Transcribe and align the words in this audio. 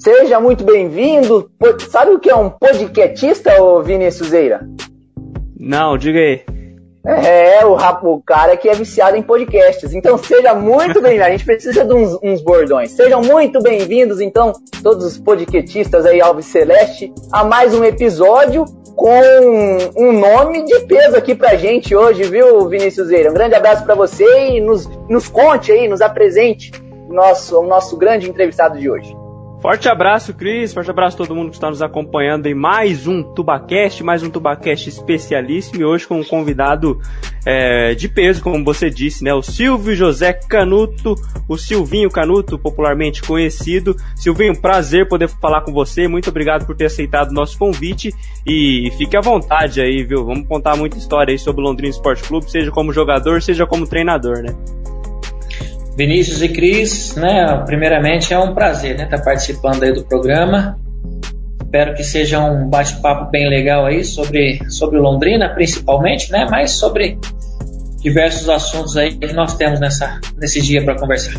Seja 0.00 0.40
muito 0.40 0.64
bem-vindo. 0.64 1.50
Sabe 1.90 2.12
o 2.12 2.18
que 2.18 2.30
é 2.30 2.34
um 2.34 2.48
podcastista, 2.48 3.62
ô 3.62 3.82
Vinícius 3.82 4.32
Eira? 4.32 4.66
Não, 5.58 5.98
diga 5.98 6.18
aí. 6.18 6.40
É, 7.04 7.66
o, 7.66 7.74
o 7.74 8.22
cara 8.22 8.56
que 8.56 8.66
é 8.66 8.74
viciado 8.74 9.18
em 9.18 9.22
podcasts. 9.22 9.92
Então 9.92 10.16
seja 10.16 10.54
muito 10.54 11.02
bem-vindo. 11.02 11.24
A 11.24 11.30
gente 11.30 11.44
precisa 11.44 11.84
de 11.84 11.92
uns, 11.92 12.18
uns 12.22 12.40
bordões. 12.40 12.92
Sejam 12.92 13.20
muito 13.20 13.60
bem-vindos, 13.60 14.22
então, 14.22 14.54
todos 14.82 15.04
os 15.04 15.18
podcastistas 15.18 16.06
aí, 16.06 16.18
Alves 16.18 16.46
Celeste, 16.46 17.12
a 17.30 17.44
mais 17.44 17.74
um 17.74 17.84
episódio 17.84 18.64
com 18.96 19.20
um 19.98 20.18
nome 20.18 20.64
de 20.64 20.80
peso 20.80 21.14
aqui 21.14 21.34
pra 21.34 21.56
gente 21.56 21.94
hoje, 21.94 22.22
viu, 22.22 22.66
Vinícius 22.70 23.10
Eira? 23.10 23.30
Um 23.30 23.34
grande 23.34 23.54
abraço 23.54 23.84
para 23.84 23.94
você 23.94 24.24
e 24.48 24.62
nos, 24.62 24.86
nos 25.10 25.28
conte 25.28 25.70
aí, 25.72 25.86
nos 25.86 26.00
apresente 26.00 26.72
nosso, 27.06 27.60
o 27.60 27.66
nosso 27.66 27.98
grande 27.98 28.30
entrevistado 28.30 28.78
de 28.78 28.90
hoje. 28.90 29.14
Forte 29.60 29.90
abraço, 29.90 30.32
Cris. 30.32 30.72
Forte 30.72 30.90
abraço 30.90 31.16
a 31.16 31.26
todo 31.26 31.36
mundo 31.36 31.50
que 31.50 31.56
está 31.56 31.68
nos 31.68 31.82
acompanhando 31.82 32.46
em 32.46 32.54
mais 32.54 33.06
um 33.06 33.22
Tubacast, 33.22 34.02
mais 34.02 34.22
um 34.22 34.30
Tubacast 34.30 34.88
especialíssimo 34.88 35.82
e 35.82 35.84
hoje 35.84 36.06
com 36.06 36.18
um 36.18 36.24
convidado 36.24 36.98
é, 37.44 37.94
de 37.94 38.08
peso, 38.08 38.42
como 38.42 38.64
você 38.64 38.88
disse, 38.88 39.22
né? 39.22 39.34
O 39.34 39.42
Silvio 39.42 39.94
José 39.94 40.32
Canuto, 40.32 41.14
o 41.46 41.58
Silvinho 41.58 42.10
Canuto, 42.10 42.58
popularmente 42.58 43.22
conhecido. 43.22 43.94
Silvinho, 44.16 44.58
prazer 44.58 45.06
poder 45.06 45.28
falar 45.28 45.60
com 45.60 45.74
você. 45.74 46.08
Muito 46.08 46.30
obrigado 46.30 46.64
por 46.64 46.74
ter 46.74 46.86
aceitado 46.86 47.30
o 47.30 47.34
nosso 47.34 47.58
convite 47.58 48.14
e 48.46 48.90
fique 48.96 49.14
à 49.14 49.20
vontade 49.20 49.82
aí, 49.82 50.02
viu? 50.02 50.24
Vamos 50.24 50.48
contar 50.48 50.74
muita 50.74 50.96
história 50.96 51.32
aí 51.32 51.38
sobre 51.38 51.60
o 51.60 51.64
Londrina 51.64 51.90
Esporte 51.90 52.22
Clube, 52.22 52.50
seja 52.50 52.70
como 52.70 52.94
jogador, 52.94 53.42
seja 53.42 53.66
como 53.66 53.86
treinador, 53.86 54.38
né? 54.38 54.56
Vinícius 55.96 56.42
e 56.42 56.48
Cris, 56.48 57.14
né? 57.16 57.62
Primeiramente 57.66 58.32
é 58.32 58.38
um 58.38 58.54
prazer, 58.54 58.96
né, 58.96 59.04
estar 59.04 59.18
tá 59.18 59.24
participando 59.24 59.82
aí 59.82 59.92
do 59.92 60.04
programa. 60.04 60.78
Espero 61.62 61.94
que 61.94 62.02
seja 62.02 62.40
um 62.40 62.68
bate-papo 62.68 63.30
bem 63.30 63.48
legal 63.48 63.86
aí 63.86 64.04
sobre 64.04 64.58
sobre 64.68 64.98
Londrina, 64.98 65.48
principalmente, 65.54 66.32
né? 66.32 66.46
Mas 66.50 66.72
sobre 66.72 67.18
diversos 68.00 68.48
assuntos 68.48 68.96
aí 68.96 69.14
que 69.14 69.32
nós 69.32 69.54
temos 69.54 69.78
nessa 69.78 70.20
nesse 70.36 70.60
dia 70.60 70.84
para 70.84 70.98
conversar. 70.98 71.34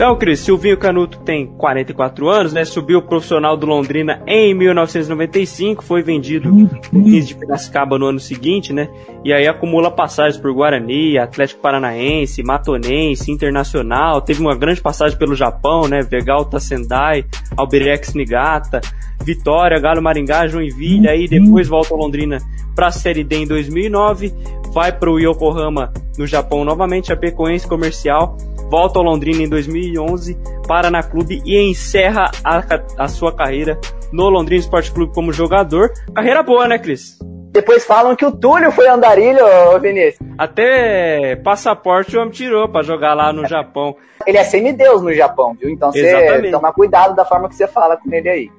Então, 0.00 0.16
Cris, 0.16 0.40
Silvinho 0.40 0.78
Canuto 0.78 1.18
tem 1.18 1.46
44 1.46 2.26
anos, 2.26 2.54
né? 2.54 2.64
Subiu 2.64 3.02
profissional 3.02 3.54
do 3.54 3.66
Londrina 3.66 4.22
em 4.26 4.54
1995, 4.54 5.84
foi 5.84 6.02
vendido 6.02 6.50
no 6.50 6.70
15 7.04 7.26
de 7.26 7.34
Piracicaba 7.34 7.98
no 7.98 8.06
ano 8.06 8.18
seguinte, 8.18 8.72
né? 8.72 8.88
E 9.22 9.30
aí 9.30 9.46
acumula 9.46 9.90
passagens 9.90 10.40
por 10.40 10.54
Guarani, 10.54 11.18
Atlético 11.18 11.60
Paranaense, 11.60 12.42
Matonense, 12.42 13.30
Internacional, 13.30 14.22
teve 14.22 14.40
uma 14.40 14.56
grande 14.56 14.80
passagem 14.80 15.18
pelo 15.18 15.34
Japão, 15.34 15.86
né? 15.86 16.00
Vegalta 16.00 16.58
Sendai, 16.58 17.26
Albirex 17.54 18.14
Nigata, 18.14 18.80
Vitória, 19.22 19.78
Galo 19.78 20.00
Maringá, 20.00 20.46
Joinville, 20.46 21.10
aí 21.10 21.28
depois 21.28 21.68
volta 21.68 21.92
ao 21.92 22.00
Londrina 22.00 22.38
para 22.74 22.86
a 22.86 22.90
Série 22.90 23.22
D 23.22 23.36
em 23.36 23.46
2009, 23.46 24.32
vai 24.72 24.92
para 24.92 25.10
o 25.10 25.18
Yokohama 25.18 25.92
no 26.16 26.26
Japão 26.26 26.64
novamente, 26.64 27.12
a 27.12 27.16
Pecoense 27.16 27.68
Comercial, 27.68 28.38
volta 28.70 29.00
ao 29.00 29.04
Londrina 29.04 29.42
em 29.42 29.48
2011, 29.90 30.38
para 30.66 30.90
na 30.90 31.02
clube 31.02 31.42
e 31.44 31.58
encerra 31.70 32.30
a, 32.44 32.62
a 32.98 33.08
sua 33.08 33.34
carreira 33.34 33.78
no 34.12 34.28
Londrina 34.28 34.60
Esporte 34.60 34.92
Clube 34.92 35.12
como 35.14 35.32
jogador. 35.32 35.90
Carreira 36.14 36.42
boa, 36.42 36.66
né, 36.66 36.78
Cris? 36.78 37.18
Depois 37.52 37.84
falam 37.84 38.14
que 38.14 38.24
o 38.24 38.30
Túlio 38.30 38.70
foi 38.70 38.86
andarilho, 38.88 39.44
Vinícius. 39.80 40.28
Até 40.38 41.34
passaporte 41.36 42.16
o 42.16 42.20
homem 42.20 42.30
tirou 42.30 42.68
pra 42.68 42.82
jogar 42.82 43.12
lá 43.14 43.32
no 43.32 43.46
Japão. 43.46 43.96
Ele 44.24 44.38
é 44.38 44.44
semideus 44.44 45.02
no 45.02 45.12
Japão, 45.12 45.56
viu? 45.60 45.68
Então 45.68 45.90
você 45.90 46.50
toma 46.50 46.72
cuidado 46.72 47.16
da 47.16 47.24
forma 47.24 47.48
que 47.48 47.56
você 47.56 47.66
fala 47.66 47.96
com 47.96 48.12
ele 48.12 48.28
aí. 48.28 48.50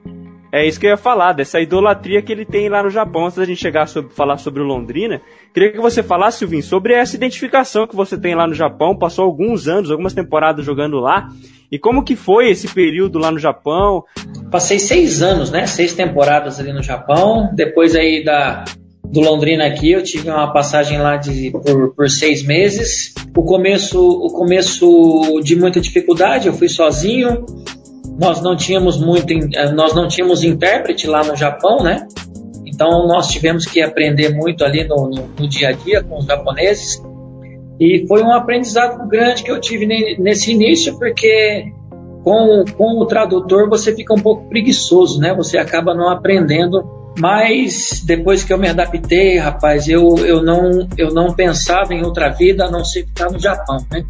É 0.52 0.68
isso 0.68 0.78
que 0.78 0.86
eu 0.86 0.92
ia 0.92 0.98
falar, 0.98 1.32
dessa 1.32 1.62
idolatria 1.62 2.22
que 2.22 2.32
ele 2.32 2.46
tem 2.46 2.68
lá 2.68 2.84
no 2.84 2.90
Japão. 2.90 3.26
Antes 3.26 3.38
da 3.38 3.46
gente 3.46 3.62
chegar 3.62 3.84
a 3.84 3.88
falar 4.10 4.38
sobre 4.38 4.62
o 4.62 4.66
Londrina, 4.66 5.22
queria 5.54 5.72
que 5.72 5.80
você 5.80 6.04
falasse, 6.04 6.40
Silvinho, 6.40 6.62
sobre 6.62 6.94
essa 6.94 7.16
identificação 7.16 7.88
que 7.88 7.96
você 7.96 8.18
tem 8.18 8.36
lá 8.36 8.46
no 8.46 8.54
Japão. 8.54 8.98
Passou 8.98 9.24
alguns 9.24 9.70
anos, 9.70 9.90
algumas 9.90 10.14
temporadas 10.14 10.66
jogando 10.66 11.00
lá. 11.00 11.30
E 11.72 11.80
como 11.80 12.04
que 12.04 12.18
foi 12.18 12.50
esse 12.50 12.68
período 12.68 13.18
lá 13.18 13.32
no 13.32 13.40
Japão? 13.40 14.04
Passei 14.52 14.78
seis 14.78 15.22
anos, 15.22 15.50
né? 15.50 15.66
Seis 15.66 15.94
temporadas 15.94 16.60
ali 16.60 16.74
no 16.74 16.84
Japão. 16.84 17.50
Depois 17.54 17.96
aí 17.96 18.22
da, 18.22 18.66
do 19.06 19.22
Londrina 19.22 19.66
aqui, 19.66 19.94
eu 19.94 20.04
tive 20.04 20.30
uma 20.30 20.52
passagem 20.52 21.00
lá 21.00 21.16
de, 21.16 21.52
por, 21.52 21.96
por 21.96 22.10
seis 22.10 22.46
meses. 22.46 23.14
O 23.38 23.44
começo, 23.44 23.98
o 24.02 24.28
começo 24.34 25.40
de 25.42 25.56
muita 25.56 25.80
dificuldade, 25.80 26.48
eu 26.48 26.54
fui 26.54 26.68
sozinho 26.68 27.46
nós 28.22 28.40
não 28.40 28.56
tínhamos 28.56 29.00
muito, 29.00 29.34
eh, 29.34 29.72
nós 29.72 29.96
não 29.96 30.08
tínhamos 30.08 30.44
intérprete 30.44 31.08
lá 31.08 31.24
no 31.24 31.36
Japão, 31.36 31.82
né? 31.82 32.08
Então 32.68 33.08
nós 33.08 33.28
tivemos 33.30 33.66
que 33.66 33.82
aprender 33.82 34.30
muito 34.30 34.64
ali 34.64 34.88
no, 34.88 35.10
no, 35.10 35.28
no 35.40 35.48
dia 35.48 35.70
a 35.70 35.72
dia 35.72 36.04
com 36.04 36.20
os 36.20 36.26
japoneses 36.26 37.02
e 37.80 38.06
foi 38.08 38.22
um 38.22 38.32
aprendizado 38.32 39.08
grande 39.10 39.44
que 39.44 39.52
eu 39.52 39.60
tive 39.60 39.88
nesse 40.20 40.52
início 40.52 41.00
porque 41.00 41.66
com, 42.24 42.64
com 42.78 43.00
o 43.00 43.06
tradutor 43.08 43.68
você 43.68 43.96
fica 43.96 44.14
um 44.14 44.22
pouco 44.22 44.48
preguiçoso, 44.48 45.20
né? 45.20 45.34
Você 45.34 45.58
acaba 45.58 45.96
não 45.96 46.08
aprendendo. 46.08 47.02
Mas 47.20 48.02
depois 48.06 48.44
que 48.44 48.54
eu 48.54 48.58
me 48.58 48.70
adaptei, 48.70 49.38
rapaz, 49.38 49.88
eu, 49.90 50.16
eu, 50.20 50.42
não, 50.42 50.88
eu 50.98 51.14
não 51.14 51.34
pensava 51.34 51.94
em 51.94 52.06
outra 52.06 52.30
vida 52.30 52.66
a 52.66 52.72
não 52.72 52.86
ser 52.86 53.06
ficar 53.06 53.30
no 53.30 53.38
Japão, 53.38 53.78
né? 53.92 54.06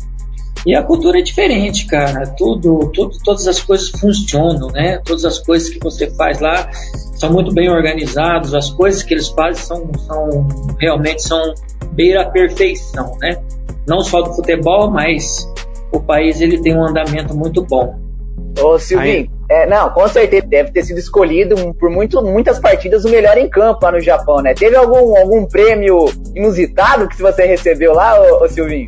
E 0.65 0.75
a 0.75 0.83
cultura 0.83 1.19
é 1.19 1.21
diferente, 1.21 1.87
cara. 1.87 2.27
Tudo, 2.37 2.91
tudo, 2.93 3.17
todas 3.23 3.47
as 3.47 3.59
coisas 3.61 3.89
funcionam, 3.89 4.69
né? 4.69 4.99
Todas 5.03 5.25
as 5.25 5.39
coisas 5.39 5.69
que 5.69 5.79
você 5.79 6.09
faz 6.11 6.39
lá 6.39 6.69
são 7.15 7.31
muito 7.31 7.53
bem 7.53 7.69
organizadas. 7.69 8.53
As 8.53 8.69
coisas 8.69 9.01
que 9.01 9.13
eles 9.13 9.29
fazem 9.29 9.63
são, 9.63 9.91
são 10.07 10.47
realmente 10.79 11.23
são 11.23 11.41
beira 11.93 12.21
a 12.21 12.29
perfeição, 12.29 13.17
né? 13.19 13.41
Não 13.87 14.01
só 14.01 14.21
do 14.21 14.33
futebol, 14.33 14.91
mas 14.91 15.47
o 15.91 15.99
país 15.99 16.39
ele 16.39 16.61
tem 16.61 16.77
um 16.77 16.85
andamento 16.85 17.35
muito 17.35 17.63
bom. 17.63 17.99
Ô 18.59 18.77
Silvinho, 18.77 19.29
é, 19.49 19.65
não, 19.65 19.89
com 19.89 20.07
certeza 20.07 20.45
deve 20.45 20.71
ter 20.71 20.83
sido 20.83 20.97
escolhido 20.97 21.55
por 21.75 21.89
muito, 21.89 22.21
muitas 22.21 22.59
partidas 22.59 23.05
o 23.05 23.09
melhor 23.09 23.37
em 23.37 23.49
campo 23.49 23.79
lá 23.83 23.91
no 23.91 23.99
Japão, 23.99 24.41
né? 24.41 24.53
Teve 24.53 24.75
algum, 24.75 25.17
algum 25.17 25.45
prêmio 25.45 26.05
inusitado 26.35 27.07
que 27.07 27.21
você 27.21 27.45
recebeu 27.45 27.93
lá, 27.93 28.19
ô, 28.19 28.43
ô 28.43 28.47
Silvinho? 28.47 28.87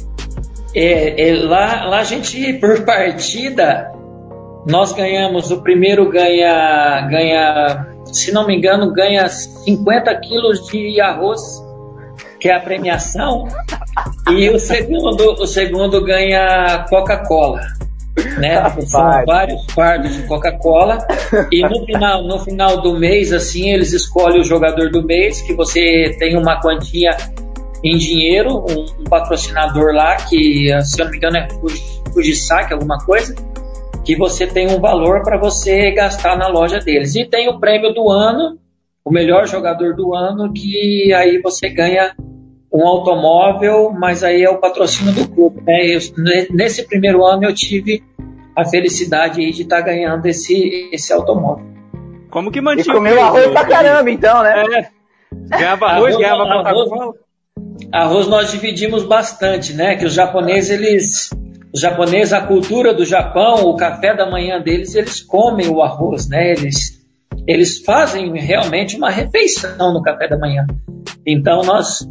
É, 0.76 1.30
é, 1.30 1.36
lá, 1.36 1.86
lá 1.86 2.00
a 2.00 2.04
gente, 2.04 2.54
por 2.54 2.84
partida, 2.84 3.92
nós 4.66 4.92
ganhamos, 4.94 5.52
o 5.52 5.62
primeiro 5.62 6.10
ganha, 6.10 7.08
ganha, 7.10 7.88
se 8.06 8.32
não 8.32 8.48
me 8.48 8.58
engano, 8.58 8.92
ganha 8.92 9.28
50 9.28 10.16
quilos 10.22 10.66
de 10.68 11.00
arroz, 11.00 11.42
que 12.40 12.50
é 12.50 12.56
a 12.56 12.60
premiação, 12.60 13.48
e 14.32 14.50
o 14.50 14.60
segundo, 14.60 15.34
o 15.34 15.46
segundo 15.46 16.04
ganha 16.04 16.86
Coca-Cola. 16.90 17.62
Né? 18.38 18.70
São 18.86 19.26
vários 19.26 19.66
fardos 19.74 20.16
de 20.16 20.24
Coca-Cola 20.28 21.00
e 21.52 21.62
no 21.64 21.84
final, 21.86 22.24
no 22.24 22.40
final 22.40 22.82
do 22.82 22.98
mês, 22.98 23.34
assim, 23.34 23.72
eles 23.72 23.92
escolhem 23.92 24.42
o 24.42 24.44
jogador 24.44 24.90
do 24.92 25.04
mês, 25.04 25.42
que 25.42 25.54
você 25.54 26.16
tem 26.20 26.38
uma 26.38 26.60
quantia 26.62 27.12
em 27.84 27.98
dinheiro, 27.98 28.66
um, 28.70 29.02
um, 29.02 29.04
patrocinador 29.04 29.94
lá, 29.94 30.16
que 30.16 30.70
se 30.82 31.02
eu 31.02 31.06
não 31.06 31.12
me 31.12 31.18
engano 31.18 31.38
é 31.38 31.48
Fujisaque, 32.14 32.74
alguma 32.74 32.98
coisa, 33.00 33.36
que 34.06 34.16
você 34.16 34.48
tem 34.48 34.70
um 34.70 34.80
valor 34.80 35.24
para 35.24 35.38
você 35.38 35.92
gastar 35.92 36.38
na 36.38 36.48
loja 36.48 36.80
deles. 36.80 37.16
E 37.16 37.26
tem 37.26 37.50
o 37.50 37.60
prêmio 37.60 37.94
do 37.94 38.10
ano, 38.10 38.58
o 39.04 39.12
melhor 39.12 39.48
jogador 39.48 39.96
do 39.96 40.16
ano, 40.16 40.54
que 40.54 41.14
aí 41.14 41.42
você 41.42 41.70
ganha 41.70 42.16
um 42.72 42.88
automóvel, 42.88 43.92
mas 43.92 44.24
aí 44.24 44.44
é 44.44 44.50
o 44.50 44.60
patrocínio 44.60 45.14
do 45.14 45.28
clube. 45.28 45.62
Né? 45.62 45.96
Eu, 45.96 46.00
nesse 46.52 46.88
primeiro 46.88 47.24
ano 47.26 47.44
eu 47.44 47.54
tive 47.54 48.02
a 48.56 48.66
felicidade 48.66 49.52
de 49.52 49.62
estar 49.62 49.78
tá 49.78 49.82
ganhando 49.82 50.26
esse, 50.26 50.90
esse 50.92 51.12
automóvel. 51.12 51.66
Como 52.30 52.52
que 52.52 52.62
mantinha? 52.62 52.94
E 52.94 52.96
comeu 52.96 53.22
arroz 53.22 53.48
pra 53.48 53.66
caramba, 53.66 54.10
então, 54.10 54.42
né? 54.42 54.64
É. 54.72 54.90
Ganhava 55.58 55.86
arroz, 55.86 56.16
arroz 56.16 56.18
ganhava 56.18 56.44
Coca-Cola. 56.46 57.14
Arroz 57.94 58.28
nós 58.28 58.50
dividimos 58.50 59.04
bastante, 59.04 59.72
né? 59.74 59.96
Que 59.96 60.06
os 60.06 60.14
japoneses, 60.14 60.72
eles. 60.72 61.30
Os 61.72 61.80
japoneses, 61.80 62.34
a 62.34 62.42
cultura 62.42 62.92
do 62.92 63.06
Japão, 63.06 63.66
o 63.66 63.76
café 63.76 64.16
da 64.16 64.30
manhã 64.30 64.60
deles, 64.60 64.96
eles 64.96 65.22
comem 65.22 65.68
o 65.70 65.82
arroz, 65.82 66.28
né? 66.28 66.52
Eles, 66.52 67.04
eles 67.48 67.84
fazem 67.84 68.32
realmente 68.40 68.96
uma 68.96 69.10
refeição 69.10 69.94
no 69.94 70.02
café 70.02 70.28
da 70.28 70.38
manhã. 70.38 70.66
Então 71.26 71.62
nós 71.62 72.08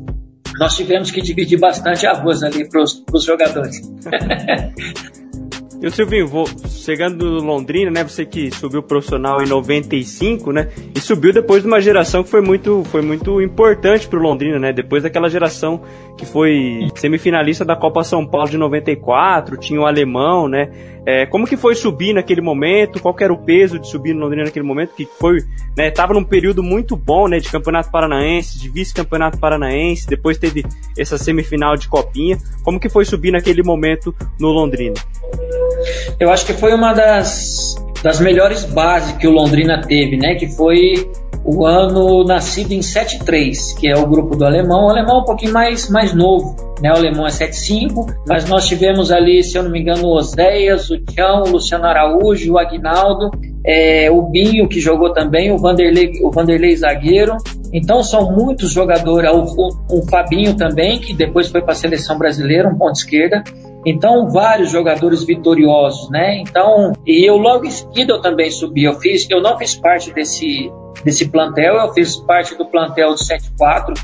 nós 0.58 0.76
tivemos 0.76 1.10
que 1.10 1.20
dividir 1.20 1.58
bastante 1.58 2.06
arroz 2.06 2.42
ali 2.42 2.68
para 2.68 2.82
os 2.82 3.24
jogadores. 3.24 3.80
E 5.82 5.86
o 5.88 5.90
Silvinho, 5.90 6.28
vou, 6.28 6.46
chegando 6.68 7.28
no 7.28 7.40
Londrina, 7.40 7.90
né? 7.90 8.04
Você 8.04 8.24
que 8.24 8.52
subiu 8.52 8.84
profissional 8.84 9.42
em 9.42 9.48
95, 9.48 10.52
né? 10.52 10.68
E 10.94 11.00
subiu 11.00 11.32
depois 11.32 11.62
de 11.62 11.66
uma 11.66 11.80
geração 11.80 12.22
que 12.22 12.30
foi 12.30 12.40
muito, 12.40 12.84
foi 12.84 13.02
muito 13.02 13.42
importante 13.42 14.06
pro 14.06 14.22
Londrina, 14.22 14.60
né? 14.60 14.72
Depois 14.72 15.02
daquela 15.02 15.28
geração 15.28 15.82
que 16.16 16.24
foi 16.24 16.88
semifinalista 16.94 17.64
da 17.64 17.74
Copa 17.74 18.04
São 18.04 18.24
Paulo 18.24 18.48
de 18.48 18.56
94, 18.56 19.56
tinha 19.56 19.80
o 19.80 19.84
alemão, 19.84 20.46
né? 20.46 20.70
É, 21.04 21.26
como 21.26 21.46
que 21.46 21.56
foi 21.56 21.74
subir 21.74 22.12
naquele 22.12 22.40
momento? 22.40 23.00
Qual 23.00 23.14
era 23.20 23.32
o 23.32 23.38
peso 23.38 23.78
de 23.78 23.88
subir 23.88 24.14
no 24.14 24.20
Londrina 24.20 24.44
naquele 24.44 24.64
momento? 24.64 24.94
Que 24.94 25.04
foi, 25.04 25.38
né, 25.76 25.90
tava 25.90 26.14
num 26.14 26.22
período 26.22 26.62
muito 26.62 26.96
bom, 26.96 27.26
né, 27.26 27.40
de 27.40 27.50
Campeonato 27.50 27.90
Paranaense, 27.90 28.58
de 28.58 28.68
vice-campeonato 28.68 29.38
paranaense, 29.38 30.06
depois 30.06 30.38
teve 30.38 30.64
essa 30.96 31.18
semifinal 31.18 31.76
de 31.76 31.88
Copinha. 31.88 32.38
Como 32.62 32.78
que 32.78 32.88
foi 32.88 33.04
subir 33.04 33.32
naquele 33.32 33.62
momento 33.62 34.14
no 34.38 34.48
Londrina? 34.48 34.94
Eu 36.20 36.30
acho 36.30 36.46
que 36.46 36.52
foi 36.52 36.72
uma 36.72 36.92
das, 36.92 37.74
das 38.02 38.20
melhores 38.20 38.64
bases 38.64 39.12
que 39.16 39.26
o 39.26 39.32
Londrina 39.32 39.80
teve, 39.80 40.16
né, 40.16 40.36
que 40.36 40.48
foi 40.48 41.10
o 41.44 41.66
ano 41.66 42.24
nascido 42.24 42.72
em 42.72 42.82
73, 42.82 43.74
que 43.74 43.88
é 43.88 43.96
o 43.96 44.06
grupo 44.06 44.36
do 44.36 44.44
alemão. 44.44 44.86
O 44.86 44.90
alemão 44.90 45.18
é 45.18 45.20
um 45.22 45.24
pouquinho 45.24 45.52
mais, 45.52 45.88
mais 45.90 46.14
novo, 46.14 46.54
né? 46.80 46.90
O 46.90 46.96
alemão 46.96 47.26
é 47.26 47.30
75, 47.30 48.06
mas 48.26 48.48
nós 48.48 48.66
tivemos 48.66 49.10
ali, 49.10 49.42
se 49.42 49.58
eu 49.58 49.64
não 49.64 49.70
me 49.70 49.80
engano, 49.80 50.06
o 50.06 50.16
Oséias, 50.16 50.90
o 50.90 50.98
Tião, 50.98 51.42
o 51.42 51.50
Luciano 51.50 51.84
Araújo, 51.84 52.52
o 52.52 52.58
Aguinaldo, 52.58 53.30
é, 53.64 54.10
o 54.10 54.22
Binho, 54.22 54.68
que 54.68 54.80
jogou 54.80 55.12
também, 55.12 55.50
o 55.50 55.58
Vanderlei, 55.58 56.12
o 56.22 56.30
Vanderlei 56.30 56.76
zagueiro. 56.76 57.36
Então 57.72 58.02
são 58.02 58.30
muitos 58.30 58.70
jogadores, 58.70 59.30
o, 59.30 59.42
o, 59.42 59.98
o 59.98 60.08
Fabinho 60.08 60.56
também, 60.56 61.00
que 61.00 61.12
depois 61.12 61.48
foi 61.48 61.62
para 61.62 61.72
a 61.72 61.76
seleção 61.76 62.18
brasileira, 62.18 62.68
um 62.68 62.76
ponto 62.76 62.96
esquerda. 62.96 63.42
Então, 63.84 64.28
vários 64.30 64.70
jogadores 64.70 65.24
vitoriosos, 65.24 66.08
né? 66.08 66.38
Então, 66.38 66.92
e 67.04 67.28
eu 67.28 67.36
logo 67.36 67.64
em 67.64 67.70
seguida 67.70 68.12
eu 68.12 68.20
também 68.20 68.48
subi. 68.48 68.84
Eu 68.84 68.94
fiz, 68.94 69.28
eu 69.28 69.42
não 69.42 69.58
fiz 69.58 69.74
parte 69.74 70.12
desse 70.12 70.70
desse 71.04 71.28
plantel, 71.28 71.74
eu 71.76 71.92
fiz 71.92 72.16
parte 72.16 72.56
do 72.56 72.66
plantel 72.66 73.10
do 73.10 73.18
74, 73.18 73.94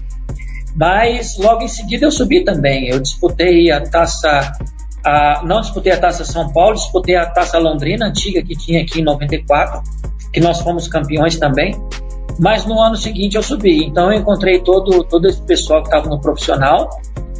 mas 0.76 1.36
logo 1.38 1.62
em 1.62 1.68
seguida 1.68 2.06
eu 2.06 2.10
subi 2.10 2.44
também. 2.44 2.88
Eu 2.88 3.00
disputei 3.00 3.70
a 3.70 3.80
taça, 3.80 4.52
a, 5.04 5.42
não 5.44 5.60
disputei 5.60 5.92
a 5.92 5.96
taça 5.96 6.24
São 6.24 6.52
Paulo, 6.52 6.74
disputei 6.74 7.16
a 7.16 7.26
taça 7.26 7.58
Londrina, 7.58 8.06
antiga 8.06 8.42
que 8.42 8.56
tinha 8.56 8.82
aqui 8.82 9.00
em 9.00 9.04
94, 9.04 9.82
que 10.32 10.40
nós 10.40 10.60
fomos 10.60 10.88
campeões 10.88 11.36
também. 11.38 11.74
Mas 12.38 12.64
no 12.64 12.80
ano 12.80 12.96
seguinte 12.96 13.34
eu 13.34 13.42
subi, 13.42 13.84
então 13.84 14.12
eu 14.12 14.20
encontrei 14.20 14.60
todo, 14.60 15.02
todo 15.04 15.26
esse 15.26 15.42
pessoal 15.42 15.82
que 15.82 15.88
estava 15.88 16.08
no 16.08 16.20
profissional, 16.20 16.88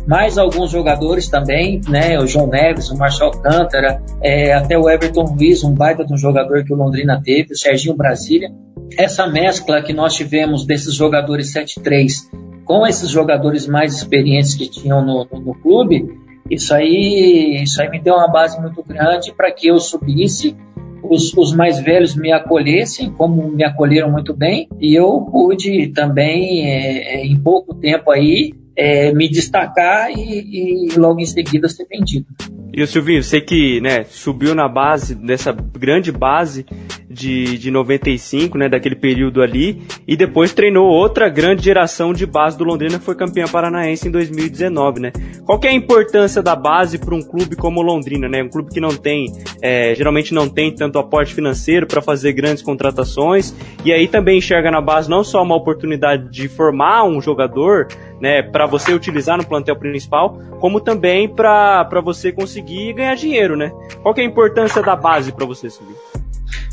mais 0.09 0.39
alguns 0.39 0.71
jogadores 0.71 1.29
também, 1.29 1.81
né? 1.89 2.19
O 2.19 2.27
João 2.27 2.49
Neves, 2.49 2.91
o 2.91 2.97
Marcelo 2.97 3.31
Cântara, 3.41 4.03
é, 4.21 4.55
até 4.55 4.77
o 4.77 4.89
Everton 4.89 5.37
Luiz, 5.37 5.63
um 5.63 5.73
baita 5.73 6.05
de 6.05 6.13
um 6.13 6.17
jogador 6.17 6.65
que 6.65 6.73
o 6.73 6.77
Londrina 6.77 7.21
teve, 7.23 7.53
o 7.53 7.57
Serginho 7.57 7.95
Brasília 7.95 8.51
essa 8.97 9.27
mescla 9.27 9.83
que 9.83 9.93
nós 9.93 10.15
tivemos 10.15 10.65
desses 10.65 10.95
jogadores 10.95 11.53
7-3 11.53 12.29
com 12.65 12.87
esses 12.87 13.11
jogadores 13.11 13.67
mais 13.67 13.95
experientes 13.95 14.55
que 14.55 14.69
tinham 14.69 15.05
no, 15.05 15.27
no, 15.31 15.41
no, 15.41 15.55
clube, 15.55 16.07
isso 16.51 16.75
aí, 16.75 17.63
isso 17.63 17.81
aí 17.81 17.89
me 17.89 17.99
deu 17.99 18.15
uma 18.15 18.29
base 18.29 18.61
muito 18.61 18.83
grande 18.83 19.33
para 19.35 19.51
que 19.51 19.69
eu 19.69 19.79
subisse, 19.81 20.55
os, 21.03 21.33
os, 21.35 21.55
mais 21.55 21.81
velhos 21.81 22.15
me 22.15 22.31
acolhessem, 22.31 23.11
como 23.13 23.49
me 23.49 23.65
acolheram 23.65 24.11
muito 24.11 24.35
bem, 24.35 24.69
e 24.79 24.95
eu 24.95 25.27
pude 25.31 25.89
também, 25.89 26.67
é, 26.67 27.15
é 27.15 27.27
em 27.27 27.41
pouco 27.41 27.75
tempo 27.75 28.11
aí, 28.11 28.53
é, 28.79 29.13
me 29.13 29.29
destacar 29.29 30.09
e, 30.11 30.93
e 30.93 30.97
logo 30.97 31.19
em 31.21 31.27
seguida 31.27 31.69
ser 31.69 31.87
vendido. 31.91 32.27
E 32.73 32.81
o 32.81 32.87
Silvinho, 32.87 33.25
você 33.25 33.41
que 33.41 33.81
né, 33.81 34.05
subiu 34.05 34.55
na 34.55 34.69
base, 34.69 35.17
dessa 35.17 35.53
grande 35.53 36.13
base 36.13 36.65
de, 37.09 37.57
de 37.57 37.71
95, 37.71 38.59
né, 38.59 38.69
daquele 38.69 38.95
período 38.95 39.43
ali, 39.43 39.83
e 40.07 40.17
depois 40.17 40.53
treinou 40.53 40.89
outra 40.89 41.29
grande 41.29 41.65
geração 41.65 42.13
de 42.13 42.27
base 42.27 42.57
do 42.59 42.65
Londrina, 42.65 42.99
que 42.99 43.05
foi 43.05 43.15
campeã 43.15 43.47
paranaense 43.47 44.09
em 44.09 44.11
2019, 44.11 45.01
né? 45.01 45.13
Qual 45.45 45.59
é 45.65 45.69
a 45.69 45.73
importância 45.73 46.43
da 46.43 46.55
base 46.55 46.99
para 46.99 47.15
um 47.15 47.23
clube 47.23 47.57
como 47.57 47.81
o 47.81 47.83
Londrina, 47.83 48.29
né? 48.29 48.43
Um 48.43 48.49
clube 48.49 48.71
que 48.71 48.81
não 48.81 48.95
tem, 48.95 49.33
é, 49.63 49.95
geralmente 49.95 50.35
não 50.35 50.49
tem 50.49 50.75
tanto 50.75 50.99
aporte 50.99 51.35
financeiro 51.35 51.87
para 51.87 52.03
fazer 52.03 52.33
grandes 52.33 52.63
contratações, 52.63 53.55
e 53.85 53.93
aí 53.93 54.07
também 54.07 54.39
enxerga 54.39 54.71
na 54.71 54.81
base 54.81 55.09
não 55.09 55.25
só 55.25 55.43
uma 55.43 55.57
oportunidade 55.57 56.31
de 56.31 56.49
formar 56.49 57.05
um 57.05 57.21
jogador, 57.21 57.89
né, 58.21 58.43
para 58.43 58.67
você 58.67 58.93
utilizar 58.93 59.39
no 59.39 59.47
plantel 59.47 59.77
principal, 59.77 60.39
como 60.61 60.81
também 60.81 61.29
para 61.29 62.01
você 62.03 62.33
conseguir 62.33 62.93
ganhar 62.95 63.15
dinheiro, 63.15 63.57
né? 63.57 63.73
Qual 64.03 64.15
é 64.17 64.21
a 64.21 64.25
importância 64.25 64.83
da 64.83 64.97
base 64.97 65.33
para 65.33 65.47
você, 65.47 65.71
subir? 65.71 65.95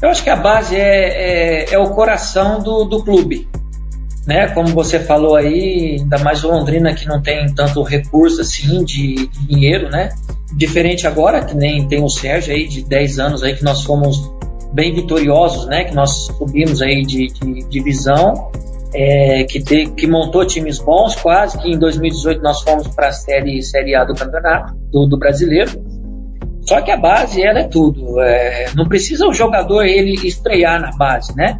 Eu 0.01 0.09
acho 0.09 0.23
que 0.23 0.29
a 0.29 0.35
base 0.35 0.75
é, 0.75 1.65
é, 1.65 1.73
é, 1.73 1.79
o 1.79 1.89
coração 1.91 2.61
do, 2.61 2.85
do 2.85 3.03
clube. 3.03 3.47
Né? 4.25 4.47
Como 4.49 4.69
você 4.69 4.99
falou 4.99 5.35
aí, 5.35 5.97
ainda 5.99 6.17
mais 6.19 6.41
Londrina 6.41 6.93
que 6.93 7.07
não 7.07 7.21
tem 7.21 7.45
tanto 7.53 7.83
recurso 7.83 8.41
assim 8.41 8.83
de, 8.83 9.27
de 9.27 9.47
dinheiro, 9.47 9.89
né? 9.89 10.09
Diferente 10.55 11.05
agora, 11.05 11.45
que 11.45 11.55
nem 11.55 11.87
tem 11.87 12.03
o 12.03 12.09
Sérgio 12.09 12.53
aí 12.53 12.67
de 12.67 12.83
10 12.83 13.19
anos 13.19 13.43
aí 13.43 13.55
que 13.55 13.63
nós 13.63 13.83
fomos 13.83 14.31
bem 14.73 14.93
vitoriosos, 14.93 15.67
né? 15.67 15.83
Que 15.83 15.93
nós 15.93 16.25
subimos 16.25 16.81
aí 16.81 17.03
de, 17.05 17.27
divisão 17.69 18.49
é, 18.95 19.43
que, 19.43 19.61
que 19.61 20.07
montou 20.07 20.45
times 20.45 20.79
bons, 20.79 21.15
quase 21.15 21.57
que 21.57 21.69
em 21.69 21.77
2018 21.77 22.41
nós 22.41 22.61
fomos 22.61 22.87
para 22.87 23.09
a 23.09 23.11
série, 23.11 23.61
série 23.61 23.93
A 23.93 24.05
do 24.05 24.13
campeonato, 24.13 24.73
do, 24.91 25.05
do 25.05 25.19
brasileiro. 25.19 25.71
Só 26.65 26.81
que 26.81 26.91
a 26.91 26.97
base 26.97 27.43
ela 27.43 27.59
é 27.59 27.63
tudo. 27.63 28.19
É, 28.19 28.65
não 28.75 28.87
precisa 28.87 29.27
o 29.27 29.33
jogador 29.33 29.83
ele 29.85 30.13
estrear 30.27 30.81
na 30.81 30.91
base, 30.97 31.35
né? 31.35 31.57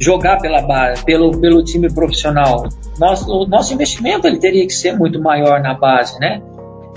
Jogar 0.00 0.38
pela 0.38 0.60
base, 0.60 1.04
pelo, 1.04 1.40
pelo 1.40 1.64
time 1.64 1.92
profissional. 1.92 2.68
Nosso, 2.98 3.30
o 3.30 3.46
nosso 3.46 3.72
investimento 3.72 4.26
ele 4.26 4.38
teria 4.38 4.66
que 4.66 4.72
ser 4.72 4.96
muito 4.96 5.20
maior 5.20 5.62
na 5.62 5.74
base, 5.74 6.18
né? 6.20 6.42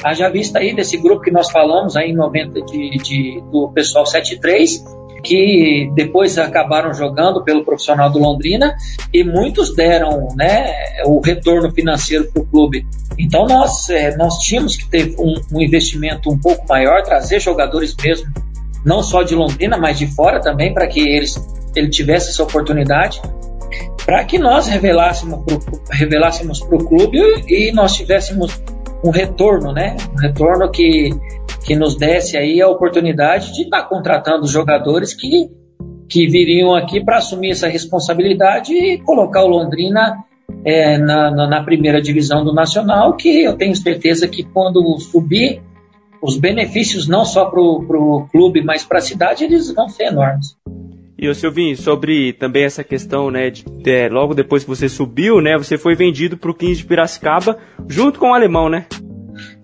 Haja 0.03 0.29
vista 0.29 0.59
aí 0.59 0.75
desse 0.75 0.97
grupo 0.97 1.21
que 1.21 1.31
nós 1.31 1.49
falamos 1.49 1.95
aí 1.95 2.11
em 2.11 2.15
90 2.15 2.61
de, 2.61 2.89
de 2.97 3.43
do 3.51 3.71
pessoal 3.73 4.05
73, 4.05 4.83
que 5.27 5.91
depois 5.93 6.37
acabaram 6.37 6.93
jogando 6.93 7.43
pelo 7.43 7.65
profissional 7.65 8.09
do 8.09 8.17
Londrina 8.17 8.73
e 9.13 9.25
muitos 9.25 9.75
deram 9.75 10.29
né, 10.37 10.71
o 11.05 11.19
retorno 11.19 11.69
financeiro 11.71 12.31
para 12.31 12.41
o 12.41 12.45
clube. 12.45 12.87
Então 13.19 13.45
nós, 13.45 13.89
é, 13.89 14.15
nós 14.15 14.37
tínhamos 14.37 14.77
que 14.77 14.87
ter 14.89 15.15
um, 15.19 15.35
um, 15.51 15.61
investimento 15.61 16.29
um 16.29 16.39
pouco 16.39 16.65
maior, 16.69 17.03
trazer 17.03 17.41
jogadores 17.41 17.93
mesmo, 18.01 18.31
não 18.85 19.03
só 19.03 19.21
de 19.21 19.35
Londrina, 19.35 19.77
mas 19.77 19.99
de 19.99 20.07
fora 20.07 20.39
também, 20.39 20.73
para 20.73 20.87
que 20.87 21.01
eles 21.01 21.35
ele 21.75 21.89
tivesse 21.89 22.29
essa 22.29 22.41
oportunidade, 22.41 23.21
para 24.05 24.23
que 24.23 24.39
nós 24.39 24.67
revelássemos 24.67 26.59
para 26.61 26.75
o 26.75 26.87
clube 26.87 27.19
e 27.47 27.71
nós 27.73 27.93
tivéssemos 27.93 28.59
um 29.03 29.09
retorno, 29.09 29.73
né? 29.73 29.95
Um 30.15 30.19
retorno 30.19 30.71
que 30.71 31.09
que 31.67 31.75
nos 31.75 31.97
desse 31.97 32.37
aí 32.37 32.61
a 32.61 32.69
oportunidade 32.69 33.53
de 33.53 33.63
estar 33.63 33.81
tá 33.81 33.89
contratando 33.89 34.47
jogadores 34.47 35.13
que, 35.13 35.49
que 36.07 36.25
viriam 36.25 36.73
aqui 36.73 37.03
para 37.03 37.17
assumir 37.17 37.51
essa 37.51 37.67
responsabilidade 37.67 38.73
e 38.73 38.97
colocar 38.99 39.43
o 39.43 39.49
Londrina 39.49 40.15
é, 40.63 40.97
na, 40.97 41.29
na, 41.29 41.45
na, 41.45 41.63
primeira 41.63 42.01
divisão 42.01 42.45
do 42.45 42.53
Nacional, 42.53 43.17
que 43.17 43.43
eu 43.43 43.57
tenho 43.57 43.75
certeza 43.75 44.29
que 44.29 44.43
quando 44.43 44.97
subir, 44.97 45.61
os 46.21 46.37
benefícios 46.37 47.05
não 47.05 47.25
só 47.25 47.45
para 47.45 47.59
o 47.59 48.27
clube, 48.31 48.63
mas 48.63 48.85
para 48.85 48.99
a 48.99 49.01
cidade, 49.01 49.43
eles 49.43 49.69
vão 49.73 49.89
ser 49.89 50.05
enormes. 50.05 50.55
E 51.19 51.27
o 51.27 51.35
Silvinho, 51.35 51.75
sobre 51.75 52.31
também 52.31 52.63
essa 52.63 52.83
questão, 52.83 53.29
né, 53.29 53.49
de, 53.49 53.65
de, 53.65 54.07
logo 54.07 54.33
depois 54.33 54.63
que 54.63 54.69
você 54.69 54.87
subiu, 54.87 55.41
né, 55.41 55.57
você 55.57 55.77
foi 55.77 55.95
vendido 55.95 56.37
para 56.37 56.49
o 56.49 56.53
15 56.53 56.75
de 56.75 56.85
Piracicaba 56.85 57.57
junto 57.89 58.19
com 58.19 58.29
o 58.29 58.33
alemão, 58.33 58.69
né? 58.69 58.85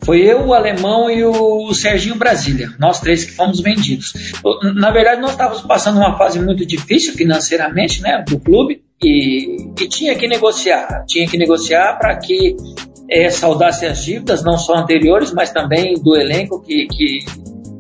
Foi 0.06 0.22
eu, 0.22 0.48
o 0.48 0.54
alemão 0.54 1.10
e 1.10 1.24
o 1.24 1.74
Serginho 1.74 2.16
Brasília, 2.16 2.70
nós 2.78 3.00
três 3.00 3.24
que 3.24 3.32
fomos 3.32 3.62
vendidos. 3.62 4.14
Na 4.76 4.92
verdade, 4.92 5.22
nós 5.22 5.32
estávamos 5.32 5.62
passando 5.62 5.98
uma 5.98 6.18
fase 6.18 6.40
muito 6.42 6.66
difícil 6.66 7.14
financeiramente, 7.14 8.02
né, 8.02 8.24
do 8.28 8.40
clube, 8.40 8.82
e, 9.02 9.58
e 9.80 9.88
tinha 9.88 10.16
que 10.16 10.28
negociar, 10.28 11.06
tinha 11.08 11.28
que 11.28 11.38
negociar 11.38 11.98
para 12.00 12.18
que 12.18 12.56
é, 13.10 13.30
saudasse 13.30 13.86
as 13.86 14.04
dívidas, 14.04 14.44
não 14.44 14.58
só 14.58 14.76
anteriores, 14.76 15.34
mas 15.34 15.52
também 15.52 15.94
do 15.96 16.16
elenco 16.16 16.62
que, 16.62 16.88
que 16.88 17.20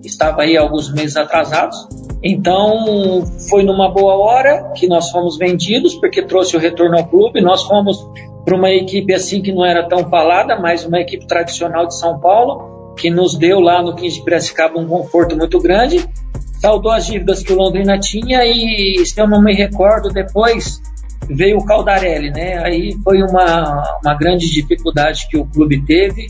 estava 0.03 0.44
aí 0.44 0.58
alguns 0.58 0.94
meses 0.94 1.15
atrasados. 1.15 1.77
Então, 2.24 3.25
foi 3.50 3.63
numa 3.63 3.89
boa 3.89 4.15
hora 4.15 4.72
que 4.75 4.88
nós 4.88 5.10
fomos 5.12 5.38
vendidos, 5.38 5.96
porque 5.96 6.22
trouxe 6.22 6.56
o 6.56 6.60
retorno 6.60 6.98
ao 6.98 7.08
clube. 7.08 7.42
Nós 7.42 7.63
fomos 7.63 7.98
para 8.45 8.55
uma 8.55 8.69
equipe 8.69 9.13
assim 9.13 9.41
que 9.41 9.51
não 9.51 9.65
era 9.65 9.88
tão 9.88 10.09
falada, 10.09 10.59
mas 10.59 10.85
uma 10.85 11.00
equipe 11.00 11.25
tradicional 11.25 11.88
de 11.88 11.97
São 11.97 12.19
Paulo, 12.19 12.93
que 12.97 13.09
nos 13.09 13.38
deu 13.38 13.59
lá 13.59 13.81
no 13.81 13.95
15 13.95 14.17
de 14.17 14.23
Piracicaba 14.23 14.79
um 14.79 14.88
conforto 14.88 15.35
muito 15.35 15.59
grande, 15.59 16.05
saldou 16.59 16.91
as 16.91 17.05
dívidas 17.05 17.41
que 17.41 17.53
o 17.53 17.55
Londrina 17.55 18.00
tinha 18.00 18.45
e, 18.45 19.05
se 19.05 19.19
eu 19.19 19.27
não 19.27 19.41
me 19.41 19.53
recordo, 19.53 20.09
depois 20.09 20.81
veio 21.29 21.57
o 21.57 21.65
Caldarelli, 21.65 22.31
né? 22.31 22.57
Aí 22.63 22.97
foi 23.03 23.21
uma, 23.21 24.00
uma 24.03 24.15
grande 24.15 24.50
dificuldade 24.50 25.27
que 25.29 25.38
o 25.38 25.45
clube 25.45 25.81
teve 25.85 26.27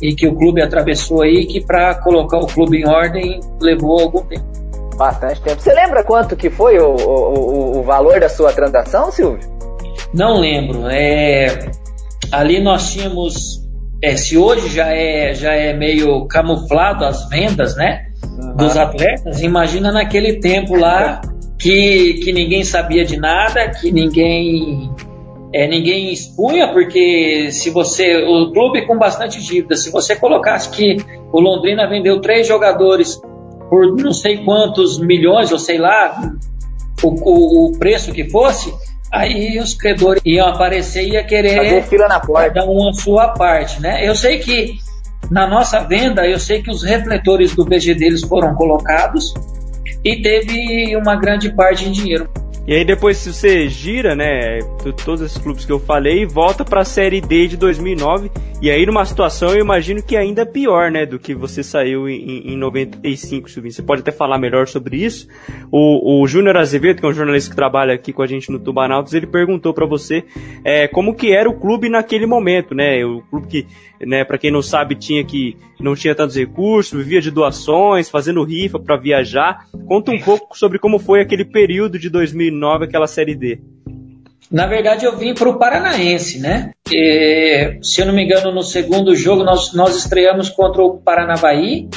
e 0.00 0.14
que 0.14 0.26
o 0.26 0.34
clube 0.34 0.62
atravessou 0.62 1.22
aí, 1.22 1.46
que 1.46 1.64
para 1.64 1.94
colocar 1.96 2.38
o 2.38 2.46
clube 2.46 2.78
em 2.78 2.88
ordem 2.88 3.40
levou 3.60 4.00
algum 4.00 4.22
tempo. 4.22 4.44
Bastante 4.96 5.40
tempo. 5.42 5.60
Você 5.60 5.72
lembra 5.74 6.04
quanto 6.04 6.36
que 6.36 6.48
foi 6.50 6.78
o, 6.78 6.94
o, 6.94 7.78
o 7.78 7.82
valor 7.82 8.20
da 8.20 8.28
sua 8.28 8.52
transação, 8.52 9.10
Silvio? 9.10 9.53
Não 10.14 10.38
lembro. 10.38 10.86
É, 10.88 11.70
ali 12.30 12.60
nós 12.60 12.92
tínhamos, 12.92 13.62
é, 14.02 14.16
se 14.16 14.36
hoje 14.38 14.68
já 14.68 14.88
é, 14.88 15.34
já 15.34 15.52
é 15.52 15.72
meio 15.72 16.26
camuflado 16.26 17.04
as 17.04 17.28
vendas, 17.28 17.76
né? 17.76 18.06
Uhum. 18.24 18.56
dos 18.56 18.76
atletas, 18.76 19.42
imagina 19.42 19.92
naquele 19.92 20.40
tempo 20.40 20.74
lá 20.74 21.20
que, 21.58 22.14
que 22.14 22.32
ninguém 22.32 22.64
sabia 22.64 23.04
de 23.04 23.18
nada, 23.18 23.68
que 23.68 23.92
ninguém 23.92 24.90
é, 25.54 25.68
ninguém 25.68 26.12
expunha, 26.12 26.72
porque 26.72 27.50
se 27.52 27.70
você. 27.70 28.24
O 28.24 28.52
clube 28.52 28.86
com 28.86 28.98
bastante 28.98 29.40
dívida, 29.40 29.76
se 29.76 29.90
você 29.90 30.16
colocasse 30.16 30.68
que 30.70 30.96
o 31.32 31.38
Londrina 31.40 31.88
vendeu 31.88 32.20
três 32.20 32.46
jogadores 32.46 33.20
por 33.70 33.94
não 33.96 34.12
sei 34.12 34.38
quantos 34.38 34.98
milhões, 34.98 35.52
ou 35.52 35.58
sei 35.58 35.78
lá, 35.78 36.32
o, 37.02 37.08
o, 37.08 37.66
o 37.66 37.78
preço 37.78 38.12
que 38.12 38.28
fosse, 38.28 38.74
aí 39.14 39.58
os 39.58 39.74
credores 39.74 40.22
iam 40.24 40.48
aparecer 40.48 41.04
e 41.04 41.12
ia 41.12 41.24
querer 41.24 41.56
Fazer 41.56 41.82
fila 41.84 42.08
na 42.08 42.20
porta. 42.20 42.50
dar 42.50 42.64
uma 42.64 42.92
sua 42.92 43.28
parte, 43.28 43.80
né? 43.80 44.06
Eu 44.06 44.14
sei 44.14 44.38
que 44.38 44.74
na 45.30 45.46
nossa 45.46 45.80
venda, 45.80 46.26
eu 46.26 46.38
sei 46.38 46.62
que 46.62 46.70
os 46.70 46.82
refletores 46.82 47.54
do 47.54 47.64
BG 47.64 47.94
deles 47.94 48.22
foram 48.22 48.54
colocados 48.54 49.32
e 50.04 50.20
teve 50.20 50.96
uma 50.96 51.16
grande 51.16 51.50
parte 51.54 51.88
em 51.88 51.92
dinheiro. 51.92 52.28
E 52.66 52.72
aí 52.72 52.82
depois 52.82 53.18
se 53.18 53.30
você 53.30 53.68
gira, 53.68 54.14
né, 54.14 54.58
todos 55.04 55.20
esses 55.20 55.36
clubes 55.36 55.66
que 55.66 55.72
eu 55.72 55.78
falei, 55.78 56.24
volta 56.24 56.64
para 56.64 56.80
a 56.80 56.84
Série 56.84 57.20
D 57.20 57.46
de 57.46 57.58
2009, 57.58 58.30
e 58.62 58.70
aí 58.70 58.86
numa 58.86 59.04
situação 59.04 59.50
eu 59.50 59.60
imagino 59.60 60.02
que 60.02 60.16
ainda 60.16 60.46
pior, 60.46 60.90
né, 60.90 61.04
do 61.04 61.18
que 61.18 61.34
você 61.34 61.62
saiu 61.62 62.08
em, 62.08 62.54
em 62.54 62.56
95, 62.56 63.50
Silvinho. 63.50 63.70
Você 63.70 63.82
pode 63.82 64.00
até 64.00 64.10
falar 64.10 64.38
melhor 64.38 64.66
sobre 64.66 64.96
isso. 64.96 65.28
O, 65.70 66.22
o 66.22 66.26
Júnior 66.26 66.56
Azevedo, 66.56 67.00
que 67.00 67.06
é 67.06 67.08
um 67.10 67.12
jornalista 67.12 67.50
que 67.50 67.56
trabalha 67.56 67.92
aqui 67.92 68.14
com 68.14 68.22
a 68.22 68.26
gente 68.26 68.50
no 68.50 68.58
Tubanautas, 68.58 69.12
ele 69.12 69.26
perguntou 69.26 69.74
para 69.74 69.84
você 69.84 70.24
é, 70.64 70.88
como 70.88 71.14
que 71.14 71.34
era 71.34 71.48
o 71.48 71.60
clube 71.60 71.90
naquele 71.90 72.24
momento, 72.24 72.74
né, 72.74 73.04
o 73.04 73.20
clube 73.30 73.46
que, 73.46 73.66
né, 74.00 74.24
para 74.24 74.38
quem 74.38 74.50
não 74.50 74.62
sabe, 74.62 74.94
tinha 74.94 75.22
que 75.22 75.54
não 75.80 75.94
tinha 75.94 76.14
tantos 76.14 76.36
recursos, 76.36 76.98
vivia 76.98 77.20
de 77.20 77.30
doações, 77.30 78.08
fazendo 78.08 78.44
rifa 78.44 78.78
para 78.78 78.96
viajar. 78.96 79.66
Conta 79.86 80.10
um 80.10 80.20
pouco 80.20 80.56
sobre 80.56 80.78
como 80.78 80.98
foi 80.98 81.20
aquele 81.20 81.44
período 81.44 81.98
de 81.98 82.08
2009, 82.08 82.84
aquela 82.84 83.06
Série 83.06 83.34
D. 83.34 83.60
Na 84.50 84.66
verdade, 84.66 85.04
eu 85.04 85.16
vim 85.16 85.34
para 85.34 85.48
o 85.48 85.58
Paranaense, 85.58 86.38
né? 86.38 86.70
E, 86.90 87.78
se 87.82 88.00
eu 88.00 88.06
não 88.06 88.14
me 88.14 88.24
engano, 88.24 88.52
no 88.52 88.62
segundo 88.62 89.14
jogo 89.16 89.42
nós, 89.42 89.72
nós 89.72 89.96
estreamos 89.96 90.48
contra 90.48 90.82
o 90.82 90.98
Paranavaí. 90.98 91.88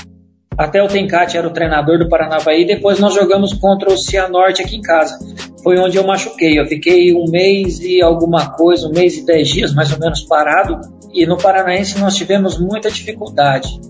Até 0.57 0.81
o 0.81 0.87
Tencate 0.87 1.37
era 1.37 1.47
o 1.47 1.53
treinador 1.53 1.99
do 1.99 2.09
Paranavaí. 2.09 2.65
Depois 2.65 2.99
nós 2.99 3.13
jogamos 3.13 3.53
contra 3.53 3.93
o 3.93 3.97
Cianorte 3.97 4.63
aqui 4.63 4.77
em 4.77 4.81
casa. 4.81 5.15
Foi 5.61 5.77
onde 5.77 5.97
eu 5.97 6.07
machuquei. 6.07 6.59
Eu 6.59 6.65
fiquei 6.65 7.13
um 7.13 7.29
mês 7.29 7.79
e 7.79 8.01
alguma 8.01 8.49
coisa, 8.55 8.87
um 8.87 8.91
mês 8.91 9.17
e 9.17 9.25
dez 9.25 9.49
dias 9.49 9.73
mais 9.75 9.91
ou 9.91 9.99
menos 9.99 10.21
parado. 10.21 10.79
E 11.17 11.25
no 11.25 11.35
Paranaense 11.35 11.97
nós 11.97 12.15
tivemos 12.15 12.59
muita 12.59 12.91
dificuldade. 12.91 13.81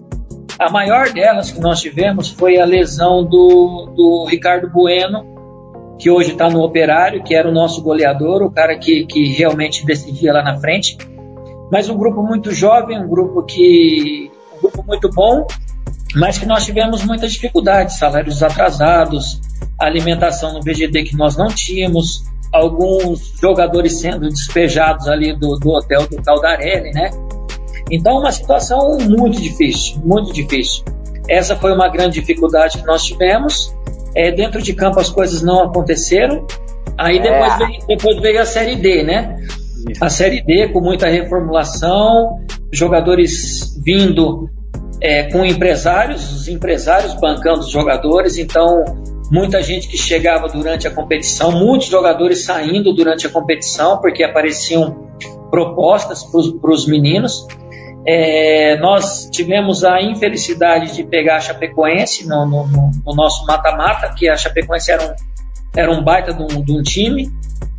A 0.57 0.71
maior 0.71 1.11
delas 1.11 1.51
que 1.51 1.59
nós 1.59 1.81
tivemos 1.81 2.29
foi 2.29 2.57
a 2.57 2.63
lesão 2.63 3.21
do, 3.25 3.91
do 3.93 4.25
Ricardo 4.29 4.69
Bueno, 4.69 5.25
que 5.99 6.09
hoje 6.09 6.31
está 6.31 6.49
no 6.49 6.61
Operário, 6.63 7.21
que 7.21 7.35
era 7.35 7.49
o 7.49 7.51
nosso 7.51 7.81
goleador, 7.81 8.41
o 8.41 8.49
cara 8.49 8.77
que, 8.77 9.05
que 9.05 9.33
realmente 9.33 9.85
decidia 9.85 10.31
lá 10.31 10.41
na 10.41 10.57
frente. 10.57 10.97
Mas 11.69 11.89
um 11.89 11.97
grupo 11.97 12.23
muito 12.23 12.53
jovem, 12.53 12.97
um 12.97 13.09
grupo 13.09 13.43
que 13.43 14.31
um 14.55 14.61
grupo 14.61 14.85
muito 14.87 15.09
bom, 15.09 15.45
mas 16.15 16.37
que 16.37 16.45
nós 16.45 16.63
tivemos 16.63 17.03
muitas 17.03 17.33
dificuldades, 17.33 17.99
salários 17.99 18.41
atrasados, 18.41 19.41
alimentação 19.77 20.53
no 20.53 20.61
VGD 20.61 21.03
que 21.03 21.17
nós 21.17 21.35
não 21.35 21.47
tínhamos, 21.47 22.23
alguns 22.51 23.33
jogadores 23.41 23.99
sendo 23.99 24.27
despejados 24.29 25.07
ali 25.07 25.33
do, 25.33 25.55
do 25.55 25.69
hotel 25.69 26.07
do 26.07 26.21
Caldarelli, 26.21 26.91
né? 26.91 27.09
Então, 27.89 28.19
uma 28.19 28.31
situação 28.31 28.97
muito 28.99 29.41
difícil, 29.41 29.99
muito 30.03 30.33
difícil. 30.33 30.83
Essa 31.29 31.55
foi 31.55 31.73
uma 31.73 31.89
grande 31.89 32.19
dificuldade 32.19 32.77
que 32.77 32.85
nós 32.85 33.03
tivemos. 33.03 33.73
É, 34.15 34.31
dentro 34.31 34.61
de 34.61 34.73
campo 34.73 34.99
as 34.99 35.09
coisas 35.09 35.41
não 35.41 35.63
aconteceram. 35.63 36.45
Aí 36.97 37.21
depois, 37.21 37.53
é. 37.53 37.57
veio, 37.57 37.87
depois 37.87 38.19
veio 38.19 38.41
a 38.41 38.45
Série 38.45 38.75
D, 38.75 39.03
né? 39.03 39.37
A 40.01 40.09
Série 40.09 40.41
D 40.41 40.69
com 40.69 40.81
muita 40.81 41.07
reformulação, 41.07 42.39
jogadores 42.71 43.77
vindo 43.83 44.49
é, 45.01 45.23
com 45.31 45.45
empresários, 45.45 46.31
os 46.31 46.47
empresários 46.47 47.13
bancando 47.15 47.59
os 47.59 47.69
jogadores, 47.69 48.37
então 48.37 48.83
muita 49.31 49.61
gente 49.61 49.87
que 49.87 49.97
chegava 49.97 50.47
durante 50.47 50.87
a 50.87 50.91
competição, 50.91 51.51
muitos 51.51 51.87
jogadores 51.87 52.45
saindo 52.45 52.93
durante 52.93 53.27
a 53.27 53.29
competição 53.29 53.99
porque 53.99 54.23
apareciam 54.23 55.07
propostas 55.49 56.23
para 56.23 56.71
os 56.71 56.87
meninos. 56.87 57.45
É, 58.05 58.77
nós 58.77 59.29
tivemos 59.29 59.83
a 59.83 60.01
infelicidade 60.01 60.95
de 60.95 61.03
pegar 61.03 61.37
a 61.37 61.41
Chapecoense 61.41 62.25
no, 62.27 62.45
no, 62.45 62.65
no 63.05 63.15
nosso 63.15 63.45
mata-mata, 63.45 64.13
que 64.15 64.29
a 64.29 64.37
Chapecoense 64.37 64.91
era 64.91 65.03
um, 65.03 65.15
era 65.75 65.91
um 65.91 66.03
baita 66.03 66.33
de 66.33 66.41
um, 66.41 66.63
de 66.63 66.71
um 66.71 66.81
time. 66.81 67.29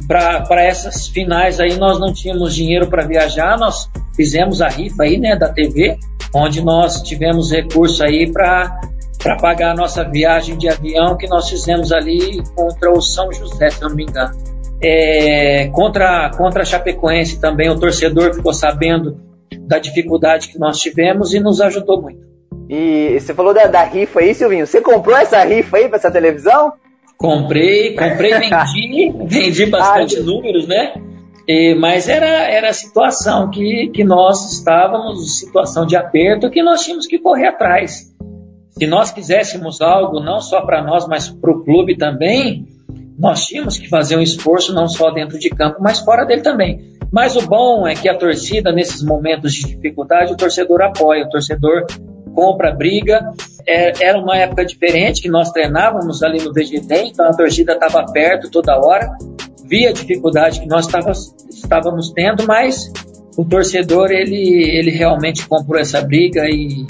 Para 0.07 0.63
essas 0.63 1.09
finais 1.09 1.61
aí 1.61 1.77
nós 1.77 1.99
não 1.99 2.13
tínhamos 2.13 2.55
dinheiro 2.55 2.87
para 2.89 3.07
viajar, 3.07 3.59
nós 3.59 3.91
fizemos 4.15 4.63
a 4.63 4.69
rifa 4.69 5.03
aí, 5.03 5.19
né, 5.19 5.37
da 5.37 5.49
TV, 5.49 5.99
onde 6.35 6.63
nós 6.63 7.03
tivemos 7.03 7.51
recurso 7.51 8.03
aí 8.03 8.31
para 8.31 8.81
para 9.19 9.37
pagar 9.37 9.73
a 9.73 9.75
nossa 9.75 10.05
viagem 10.05 10.57
de 10.57 10.69
avião 10.69 11.17
que 11.17 11.29
nós 11.29 11.49
fizemos 11.49 11.93
ali 11.93 12.43
contra 12.55 12.93
o 12.93 13.01
São 13.01 13.33
José, 13.33 13.71
se 13.71 13.83
não 13.83 13.95
me 13.95 14.05
engano. 14.05 14.33
É, 14.81 15.69
contra, 15.73 16.31
contra 16.37 16.63
a 16.63 16.65
Chapecoense 16.65 17.41
também, 17.41 17.69
o 17.69 17.79
torcedor 17.79 18.33
ficou 18.33 18.55
sabendo 18.55 19.21
da 19.67 19.79
dificuldade 19.79 20.49
que 20.49 20.59
nós 20.59 20.79
tivemos 20.79 21.35
e 21.35 21.41
nos 21.41 21.61
ajudou 21.61 22.01
muito. 22.01 22.29
E 22.69 23.19
você 23.19 23.35
falou 23.35 23.53
da, 23.53 23.67
da 23.67 23.83
rifa 23.83 24.21
aí, 24.21 24.35
Silvinho. 24.35 24.67
Você 24.67 24.81
comprou 24.81 25.17
essa 25.17 25.43
rifa 25.43 25.79
aí 25.79 25.89
para 25.89 25.97
essa 25.97 26.11
televisão? 26.11 26.73
Comprei, 27.17 27.97
comprei, 27.97 28.35
vendi, 28.39 29.13
vendi 29.27 29.67
bastante 29.67 30.21
números, 30.21 30.69
né? 30.69 30.95
E, 31.49 31.75
mas 31.75 32.09
era, 32.09 32.27
era 32.27 32.69
a 32.69 32.75
situação 32.75 33.51
que, 33.51 33.91
que 33.93 34.05
nós 34.05 34.53
estávamos, 34.53 35.39
situação 35.39 35.87
de 35.87 35.97
aperto, 35.97 36.51
que 36.51 36.63
nós 36.63 36.83
tínhamos 36.83 37.07
que 37.07 37.19
correr 37.19 37.49
atrás. 37.49 38.15
Se 38.79 38.87
nós 38.87 39.11
quiséssemos 39.11 39.81
algo, 39.81 40.21
não 40.21 40.41
só 40.41 40.61
para 40.61 40.83
nós, 40.83 41.07
mas 41.09 41.29
para 41.29 41.51
o 41.51 41.65
clube 41.65 41.97
também, 41.97 42.67
nós 43.19 43.47
tínhamos 43.47 43.77
que 43.77 43.89
fazer 43.89 44.17
um 44.17 44.23
esforço 44.23 44.73
não 44.73 44.87
só 44.87 45.11
dentro 45.11 45.39
de 45.39 45.51
campo, 45.51 45.79
mas 45.81 45.99
fora 45.99 46.25
dele 46.25 46.43
também. 46.43 46.97
Mas 47.11 47.35
o 47.35 47.47
bom 47.47 47.89
é 47.89 47.95
que 47.95 48.09
a 48.09 48.17
torcida, 48.17 48.71
nesses 48.71 49.03
momentos 49.03 49.53
de 49.53 49.67
dificuldade, 49.67 50.33
o 50.33 50.37
torcedor 50.37 50.83
apoia, 50.83 51.25
o 51.25 51.29
torcedor 51.29 51.87
compra, 52.35 52.73
briga. 52.73 53.33
É, 53.67 54.05
era 54.05 54.19
uma 54.19 54.37
época 54.37 54.65
diferente 54.65 55.21
que 55.21 55.29
nós 55.29 55.51
treinávamos 55.51 56.23
ali 56.23 56.41
no 56.41 56.53
VGD, 56.53 57.09
então 57.09 57.27
a 57.27 57.33
torcida 57.33 57.73
estava 57.73 58.05
perto 58.13 58.49
toda 58.49 58.79
hora, 58.79 59.11
via 59.67 59.91
a 59.91 59.93
dificuldade 59.93 60.61
que 60.61 60.69
nós 60.69 60.87
estávamos 61.51 62.13
tendo, 62.13 62.47
mas 62.47 62.93
o 63.37 63.45
torcedor 63.45 64.11
ele, 64.11 64.79
ele 64.79 64.91
realmente 64.91 65.47
comprou 65.49 65.81
essa 65.81 66.01
briga 66.01 66.45
e 66.45 66.87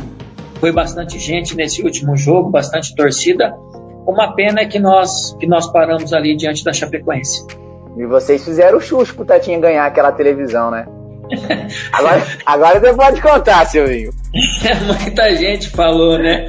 foi 0.59 0.73
bastante 0.73 1.19
gente 1.19 1.55
nesse 1.57 1.83
último 1.83 2.17
jogo, 2.17 2.50
bastante 2.50 2.95
torcida. 2.95 3.55
Uma 4.07 4.35
pena 4.35 4.61
é 4.61 4.67
que 4.67 4.79
nós, 4.79 5.37
que 5.38 5.47
nós 5.47 5.71
paramos 5.71 6.12
ali 6.12 6.37
diante 6.37 6.65
da 6.65 6.73
Chapecoense. 6.73 7.47
E 7.97 8.07
vocês 8.07 8.45
fizeram 8.45 8.79
o 8.79 8.81
chute 8.81 9.12
pro 9.12 9.25
Tatinha 9.25 9.59
ganhar 9.59 9.85
aquela 9.85 10.12
televisão, 10.12 10.71
né? 10.71 10.87
Agora, 11.93 12.23
agora 12.47 12.81
você 12.81 12.95
pode 12.95 13.21
contar, 13.21 13.67
Silvinho. 13.67 14.11
Muita 15.05 15.37
gente 15.37 15.69
falou, 15.69 16.19
né? 16.19 16.47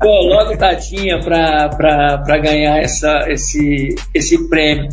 Pô, 0.00 0.20
logo 0.22 0.56
Tatinha 0.56 1.20
pra, 1.20 1.68
pra, 1.68 2.18
pra 2.18 2.38
ganhar 2.38 2.78
essa, 2.78 3.24
esse, 3.28 3.94
esse 4.12 4.48
prêmio. 4.48 4.88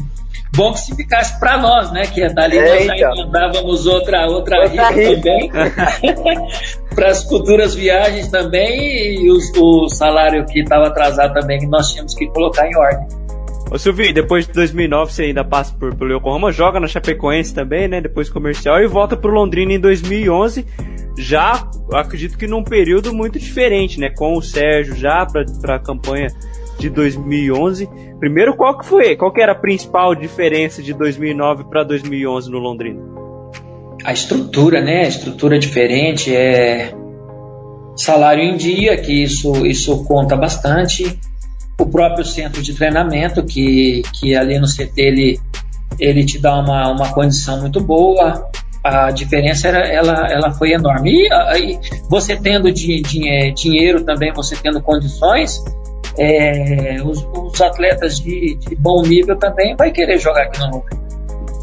Bom 0.56 0.72
que 0.72 0.82
se 0.82 0.96
ficasse 0.96 1.40
para 1.40 1.58
nós, 1.58 1.92
né? 1.92 2.04
Que 2.04 2.32
dali 2.32 2.60
é, 2.60 2.86
nós 2.86 3.00
então. 3.00 3.26
mandávamos 3.26 3.88
outra, 3.88 4.28
outra, 4.28 4.62
outra 4.62 4.90
rifa 4.92 5.16
também. 5.16 5.52
para 6.94 7.10
as 7.10 7.24
futuras 7.24 7.76
viagens 7.76 8.30
também 8.30 9.24
e 9.24 9.32
os, 9.32 9.52
o 9.58 9.88
salário 9.90 10.46
que 10.46 10.62
estava 10.62 10.88
atrasado 10.88 11.34
também, 11.34 11.60
que 11.60 11.68
nós 11.68 11.92
tínhamos 11.92 12.14
que 12.16 12.28
colocar 12.28 12.68
em 12.68 12.76
ordem. 12.76 13.24
Ô 13.72 13.78
Silvio, 13.78 14.14
depois 14.14 14.46
de 14.46 14.54
2009 14.54 15.12
você 15.12 15.24
ainda 15.24 15.44
passa 15.44 15.74
por, 15.80 15.96
pelo 15.96 16.16
Yokohama, 16.16 16.52
joga 16.52 16.80
na 16.80 16.88
Chapecoense 16.88 17.56
também, 17.56 17.88
né? 17.88 18.02
Depois 18.02 18.30
comercial 18.30 18.80
e 18.80 18.88
volta 18.88 19.18
pro 19.18 19.32
Londrina 19.32 19.74
em 19.74 19.80
2011. 19.80 20.66
Já 21.18 21.68
acredito 21.92 22.38
que 22.38 22.46
num 22.46 22.64
período 22.64 23.14
muito 23.14 23.40
diferente, 23.40 24.00
né? 24.00 24.10
Com 24.10 24.38
o 24.38 24.42
Sérgio 24.42 24.96
já 24.96 25.26
para 25.26 25.76
a 25.76 25.80
campanha 25.80 26.28
de 26.78 26.90
2011. 26.90 27.90
Primeiro, 28.20 28.56
qual 28.56 28.78
que 28.78 28.86
foi? 28.86 29.16
Qual 29.16 29.32
que 29.32 29.42
era 29.42 29.54
a 29.54 29.60
principal 29.60 30.14
diferença 30.14 30.82
de 30.82 30.94
2009 30.94 31.66
para 31.66 31.84
2011 31.84 32.52
no 32.52 32.60
Londrina? 32.60 33.13
A 34.04 34.14
estrutura, 34.14 34.82
né? 34.82 35.06
A 35.06 35.08
estrutura 35.08 35.58
diferente 35.58 36.36
é 36.36 36.94
salário 37.96 38.44
em 38.44 38.58
dia, 38.58 38.98
que 38.98 39.24
isso 39.24 39.66
isso 39.66 40.04
conta 40.06 40.36
bastante 40.36 41.20
o 41.80 41.86
próprio 41.86 42.26
centro 42.26 42.62
de 42.62 42.74
treinamento, 42.74 43.44
que, 43.44 44.04
que 44.14 44.36
ali 44.36 44.60
no 44.60 44.68
CT 44.68 44.94
ele, 44.96 45.40
ele 46.00 46.24
te 46.26 46.40
dá 46.40 46.60
uma, 46.60 46.90
uma 46.92 47.14
condição 47.14 47.60
muito 47.60 47.82
boa. 47.82 48.50
A 48.84 49.12
diferença 49.12 49.70
era, 49.70 49.80
ela, 49.88 50.28
ela 50.30 50.52
foi 50.52 50.74
enorme. 50.74 51.12
E 51.12 51.34
aí, 51.34 51.80
você 52.10 52.36
tendo 52.36 52.72
de, 52.72 53.02
de, 53.02 53.52
dinheiro 53.54 54.04
também, 54.04 54.34
você 54.34 54.56
tendo 54.58 54.82
condições, 54.82 55.64
é, 56.18 56.98
os, 57.04 57.26
os, 57.34 57.62
atletas 57.62 58.20
de, 58.20 58.56
de, 58.56 58.76
bom 58.76 59.02
nível 59.04 59.38
também 59.38 59.76
vai 59.76 59.90
querer 59.90 60.20
jogar 60.20 60.44
aqui 60.44 60.60
no 60.60 60.66
Londrina. 60.66 61.03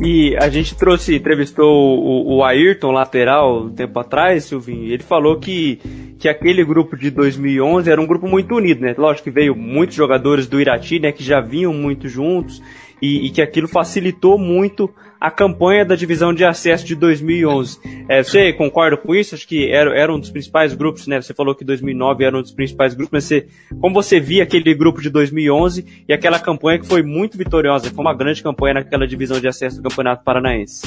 E 0.02 0.35
a 0.37 0.49
gente 0.49 0.75
trouxe, 0.75 1.14
entrevistou 1.14 1.99
o, 1.99 2.37
o 2.37 2.45
Ayrton, 2.45 2.90
lateral, 2.90 3.64
um 3.64 3.71
tempo 3.71 4.00
atrás, 4.00 4.45
Silvinho, 4.45 4.90
ele 4.90 5.02
falou 5.02 5.38
que, 5.38 5.78
que 6.19 6.26
aquele 6.26 6.64
grupo 6.64 6.97
de 6.97 7.11
2011 7.11 7.90
era 7.90 8.00
um 8.00 8.07
grupo 8.07 8.26
muito 8.26 8.54
unido, 8.54 8.80
né? 8.80 8.95
Lógico 8.97 9.25
que 9.25 9.30
veio 9.30 9.54
muitos 9.54 9.95
jogadores 9.95 10.47
do 10.47 10.59
Irati, 10.59 10.99
né, 10.99 11.12
que 11.12 11.23
já 11.23 11.40
vinham 11.40 11.75
muito 11.75 12.09
juntos, 12.09 12.62
e, 13.00 13.26
e 13.26 13.30
que 13.30 13.42
aquilo 13.42 13.69
facilitou 13.69 14.38
muito 14.38 14.88
a 15.20 15.30
campanha 15.30 15.84
da 15.84 15.94
divisão 15.94 16.32
de 16.32 16.44
acesso 16.44 16.86
de 16.86 16.94
2011. 16.94 17.78
É, 18.08 18.22
você 18.22 18.52
concorda 18.54 18.96
com 18.96 19.14
isso? 19.14 19.34
Acho 19.34 19.46
que 19.46 19.70
era, 19.70 19.94
era 19.94 20.14
um 20.14 20.18
dos 20.18 20.30
principais 20.30 20.72
grupos, 20.72 21.06
né? 21.06 21.20
Você 21.20 21.34
falou 21.34 21.54
que 21.54 21.62
2009 21.62 22.24
era 22.24 22.38
um 22.38 22.40
dos 22.40 22.52
principais 22.52 22.94
grupos, 22.94 23.12
mas 23.12 23.24
você, 23.24 23.46
como 23.80 23.94
você 23.94 24.18
via 24.18 24.44
aquele 24.44 24.74
grupo 24.74 25.02
de 25.02 25.10
2011 25.10 26.04
e 26.08 26.12
aquela 26.12 26.38
campanha 26.38 26.78
que 26.78 26.86
foi 26.86 27.02
muito 27.02 27.36
vitoriosa, 27.36 27.90
foi 27.90 28.02
uma 28.02 28.14
grande 28.14 28.42
campanha 28.42 28.74
naquela 28.74 29.06
divisão 29.06 29.38
de 29.38 29.46
acesso 29.46 29.76
do 29.76 29.88
Campeonato 29.88 30.24
Paranaense. 30.24 30.86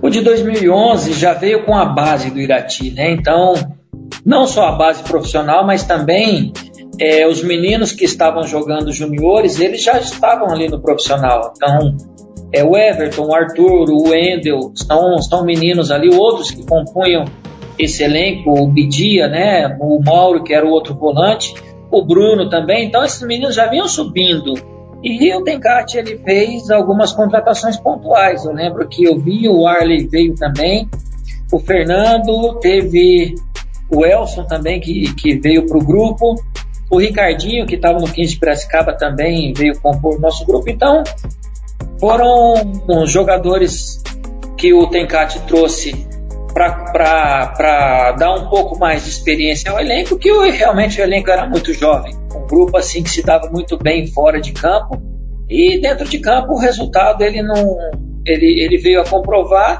O 0.00 0.08
de 0.08 0.20
2011 0.20 1.12
já 1.14 1.32
veio 1.34 1.64
com 1.64 1.76
a 1.76 1.84
base 1.84 2.30
do 2.30 2.38
Irati, 2.38 2.92
né? 2.92 3.10
Então, 3.10 3.54
não 4.24 4.46
só 4.46 4.68
a 4.68 4.72
base 4.72 5.02
profissional, 5.02 5.66
mas 5.66 5.84
também 5.84 6.52
é, 6.98 7.26
os 7.26 7.42
meninos 7.42 7.90
que 7.90 8.04
estavam 8.04 8.44
jogando 8.44 8.92
juniores, 8.92 9.58
eles 9.58 9.82
já 9.82 9.98
estavam 9.98 10.50
ali 10.50 10.68
no 10.68 10.80
profissional. 10.80 11.52
Então, 11.56 11.96
é, 12.52 12.62
o 12.62 12.76
Everton, 12.76 13.26
o 13.26 13.34
Arthur, 13.34 13.90
o 13.90 14.10
Wendel, 14.10 14.72
estão, 14.74 15.16
estão 15.16 15.44
meninos 15.44 15.90
ali, 15.90 16.08
outros 16.14 16.50
que 16.50 16.64
compunham 16.66 17.24
esse 17.78 18.04
elenco, 18.04 18.50
o 18.50 18.68
Bidia, 18.68 19.26
né, 19.26 19.76
o 19.80 19.98
Mauro, 20.04 20.44
que 20.44 20.52
era 20.52 20.66
o 20.66 20.70
outro 20.70 20.94
volante, 20.94 21.54
o 21.90 22.04
Bruno 22.04 22.50
também, 22.50 22.86
então 22.86 23.02
esses 23.02 23.22
meninos 23.22 23.54
já 23.54 23.66
vinham 23.66 23.88
subindo. 23.88 24.54
E 25.02 25.34
o 25.34 25.42
Tencate, 25.42 25.98
ele 25.98 26.16
fez 26.18 26.70
algumas 26.70 27.12
contratações 27.12 27.76
pontuais, 27.76 28.44
eu 28.44 28.52
lembro 28.52 28.86
que 28.86 29.04
eu 29.04 29.18
vi, 29.18 29.48
o 29.48 29.66
Arley 29.66 30.06
veio 30.06 30.34
também, 30.34 30.88
o 31.50 31.58
Fernando, 31.58 32.58
teve 32.60 33.34
o 33.90 34.04
Elson 34.04 34.44
também, 34.44 34.78
que, 34.78 35.12
que 35.14 35.34
veio 35.36 35.66
para 35.66 35.76
o 35.76 35.84
grupo, 35.84 36.34
o 36.90 36.98
Ricardinho, 36.98 37.66
que 37.66 37.74
estava 37.74 37.98
no 37.98 38.06
15 38.06 38.34
de 38.34 38.38
Piracicaba, 38.38 38.92
também 38.92 39.52
veio 39.54 39.80
compor 39.80 40.16
o 40.16 40.20
nosso 40.20 40.44
grupo, 40.46 40.70
então 40.70 41.02
foram 42.02 42.56
jogadores 43.06 44.02
que 44.58 44.74
o 44.74 44.88
Tencate 44.88 45.38
trouxe 45.42 46.04
para 46.52 48.10
dar 48.18 48.34
um 48.34 48.48
pouco 48.48 48.76
mais 48.76 49.04
de 49.04 49.10
experiência 49.10 49.70
ao 49.70 49.78
elenco, 49.78 50.18
que 50.18 50.28
realmente 50.50 51.00
o 51.00 51.04
elenco 51.04 51.30
era 51.30 51.48
muito 51.48 51.72
jovem. 51.72 52.12
Um 52.34 52.44
grupo 52.48 52.76
assim 52.76 53.04
que 53.04 53.10
se 53.10 53.22
dava 53.22 53.48
muito 53.50 53.78
bem 53.78 54.08
fora 54.08 54.40
de 54.40 54.50
campo 54.50 55.00
e 55.48 55.80
dentro 55.80 56.08
de 56.08 56.18
campo 56.18 56.54
o 56.54 56.58
resultado 56.58 57.22
ele 57.22 57.40
não 57.40 57.78
ele, 58.26 58.60
ele 58.60 58.78
veio 58.78 59.00
a 59.00 59.04
comprovar 59.04 59.78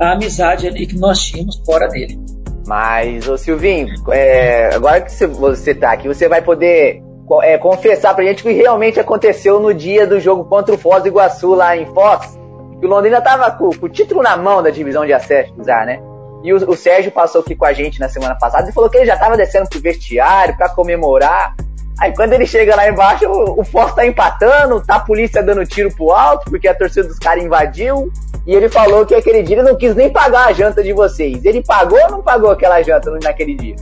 a 0.00 0.12
amizade 0.12 0.66
ali 0.66 0.86
que 0.86 0.96
nós 0.96 1.20
tínhamos 1.20 1.60
fora 1.66 1.86
dele. 1.86 2.18
Mas, 2.66 3.28
ô 3.28 3.36
Silvinho, 3.36 3.88
é, 4.10 4.74
agora 4.74 5.02
que 5.02 5.12
você 5.26 5.72
está 5.72 5.92
aqui, 5.92 6.08
você 6.08 6.28
vai 6.28 6.40
poder 6.40 7.02
é, 7.42 7.58
confessar 7.58 8.14
pra 8.14 8.24
gente 8.24 8.40
o 8.40 8.46
que 8.46 8.52
realmente 8.52 8.98
aconteceu 8.98 9.60
no 9.60 9.74
dia 9.74 10.06
do 10.06 10.18
jogo 10.18 10.44
contra 10.44 10.74
o 10.74 10.78
Foz 10.78 11.02
do 11.02 11.08
Iguaçu 11.08 11.54
lá 11.54 11.76
em 11.76 11.86
Foz. 11.86 12.38
Que 12.80 12.86
o 12.86 12.88
Londrina 12.88 13.20
tava 13.20 13.50
com, 13.50 13.70
com, 13.70 13.86
o 13.86 13.88
título 13.88 14.22
na 14.22 14.36
mão 14.36 14.62
da 14.62 14.70
divisão 14.70 15.04
de 15.04 15.12
acesso, 15.12 15.52
já, 15.64 15.84
né? 15.84 16.00
E 16.42 16.52
o, 16.52 16.70
o, 16.70 16.76
Sérgio 16.76 17.10
passou 17.10 17.40
aqui 17.40 17.54
com 17.54 17.64
a 17.64 17.72
gente 17.72 17.98
na 17.98 18.08
semana 18.08 18.36
passada 18.36 18.68
e 18.70 18.72
falou 18.72 18.88
que 18.88 18.96
ele 18.96 19.06
já 19.06 19.16
tava 19.16 19.36
descendo 19.36 19.68
pro 19.68 19.80
vestiário 19.80 20.56
para 20.56 20.68
comemorar. 20.68 21.54
Aí 22.00 22.14
quando 22.14 22.32
ele 22.32 22.46
chega 22.46 22.76
lá 22.76 22.88
embaixo, 22.88 23.26
o, 23.26 23.60
o 23.60 23.64
Foz 23.64 23.92
tá 23.92 24.06
empatando, 24.06 24.80
tá 24.80 24.96
a 24.96 25.00
polícia 25.00 25.42
dando 25.42 25.66
tiro 25.66 25.92
pro 25.94 26.12
alto, 26.12 26.48
porque 26.48 26.68
a 26.68 26.74
torcida 26.74 27.08
dos 27.08 27.18
caras 27.18 27.42
invadiu. 27.42 28.10
E 28.46 28.54
ele 28.54 28.68
falou 28.68 29.04
que 29.04 29.14
aquele 29.14 29.42
dia 29.42 29.56
ele 29.56 29.68
não 29.68 29.76
quis 29.76 29.94
nem 29.94 30.08
pagar 30.08 30.48
a 30.48 30.52
janta 30.52 30.82
de 30.82 30.92
vocês. 30.92 31.44
Ele 31.44 31.62
pagou 31.62 31.98
ou 32.04 32.10
não 32.10 32.22
pagou 32.22 32.50
aquela 32.50 32.80
janta 32.80 33.10
naquele 33.22 33.54
dia? 33.54 33.76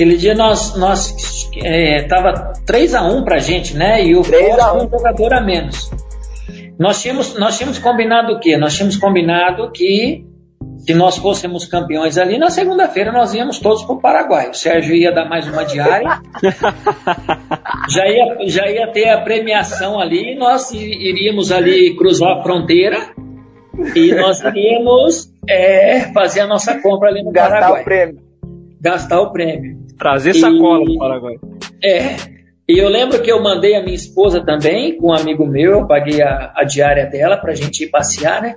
Aquele 0.00 0.16
dia 0.16 0.34
nós, 0.34 0.78
nós 0.78 1.50
é, 1.62 2.04
tava 2.04 2.54
3 2.64 2.94
a 2.94 3.02
1 3.02 3.22
pra 3.22 3.38
gente, 3.38 3.76
né? 3.76 4.02
E 4.02 4.16
o 4.16 4.24
Foz 4.24 4.72
um 4.82 4.88
jogador 4.88 5.34
a 5.34 5.42
menos. 5.42 5.90
Nós 6.78 7.02
tínhamos, 7.02 7.38
nós 7.38 7.58
tínhamos 7.58 7.78
combinado 7.78 8.32
o 8.32 8.40
quê? 8.40 8.56
Nós 8.56 8.74
tínhamos 8.74 8.96
combinado 8.96 9.70
que 9.70 10.24
se 10.78 10.94
nós 10.94 11.18
fôssemos 11.18 11.66
campeões 11.66 12.16
ali, 12.16 12.38
na 12.38 12.48
segunda-feira 12.48 13.12
nós 13.12 13.34
íamos 13.34 13.58
todos 13.58 13.82
para 13.82 13.94
o 13.94 14.00
Paraguai. 14.00 14.48
O 14.48 14.54
Sérgio 14.54 14.94
ia 14.94 15.12
dar 15.12 15.28
mais 15.28 15.46
uma 15.46 15.66
diária, 15.66 16.22
já, 17.90 18.06
ia, 18.08 18.48
já 18.48 18.70
ia 18.70 18.90
ter 18.90 19.10
a 19.10 19.20
premiação 19.20 20.00
ali, 20.00 20.34
nós 20.34 20.70
iríamos 20.72 21.52
ali 21.52 21.94
cruzar 21.94 22.38
a 22.38 22.42
fronteira 22.42 23.10
e 23.94 24.14
nós 24.14 24.40
iríamos 24.40 25.30
é, 25.46 26.10
fazer 26.14 26.40
a 26.40 26.46
nossa 26.46 26.80
compra 26.80 27.10
ali 27.10 27.22
no 27.22 27.30
Gastar 27.30 27.60
Paraguai. 27.60 27.82
O 27.82 27.84
prêmio. 27.84 28.29
Gastar 28.80 29.20
o 29.20 29.32
prêmio. 29.32 29.78
Trazer 29.98 30.34
sacola 30.34 30.84
e, 30.88 30.98
Paraguai. 30.98 31.36
É. 31.84 32.16
E 32.68 32.78
eu 32.78 32.88
lembro 32.88 33.20
que 33.20 33.30
eu 33.30 33.42
mandei 33.42 33.74
a 33.74 33.82
minha 33.82 33.96
esposa 33.96 34.44
também, 34.44 34.96
com 34.96 35.08
um 35.08 35.12
amigo 35.12 35.44
meu, 35.44 35.72
eu 35.72 35.86
paguei 35.86 36.22
a, 36.22 36.52
a 36.54 36.64
diária 36.64 37.04
dela 37.06 37.36
pra 37.36 37.54
gente 37.54 37.84
ir 37.84 37.88
passear, 37.88 38.40
né? 38.40 38.56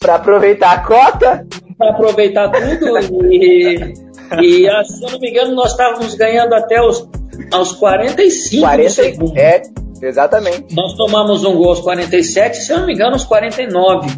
Pra 0.00 0.14
aproveitar 0.14 0.72
a 0.72 0.78
cota? 0.78 1.46
Pra 1.76 1.90
aproveitar 1.90 2.50
tudo. 2.50 2.98
e, 3.30 3.92
e 4.40 4.84
se 4.84 5.04
eu 5.04 5.10
não 5.10 5.18
me 5.20 5.30
engano, 5.30 5.54
nós 5.54 5.72
estávamos 5.72 6.14
ganhando 6.14 6.54
até 6.54 6.80
os, 6.80 7.06
aos 7.52 7.72
45 7.72 8.62
40, 8.62 8.90
segundos. 8.90 9.36
É, 9.36 9.62
exatamente. 10.02 10.74
Nós 10.74 10.94
tomamos 10.94 11.44
um 11.44 11.54
gol 11.54 11.68
aos 11.68 11.80
47, 11.80 12.56
se 12.56 12.72
eu 12.72 12.78
não 12.78 12.86
me 12.86 12.94
engano, 12.94 13.12
aos 13.12 13.24
49. 13.24 14.08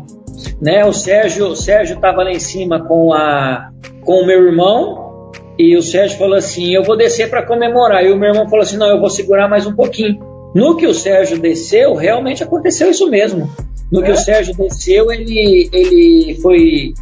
Né? 0.60 0.84
O 0.84 0.92
Sérgio 0.92 1.48
o 1.48 1.56
Sérgio 1.56 1.96
estava 1.96 2.22
lá 2.22 2.30
em 2.30 2.38
cima 2.38 2.86
com, 2.86 3.12
a, 3.12 3.70
com 4.04 4.20
o 4.20 4.26
meu 4.26 4.46
irmão 4.46 5.11
e 5.58 5.76
o 5.76 5.82
Sérgio 5.82 6.18
falou 6.18 6.36
assim: 6.36 6.74
Eu 6.74 6.82
vou 6.82 6.96
descer 6.96 7.28
para 7.28 7.44
comemorar. 7.44 8.04
E 8.04 8.12
o 8.12 8.16
meu 8.16 8.30
irmão 8.30 8.48
falou 8.48 8.62
assim: 8.62 8.76
Não, 8.76 8.88
eu 8.88 9.00
vou 9.00 9.10
segurar 9.10 9.48
mais 9.48 9.66
um 9.66 9.74
pouquinho. 9.74 10.18
No 10.54 10.76
que 10.76 10.86
o 10.86 10.94
Sérgio 10.94 11.38
desceu, 11.38 11.94
realmente 11.94 12.42
aconteceu 12.42 12.90
isso 12.90 13.08
mesmo. 13.08 13.50
No 13.90 14.00
é? 14.02 14.04
que 14.04 14.10
o 14.10 14.16
Sérgio 14.16 14.54
desceu, 14.54 15.10
ele, 15.10 15.68
ele 15.72 16.38
foi 16.42 16.94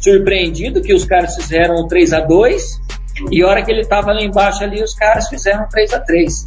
surpreendido 0.00 0.80
que 0.80 0.94
os 0.94 1.04
caras 1.04 1.34
fizeram 1.34 1.86
3 1.86 2.12
a 2.12 2.20
2 2.20 2.80
e 3.30 3.42
a 3.42 3.48
hora 3.48 3.62
que 3.62 3.70
ele 3.70 3.80
estava 3.80 4.12
lá 4.12 4.22
embaixo 4.22 4.62
ali, 4.62 4.82
os 4.82 4.94
caras 4.94 5.28
fizeram 5.28 5.68
3 5.68 5.92
a 5.94 6.00
3 6.00 6.46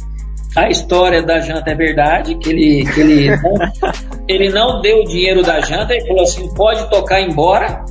A 0.56 0.68
história 0.70 1.22
da 1.22 1.38
janta 1.38 1.70
é 1.70 1.74
verdade, 1.74 2.34
que 2.36 2.50
ele, 2.50 2.84
que 2.92 3.00
ele, 3.00 3.36
não, 3.36 3.54
ele 4.26 4.48
não 4.48 4.80
deu 4.80 5.00
o 5.00 5.04
dinheiro 5.04 5.42
da 5.42 5.60
janta, 5.60 5.92
ele 5.94 6.06
falou 6.06 6.22
assim, 6.22 6.54
pode 6.54 6.88
tocar 6.88 7.20
embora, 7.20 7.84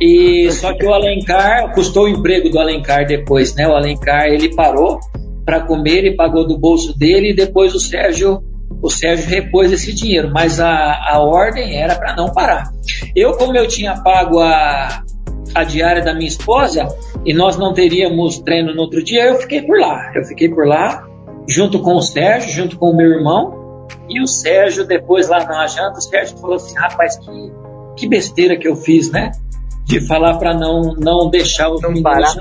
e 0.00 0.50
só 0.52 0.72
que 0.74 0.86
o 0.86 0.92
Alencar 0.92 1.72
custou 1.72 2.04
o 2.04 2.08
emprego 2.08 2.48
do 2.48 2.58
Alencar 2.58 3.06
depois, 3.06 3.54
né? 3.54 3.66
O 3.66 3.74
Alencar 3.74 4.26
ele 4.26 4.54
parou 4.54 5.00
para 5.44 5.60
comer, 5.60 5.98
ele 5.98 6.16
pagou 6.16 6.46
do 6.46 6.58
bolso 6.58 6.96
dele 6.96 7.30
e 7.30 7.34
depois 7.34 7.74
o 7.74 7.80
Sérgio 7.80 8.42
o 8.80 8.90
Sérgio 8.90 9.28
repôs 9.28 9.72
esse 9.72 9.92
dinheiro, 9.92 10.30
mas 10.32 10.60
a, 10.60 10.70
a 11.10 11.18
ordem 11.18 11.76
era 11.76 11.96
para 11.96 12.14
não 12.14 12.32
parar. 12.32 12.70
Eu, 13.14 13.32
como 13.32 13.56
eu 13.56 13.66
tinha 13.66 14.00
pago 14.02 14.38
a, 14.38 15.02
a 15.54 15.64
diária 15.64 16.02
da 16.02 16.14
minha 16.14 16.28
esposa 16.28 16.86
e 17.24 17.34
nós 17.34 17.56
não 17.56 17.72
teríamos 17.72 18.38
treino 18.38 18.74
no 18.74 18.82
outro 18.82 19.02
dia, 19.02 19.24
eu 19.24 19.36
fiquei 19.36 19.62
por 19.62 19.78
lá. 19.78 20.12
Eu 20.14 20.24
fiquei 20.24 20.48
por 20.48 20.66
lá, 20.66 21.04
junto 21.48 21.80
com 21.80 21.96
o 21.96 22.02
Sérgio, 22.02 22.52
junto 22.52 22.78
com 22.78 22.90
o 22.90 22.96
meu 22.96 23.10
irmão. 23.10 23.86
E 24.08 24.22
o 24.22 24.26
Sérgio, 24.26 24.86
depois 24.86 25.28
lá 25.28 25.44
na 25.44 25.66
janta, 25.66 25.98
o 25.98 26.02
Sérgio 26.02 26.38
falou 26.38 26.56
assim: 26.56 26.76
rapaz, 26.76 27.16
que, 27.16 27.52
que 27.96 28.08
besteira 28.08 28.56
que 28.56 28.68
eu 28.68 28.76
fiz, 28.76 29.10
né? 29.10 29.32
De 29.88 30.06
falar 30.06 30.36
para 30.36 30.54
não, 30.54 30.94
não 30.98 31.30
deixar 31.30 31.70
os 31.70 31.80
não 31.80 32.00
parar. 32.02 32.34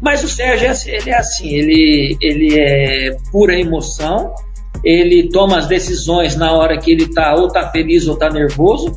Mas 0.00 0.24
o 0.24 0.28
Sérgio 0.28 0.66
é 0.66 0.70
assim, 0.70 0.90
ele 0.90 1.10
é 1.10 1.16
assim, 1.16 1.48
ele, 1.54 2.16
ele 2.22 2.58
é 2.58 3.16
pura 3.30 3.54
emoção, 3.54 4.34
ele 4.82 5.28
toma 5.28 5.58
as 5.58 5.66
decisões 5.66 6.36
na 6.36 6.52
hora 6.52 6.78
que 6.78 6.90
ele 6.90 7.04
está 7.04 7.34
ou 7.34 7.48
tá 7.48 7.70
feliz 7.70 8.08
ou 8.08 8.16
tá 8.16 8.30
nervoso, 8.30 8.96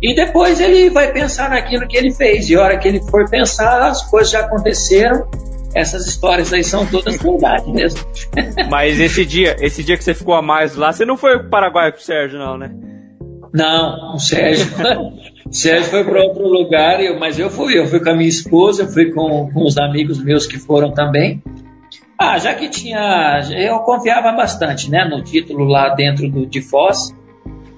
e 0.00 0.14
depois 0.14 0.60
ele 0.60 0.88
vai 0.88 1.12
pensar 1.12 1.50
naquilo 1.50 1.88
que 1.88 1.96
ele 1.96 2.12
fez. 2.12 2.48
E 2.48 2.54
a 2.54 2.62
hora 2.62 2.78
que 2.78 2.86
ele 2.86 3.00
for 3.10 3.28
pensar, 3.28 3.88
as 3.88 4.08
coisas 4.08 4.30
já 4.30 4.40
aconteceram. 4.40 5.28
Essas 5.74 6.06
histórias 6.06 6.52
aí 6.52 6.62
são 6.62 6.86
todas 6.86 7.16
verdade 7.16 7.72
mesmo. 7.72 8.00
Mas 8.70 9.00
esse 9.00 9.24
dia, 9.24 9.56
esse 9.58 9.82
dia 9.82 9.96
que 9.96 10.04
você 10.04 10.14
ficou 10.14 10.34
a 10.34 10.42
mais 10.42 10.76
lá, 10.76 10.92
você 10.92 11.04
não 11.04 11.16
foi 11.16 11.38
para 11.38 11.46
o 11.46 11.50
Paraguai 11.50 11.90
com 11.90 11.98
o 11.98 12.00
Sérgio, 12.00 12.38
não, 12.38 12.56
né? 12.56 12.70
Não, 13.52 14.14
o 14.14 14.18
Sérgio, 14.18 14.66
Sérgio 15.54 15.88
foi 15.88 16.02
para 16.02 16.20
outro 16.20 16.48
lugar, 16.48 16.98
mas 17.16 17.38
eu 17.38 17.48
fui, 17.48 17.78
eu 17.78 17.86
fui 17.86 18.00
com 18.00 18.10
a 18.10 18.14
minha 18.14 18.28
esposa, 18.28 18.82
eu 18.82 18.88
fui 18.88 19.12
com, 19.12 19.48
com 19.52 19.64
os 19.64 19.78
amigos 19.78 20.20
meus 20.20 20.48
que 20.48 20.58
foram 20.58 20.92
também. 20.92 21.40
Ah, 22.18 22.36
já 22.38 22.52
que 22.54 22.68
tinha, 22.68 23.40
eu 23.56 23.78
confiava 23.78 24.32
bastante, 24.32 24.90
né, 24.90 25.04
no 25.04 25.22
título 25.22 25.64
lá 25.64 25.90
dentro 25.94 26.28
do, 26.28 26.44
de 26.44 26.60
Foz, 26.60 27.14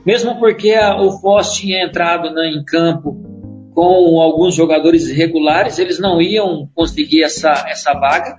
mesmo 0.06 0.38
porque 0.38 0.70
a, 0.72 0.96
o 0.96 1.20
Foz 1.20 1.52
tinha 1.52 1.84
entrado 1.84 2.30
né, 2.30 2.48
em 2.48 2.64
campo 2.64 3.14
com 3.74 4.22
alguns 4.22 4.54
jogadores 4.54 5.06
irregulares, 5.10 5.78
eles 5.78 5.98
não 5.98 6.18
iam 6.18 6.70
conseguir 6.74 7.24
essa, 7.24 7.66
essa 7.68 7.92
vaga. 7.92 8.38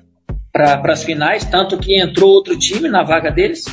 para 0.52 0.82
as 0.91 1.04
finais, 1.04 1.45
tanto 1.45 1.78
que 1.78 2.02
entrou 2.02 2.32
outro 2.32 2.58
time 2.58 2.89
na 2.89 3.04
vaga 3.04 3.30
deles. 3.30 3.65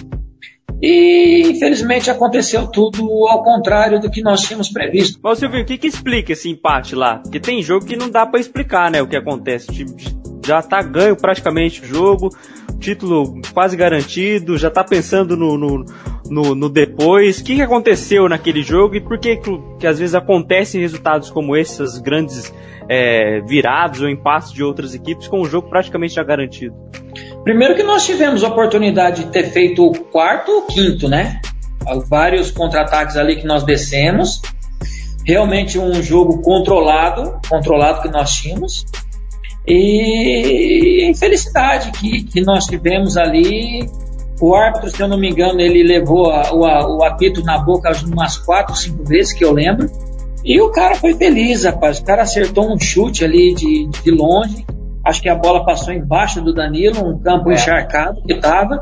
E 0.82 1.50
infelizmente 1.50 2.10
aconteceu 2.10 2.66
tudo 2.66 3.26
ao 3.28 3.42
contrário 3.42 4.00
do 4.00 4.10
que 4.10 4.22
nós 4.22 4.42
tínhamos 4.42 4.68
previsto. 4.68 5.18
Mas 5.22 5.38
Silvio, 5.38 5.62
o 5.62 5.64
que, 5.64 5.78
que 5.78 5.86
explica 5.86 6.32
esse 6.32 6.48
empate 6.48 6.94
lá? 6.94 7.18
Porque 7.18 7.40
tem 7.40 7.62
jogo 7.62 7.86
que 7.86 7.96
não 7.96 8.10
dá 8.10 8.26
para 8.26 8.40
explicar, 8.40 8.90
né, 8.90 9.00
o 9.00 9.06
que 9.06 9.16
acontece. 9.16 9.66
Já 10.44 10.60
tá 10.60 10.82
ganho 10.82 11.16
praticamente 11.16 11.80
o 11.82 11.86
jogo, 11.86 12.28
título 12.78 13.40
quase 13.54 13.76
garantido, 13.76 14.58
já 14.58 14.70
tá 14.70 14.84
pensando 14.84 15.36
no, 15.36 15.56
no, 15.56 15.84
no, 16.28 16.54
no 16.54 16.68
depois. 16.68 17.38
O 17.38 17.44
que, 17.44 17.56
que 17.56 17.62
aconteceu 17.62 18.28
naquele 18.28 18.62
jogo 18.62 18.96
e 18.96 19.00
por 19.00 19.18
que, 19.18 19.36
que, 19.36 19.50
que 19.78 19.86
às 19.86 19.98
vezes 19.98 20.14
acontecem 20.14 20.80
resultados 20.80 21.30
como 21.30 21.56
esses, 21.56 21.98
grandes 21.98 22.52
é, 22.88 23.40
virados 23.40 24.02
ou 24.02 24.08
empates 24.08 24.52
de 24.52 24.62
outras 24.62 24.94
equipes 24.94 25.28
com 25.28 25.40
o 25.40 25.46
jogo 25.46 25.68
praticamente 25.70 26.14
já 26.14 26.22
garantido? 26.22 26.74
Primeiro 27.44 27.76
que 27.76 27.82
nós 27.82 28.06
tivemos 28.06 28.42
a 28.42 28.48
oportunidade 28.48 29.24
de 29.24 29.30
ter 29.30 29.50
feito 29.50 29.86
o 29.86 29.92
quarto 29.92 30.50
ou 30.50 30.62
quinto, 30.62 31.06
né? 31.08 31.42
Vários 32.08 32.50
contra-ataques 32.50 33.18
ali 33.18 33.36
que 33.36 33.46
nós 33.46 33.62
descemos. 33.64 34.40
Realmente 35.26 35.78
um 35.78 36.02
jogo 36.02 36.40
controlado, 36.40 37.38
controlado 37.46 38.00
que 38.00 38.08
nós 38.08 38.32
tínhamos. 38.32 38.86
E 39.66 41.06
infelicidade 41.06 41.90
que, 41.92 42.24
que 42.24 42.40
nós 42.40 42.64
tivemos 42.66 43.18
ali. 43.18 43.86
O 44.40 44.54
árbitro, 44.54 44.90
se 44.90 45.00
eu 45.00 45.06
não 45.06 45.18
me 45.18 45.28
engano, 45.28 45.60
ele 45.60 45.82
levou 45.82 46.30
a, 46.30 46.52
o, 46.52 46.64
a, 46.64 46.96
o 46.96 47.04
apito 47.04 47.42
na 47.42 47.58
boca 47.58 47.92
umas 48.06 48.38
quatro, 48.38 48.74
cinco 48.74 49.04
vezes 49.04 49.34
que 49.34 49.44
eu 49.44 49.52
lembro. 49.52 49.90
E 50.42 50.60
o 50.62 50.70
cara 50.70 50.94
foi 50.94 51.14
feliz, 51.14 51.64
rapaz. 51.64 51.98
O 51.98 52.04
cara 52.04 52.22
acertou 52.22 52.72
um 52.72 52.78
chute 52.80 53.22
ali 53.22 53.54
de, 53.54 53.86
de 53.86 54.10
longe. 54.10 54.64
Acho 55.04 55.20
que 55.20 55.28
a 55.28 55.34
bola 55.34 55.64
passou 55.64 55.92
embaixo 55.92 56.40
do 56.40 56.52
Danilo, 56.52 57.06
um 57.06 57.18
campo 57.18 57.50
é. 57.50 57.54
encharcado 57.54 58.22
que 58.22 58.32
estava. 58.32 58.78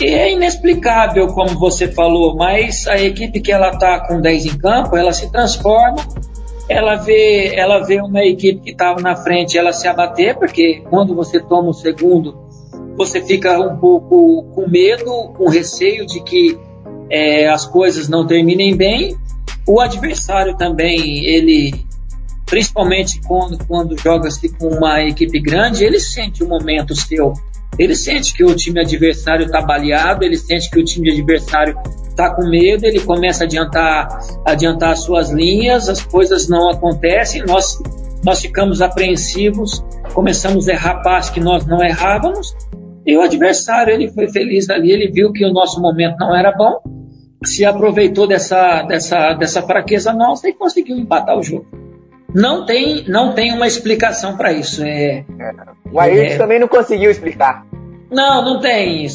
E 0.00 0.04
é 0.04 0.32
inexplicável, 0.32 1.26
como 1.28 1.58
você 1.58 1.88
falou, 1.88 2.36
mas 2.36 2.86
a 2.86 3.00
equipe 3.00 3.40
que 3.40 3.50
ela 3.50 3.72
tá 3.72 4.06
com 4.06 4.20
10 4.20 4.46
em 4.46 4.58
campo, 4.58 4.96
ela 4.96 5.12
se 5.12 5.30
transforma 5.32 5.96
ela 6.68 6.96
vê, 6.96 7.54
ela 7.54 7.78
vê 7.80 8.00
uma 8.00 8.22
equipe 8.22 8.60
que 8.60 8.70
estava 8.70 9.00
na 9.00 9.16
frente 9.16 9.56
ela 9.56 9.72
se 9.72 9.88
abater, 9.88 10.36
porque 10.36 10.82
quando 10.90 11.14
você 11.14 11.40
toma 11.40 11.70
o 11.70 11.74
segundo, 11.74 12.36
você 12.96 13.22
fica 13.22 13.58
um 13.58 13.78
pouco 13.78 14.44
com 14.54 14.68
medo, 14.68 15.32
com 15.36 15.48
receio 15.48 16.04
de 16.04 16.22
que 16.22 16.58
é, 17.10 17.48
as 17.48 17.64
coisas 17.64 18.08
não 18.08 18.26
terminem 18.26 18.76
bem. 18.76 19.16
O 19.66 19.80
adversário 19.80 20.56
também, 20.58 21.24
ele, 21.24 21.72
principalmente 22.48 23.20
quando, 23.26 23.58
quando 23.66 23.96
joga-se 23.98 24.48
com 24.56 24.68
uma 24.68 25.02
equipe 25.02 25.40
grande, 25.40 25.84
ele 25.84 26.00
sente 26.00 26.42
o 26.42 26.48
momento 26.48 26.94
seu 26.94 27.32
ele 27.76 27.94
sente 27.94 28.34
que 28.34 28.44
o 28.44 28.54
time 28.54 28.80
adversário 28.80 29.46
está 29.46 29.60
baleado, 29.60 30.24
ele 30.24 30.36
sente 30.36 30.70
que 30.70 30.78
o 30.78 30.84
time 30.84 31.10
adversário 31.10 31.76
está 32.08 32.34
com 32.34 32.48
medo, 32.48 32.84
ele 32.84 33.00
começa 33.00 33.44
a 33.44 33.46
adiantar, 33.46 34.08
adiantar 34.44 34.90
as 34.90 35.00
suas 35.00 35.30
linhas, 35.30 35.88
as 35.88 36.02
coisas 36.02 36.48
não 36.48 36.70
acontecem, 36.70 37.44
nós, 37.44 37.78
nós 38.24 38.40
ficamos 38.40 38.82
apreensivos, 38.82 39.84
começamos 40.12 40.68
a 40.68 40.72
errar 40.72 41.02
passos 41.02 41.30
que 41.30 41.40
nós 41.40 41.66
não 41.66 41.80
errávamos, 41.80 42.52
e 43.06 43.16
o 43.16 43.22
adversário 43.22 43.94
ele 43.94 44.08
foi 44.08 44.28
feliz 44.28 44.68
ali, 44.68 44.90
ele 44.90 45.10
viu 45.10 45.32
que 45.32 45.44
o 45.44 45.52
nosso 45.52 45.80
momento 45.80 46.16
não 46.18 46.34
era 46.34 46.50
bom, 46.50 46.80
se 47.44 47.64
aproveitou 47.64 48.26
dessa, 48.26 48.82
dessa, 48.82 49.34
dessa 49.34 49.62
fraqueza 49.62 50.12
nossa 50.12 50.48
e 50.48 50.52
conseguiu 50.52 50.96
empatar 50.96 51.38
o 51.38 51.42
jogo. 51.42 51.87
Não 52.34 52.66
tem, 52.66 53.04
não 53.08 53.32
tem 53.34 53.52
uma 53.52 53.66
explicação 53.66 54.36
para 54.36 54.52
isso. 54.52 54.82
É, 54.84 55.24
é. 55.38 55.52
O 55.90 55.98
Ayrton 55.98 56.34
é, 56.34 56.36
também 56.36 56.58
não 56.58 56.68
conseguiu 56.68 57.10
explicar. 57.10 57.66
Não, 58.10 58.44
não 58.44 58.60
tem. 58.60 59.06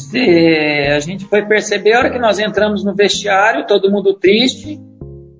a 0.94 1.00
gente 1.00 1.24
foi 1.24 1.44
perceber 1.44 1.94
a 1.94 1.98
hora 1.98 2.10
que 2.10 2.18
nós 2.18 2.38
entramos 2.38 2.84
no 2.84 2.94
vestiário, 2.94 3.66
todo 3.66 3.90
mundo 3.90 4.14
triste, 4.14 4.80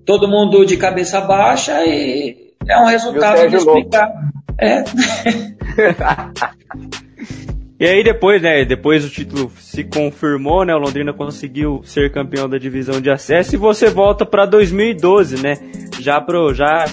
todo 0.04 0.28
mundo 0.28 0.64
de 0.64 0.76
cabeça 0.76 1.20
baixa 1.20 1.84
e 1.84 2.52
é 2.68 2.78
um 2.78 2.86
resultado 2.86 3.44
inexplicável. 3.46 4.14
É. 4.58 4.84
e 7.78 7.86
aí 7.86 8.04
depois, 8.04 8.40
né, 8.40 8.64
depois 8.64 9.04
o 9.04 9.10
título 9.10 9.50
se 9.58 9.84
confirmou, 9.84 10.64
né, 10.64 10.74
o 10.74 10.78
Londrina 10.78 11.12
conseguiu 11.12 11.80
ser 11.84 12.12
campeão 12.12 12.48
da 12.48 12.58
divisão 12.58 13.00
de 13.00 13.10
acesso 13.10 13.54
e 13.54 13.58
você 13.58 13.88
volta 13.88 14.24
para 14.24 14.46
2012, 14.46 15.42
né, 15.42 15.54
já 16.00 16.20
pro 16.20 16.54
já 16.54 16.86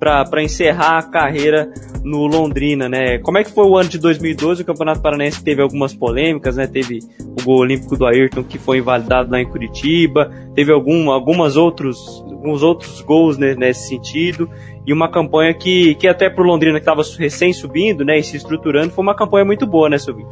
para 0.00 0.42
encerrar 0.42 0.98
a 0.98 1.02
carreira 1.02 1.70
no 2.02 2.26
Londrina, 2.26 2.88
né? 2.88 3.18
Como 3.18 3.36
é 3.36 3.44
que 3.44 3.52
foi 3.52 3.66
o 3.66 3.76
ano 3.76 3.90
de 3.90 3.98
2012? 3.98 4.62
O 4.62 4.64
Campeonato 4.64 5.02
Paranaense 5.02 5.44
teve 5.44 5.60
algumas 5.60 5.94
polêmicas, 5.94 6.56
né? 6.56 6.66
Teve 6.66 7.00
o 7.20 7.44
gol 7.44 7.58
olímpico 7.58 7.96
do 7.96 8.06
Ayrton 8.06 8.42
que 8.42 8.58
foi 8.58 8.78
invalidado 8.78 9.30
lá 9.30 9.40
em 9.40 9.46
Curitiba, 9.46 10.32
teve 10.54 10.72
algum, 10.72 11.10
algumas 11.10 11.56
outros, 11.56 12.24
alguns 12.26 12.62
outros 12.62 13.02
gols 13.02 13.36
né, 13.36 13.54
nesse 13.54 13.88
sentido 13.88 14.50
e 14.86 14.92
uma 14.92 15.10
campanha 15.10 15.52
que, 15.52 15.94
que 15.96 16.08
até 16.08 16.30
pro 16.30 16.42
Londrina 16.42 16.80
que 16.80 16.88
estava 16.88 17.02
recém 17.18 17.52
subindo, 17.52 18.04
né, 18.04 18.18
e 18.18 18.24
se 18.24 18.38
estruturando, 18.38 18.92
foi 18.92 19.02
uma 19.02 19.14
campanha 19.14 19.44
muito 19.44 19.66
boa, 19.66 19.90
né, 19.90 19.98
Silvio? 19.98 20.26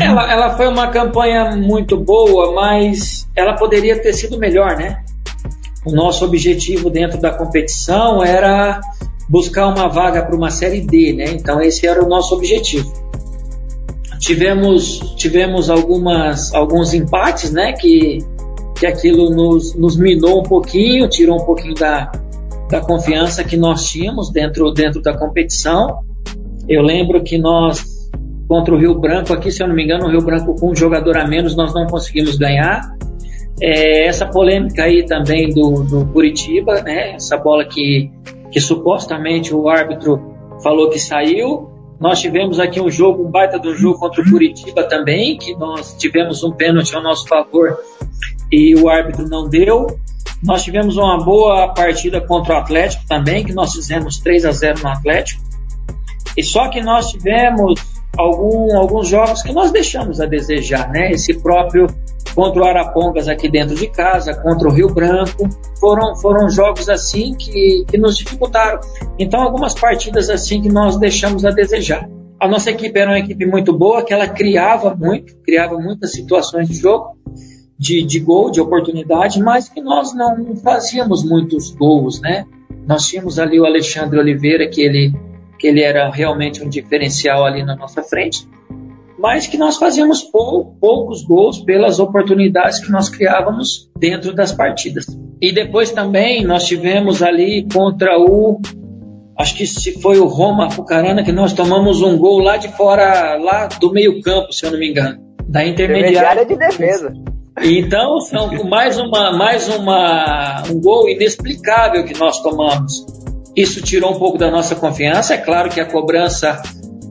Ela, 0.00 0.32
ela 0.32 0.56
foi 0.56 0.66
uma 0.66 0.88
campanha 0.88 1.56
muito 1.56 1.96
boa, 1.96 2.52
mas 2.52 3.28
ela 3.34 3.54
poderia 3.54 4.00
ter 4.00 4.12
sido 4.12 4.38
melhor, 4.38 4.76
né? 4.76 5.04
O 5.84 5.92
nosso 5.92 6.24
objetivo 6.24 6.88
dentro 6.88 7.20
da 7.20 7.30
competição 7.30 8.22
era 8.22 8.80
buscar 9.28 9.68
uma 9.68 9.88
vaga 9.88 10.22
para 10.22 10.34
uma 10.34 10.50
série 10.50 10.80
D, 10.80 11.12
né? 11.12 11.24
Então 11.32 11.60
esse 11.60 11.86
era 11.86 12.02
o 12.02 12.08
nosso 12.08 12.34
objetivo. 12.34 12.92
Tivemos 14.18 15.14
tivemos 15.16 15.68
algumas 15.68 16.54
alguns 16.54 16.94
empates, 16.94 17.50
né? 17.52 17.72
Que 17.72 18.18
que 18.78 18.86
aquilo 18.86 19.30
nos, 19.30 19.74
nos 19.74 19.96
minou 19.96 20.40
um 20.40 20.42
pouquinho, 20.42 21.08
tirou 21.08 21.40
um 21.40 21.44
pouquinho 21.44 21.74
da, 21.74 22.10
da 22.68 22.80
confiança 22.80 23.44
que 23.44 23.56
nós 23.56 23.84
tínhamos 23.84 24.30
dentro 24.30 24.72
dentro 24.72 25.00
da 25.00 25.16
competição. 25.16 26.00
Eu 26.68 26.82
lembro 26.82 27.22
que 27.22 27.38
nós 27.38 27.94
contra 28.48 28.74
o 28.74 28.78
Rio 28.78 28.94
Branco 28.98 29.32
aqui, 29.32 29.50
se 29.50 29.62
eu 29.62 29.68
não 29.68 29.74
me 29.74 29.84
engano, 29.84 30.06
o 30.06 30.10
Rio 30.10 30.20
Branco 30.20 30.54
com 30.54 30.70
um 30.70 30.76
jogador 30.76 31.16
a 31.16 31.26
menos 31.26 31.56
nós 31.56 31.72
não 31.74 31.86
conseguimos 31.86 32.36
ganhar. 32.36 32.82
É, 33.60 34.06
essa 34.06 34.26
polêmica 34.26 34.84
aí 34.84 35.04
também 35.06 35.48
do, 35.50 35.84
do 35.84 36.06
Curitiba, 36.06 36.82
né? 36.82 37.14
Essa 37.14 37.36
bola 37.36 37.64
que, 37.64 38.10
que 38.50 38.60
supostamente 38.60 39.54
o 39.54 39.68
árbitro 39.68 40.20
falou 40.62 40.90
que 40.90 40.98
saiu. 40.98 41.70
Nós 42.00 42.20
tivemos 42.20 42.58
aqui 42.58 42.80
um 42.80 42.90
jogo, 42.90 43.24
um 43.24 43.30
baita 43.30 43.58
do 43.58 43.74
jogo 43.74 43.98
contra 43.98 44.20
o 44.20 44.28
Curitiba 44.28 44.84
também, 44.84 45.38
que 45.38 45.54
nós 45.54 45.94
tivemos 45.96 46.42
um 46.42 46.52
pênalti 46.52 46.94
ao 46.94 47.02
nosso 47.02 47.26
favor 47.28 47.78
e 48.50 48.74
o 48.74 48.88
árbitro 48.88 49.28
não 49.28 49.48
deu. 49.48 49.86
Nós 50.42 50.62
tivemos 50.62 50.96
uma 50.96 51.24
boa 51.24 51.68
partida 51.72 52.20
contra 52.20 52.54
o 52.54 52.58
Atlético 52.58 53.04
também, 53.08 53.44
que 53.44 53.52
nós 53.54 53.72
fizemos 53.72 54.18
3 54.18 54.44
a 54.44 54.50
0 54.50 54.80
no 54.82 54.88
Atlético. 54.88 55.42
E 56.36 56.42
só 56.42 56.68
que 56.68 56.82
nós 56.82 57.10
tivemos 57.10 57.80
algum, 58.16 58.76
alguns 58.76 59.08
jogos 59.08 59.42
que 59.42 59.52
nós 59.52 59.70
deixamos 59.70 60.20
a 60.20 60.26
desejar, 60.26 60.90
né? 60.90 61.12
Esse 61.12 61.34
próprio 61.34 61.86
contra 62.34 62.62
o 62.62 62.64
Arapongas 62.64 63.28
aqui 63.28 63.48
dentro 63.48 63.74
de 63.74 63.86
casa, 63.86 64.34
contra 64.34 64.68
o 64.68 64.72
Rio 64.72 64.92
Branco, 64.92 65.48
foram, 65.78 66.16
foram 66.16 66.50
jogos 66.50 66.88
assim 66.88 67.34
que, 67.34 67.84
que 67.88 67.96
nos 67.96 68.16
dificultaram. 68.16 68.80
Então, 69.18 69.40
algumas 69.40 69.74
partidas 69.74 70.28
assim 70.28 70.60
que 70.60 70.68
nós 70.68 70.96
deixamos 70.96 71.44
a 71.44 71.50
desejar. 71.50 72.08
A 72.40 72.48
nossa 72.48 72.70
equipe 72.70 72.98
era 72.98 73.10
uma 73.10 73.18
equipe 73.18 73.46
muito 73.46 73.72
boa, 73.72 74.04
que 74.04 74.12
ela 74.12 74.26
criava 74.26 74.94
muito, 74.94 75.36
criava 75.38 75.78
muitas 75.78 76.12
situações 76.12 76.68
de 76.68 76.74
jogo, 76.74 77.16
de, 77.78 78.02
de 78.02 78.20
gol, 78.20 78.50
de 78.50 78.60
oportunidade, 78.60 79.40
mas 79.40 79.68
que 79.68 79.80
nós 79.80 80.14
não 80.14 80.56
fazíamos 80.56 81.24
muitos 81.24 81.70
gols, 81.70 82.20
né? 82.20 82.44
Nós 82.86 83.06
tínhamos 83.06 83.38
ali 83.38 83.58
o 83.58 83.64
Alexandre 83.64 84.18
Oliveira, 84.18 84.68
que 84.68 84.82
ele, 84.82 85.12
que 85.58 85.68
ele 85.68 85.82
era 85.82 86.10
realmente 86.10 86.62
um 86.62 86.68
diferencial 86.68 87.46
ali 87.46 87.62
na 87.62 87.76
nossa 87.76 88.02
frente, 88.02 88.46
mas 89.24 89.46
que 89.46 89.56
nós 89.56 89.78
fazíamos 89.78 90.22
pou, 90.22 90.76
poucos 90.78 91.24
gols 91.24 91.58
pelas 91.60 91.98
oportunidades 91.98 92.78
que 92.78 92.92
nós 92.92 93.08
criávamos 93.08 93.90
dentro 93.98 94.34
das 94.34 94.52
partidas. 94.52 95.06
E 95.40 95.50
depois 95.50 95.90
também 95.90 96.44
nós 96.44 96.66
tivemos 96.66 97.22
ali 97.22 97.66
contra 97.72 98.18
o 98.18 98.60
acho 99.38 99.56
que 99.56 99.66
se 99.66 99.98
foi 100.02 100.18
o 100.18 100.26
Roma 100.26 100.68
Pucarana 100.68 101.24
que 101.24 101.32
nós 101.32 101.54
tomamos 101.54 102.02
um 102.02 102.18
gol 102.18 102.40
lá 102.40 102.58
de 102.58 102.68
fora, 102.76 103.38
lá 103.38 103.66
do 103.80 103.90
meio 103.90 104.20
campo, 104.20 104.52
se 104.52 104.66
eu 104.66 104.72
não 104.72 104.78
me 104.78 104.90
engano, 104.90 105.18
da 105.48 105.66
intermediária 105.66 106.44
de 106.44 106.56
defesa. 106.56 107.10
Então, 107.62 108.20
são 108.20 108.50
mais 108.68 108.98
uma 108.98 109.34
mais 109.38 109.74
uma 109.74 110.64
um 110.70 110.78
gol 110.82 111.08
inexplicável 111.08 112.04
que 112.04 112.12
nós 112.18 112.42
tomamos. 112.42 113.06
Isso 113.56 113.80
tirou 113.80 114.12
um 114.14 114.18
pouco 114.18 114.36
da 114.36 114.50
nossa 114.50 114.74
confiança. 114.74 115.32
É 115.32 115.38
claro 115.38 115.70
que 115.70 115.80
a 115.80 115.86
cobrança 115.86 116.60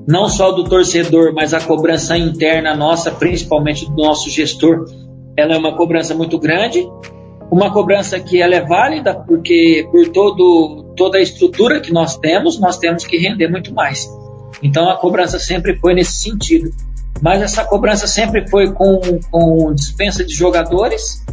não 0.07 0.27
só 0.27 0.51
do 0.51 0.63
torcedor, 0.63 1.33
mas 1.33 1.53
a 1.53 1.61
cobrança 1.61 2.17
interna 2.17 2.75
nossa, 2.75 3.11
principalmente 3.11 3.85
do 3.89 3.95
nosso 3.95 4.29
gestor, 4.29 4.85
ela 5.37 5.53
é 5.53 5.57
uma 5.57 5.75
cobrança 5.75 6.13
muito 6.13 6.37
grande, 6.37 6.87
uma 7.51 7.71
cobrança 7.71 8.19
que 8.19 8.41
ela 8.41 8.55
é 8.55 8.61
válida 8.61 9.13
porque 9.27 9.87
por 9.91 10.07
todo, 10.09 10.93
toda 10.95 11.17
a 11.17 11.21
estrutura 11.21 11.79
que 11.79 11.91
nós 11.91 12.17
temos, 12.17 12.59
nós 12.59 12.77
temos 12.77 13.05
que 13.05 13.17
render 13.17 13.47
muito 13.47 13.73
mais. 13.73 14.07
Então 14.61 14.89
a 14.89 14.97
cobrança 14.97 15.39
sempre 15.39 15.77
foi 15.77 15.93
nesse 15.93 16.15
sentido. 16.15 16.69
Mas 17.21 17.41
essa 17.41 17.63
cobrança 17.63 18.07
sempre 18.07 18.47
foi 18.49 18.71
com, 18.73 18.99
com 19.31 19.73
dispensa 19.73 20.25
de 20.25 20.33
jogadores, 20.33 21.23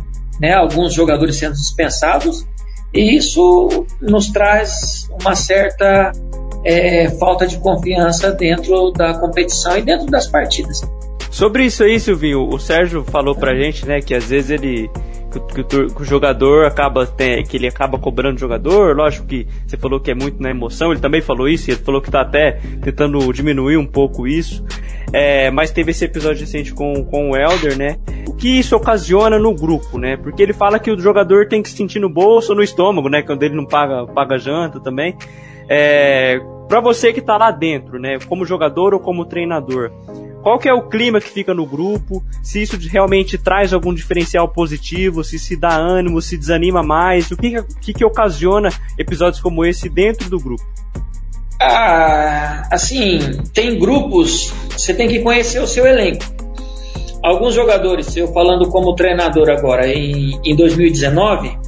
né, 0.41 0.55
alguns 0.55 0.95
jogadores 0.95 1.37
sendo 1.37 1.55
dispensados, 1.55 2.47
e 2.95 3.17
isso 3.17 3.87
nos 4.01 4.31
traz 4.31 5.09
uma 5.21 5.35
certa 5.35 6.13
é, 6.65 7.09
falta 7.19 7.47
de 7.47 7.59
confiança 7.59 8.33
dentro 8.33 8.91
da 8.93 9.15
competição 9.15 9.77
e 9.77 9.83
dentro 9.83 10.07
das 10.07 10.27
partidas. 10.27 10.81
Sobre 11.31 11.65
isso 11.65 11.85
aí, 11.85 12.01
Silvinho, 12.01 12.49
o 12.49 12.59
Sérgio 12.59 13.05
falou 13.05 13.35
pra 13.35 13.55
gente, 13.55 13.87
né, 13.87 14.01
que 14.01 14.15
às 14.15 14.25
vezes 14.25 14.51
ele 14.51 14.91
que, 15.31 15.63
que, 15.63 15.65
que, 15.95 16.03
o 16.03 16.05
jogador 16.05 16.67
acaba 16.67 17.07
tem, 17.07 17.45
que 17.45 17.57
ele 17.57 17.69
acaba 17.69 17.99
cobrando 17.99 18.37
o 18.37 18.41
jogador, 18.41 18.97
lógico 18.97 19.29
que 19.29 19.47
você 19.65 19.77
falou 19.77 20.01
que 20.01 20.11
é 20.11 20.15
muito 20.15 20.43
na 20.43 20.51
emoção, 20.51 20.91
ele 20.91 21.01
também 21.01 21.21
falou 21.21 21.49
isso, 21.49 21.71
ele 21.71 21.79
falou 21.79 22.03
que 22.03 22.11
tá 22.11 22.23
até 22.23 22.59
tentando 22.83 23.33
diminuir 23.33 23.77
um 23.77 23.87
pouco 23.87 24.27
isso. 24.27 24.65
É, 25.13 25.51
mas 25.51 25.71
teve 25.71 25.91
esse 25.91 26.05
episódio 26.05 26.41
recente 26.41 26.73
com, 26.73 27.05
com 27.05 27.31
o 27.31 27.37
Elder, 27.37 27.77
né? 27.77 27.97
O 28.29 28.35
que 28.35 28.59
isso 28.59 28.77
ocasiona 28.77 29.39
no 29.39 29.55
grupo, 29.55 29.99
né? 29.99 30.17
Porque 30.17 30.43
ele 30.43 30.53
fala 30.53 30.79
que 30.79 30.91
o 30.91 30.99
jogador 30.99 31.49
tem 31.49 31.63
que 31.63 31.69
se 31.69 31.77
sentir 31.77 31.99
no 31.99 32.09
bolso 32.09 32.51
ou 32.51 32.57
no 32.57 32.63
estômago, 32.63 33.09
né? 33.09 33.23
Quando 33.23 33.43
ele 33.43 33.55
não 33.55 33.67
paga, 33.67 34.07
paga 34.07 34.39
janta 34.39 34.79
também. 34.79 35.17
É, 35.71 36.41
para 36.69 36.81
você 36.81 37.13
que 37.13 37.21
tá 37.21 37.37
lá 37.37 37.53
dentro, 37.53 38.01
né? 38.01 38.19
Como 38.29 38.45
jogador 38.45 38.93
ou 38.93 38.99
como 38.99 39.25
treinador, 39.25 39.93
qual 40.43 40.59
que 40.59 40.69
é 40.69 40.75
o 40.75 40.89
clima 40.89 41.21
que 41.21 41.29
fica 41.29 41.55
no 41.55 41.65
grupo, 41.65 42.25
se 42.43 42.63
isso 42.63 42.77
realmente 42.91 43.39
traz 43.39 43.73
algum 43.73 43.95
diferencial 43.95 44.49
positivo, 44.49 45.23
se 45.23 45.39
se 45.39 45.57
dá 45.57 45.77
ânimo, 45.77 46.21
se 46.21 46.37
desanima 46.37 46.83
mais, 46.83 47.31
o 47.31 47.37
que, 47.37 47.63
que, 47.81 47.93
que 47.93 48.05
ocasiona 48.05 48.71
episódios 48.99 49.41
como 49.41 49.65
esse 49.65 49.89
dentro 49.89 50.29
do 50.29 50.41
grupo? 50.41 50.65
Ah, 51.63 52.67
assim, 52.73 53.19
tem 53.53 53.79
grupos, 53.79 54.53
você 54.71 54.95
tem 54.95 55.07
que 55.07 55.21
conhecer 55.21 55.61
o 55.61 55.67
seu 55.67 55.87
elenco. 55.87 56.25
Alguns 57.23 57.55
jogadores, 57.55 58.17
eu 58.17 58.33
falando 58.33 58.71
como 58.71 58.95
treinador 58.95 59.51
agora, 59.51 59.87
em, 59.87 60.41
em 60.43 60.57
2019, 60.57 61.59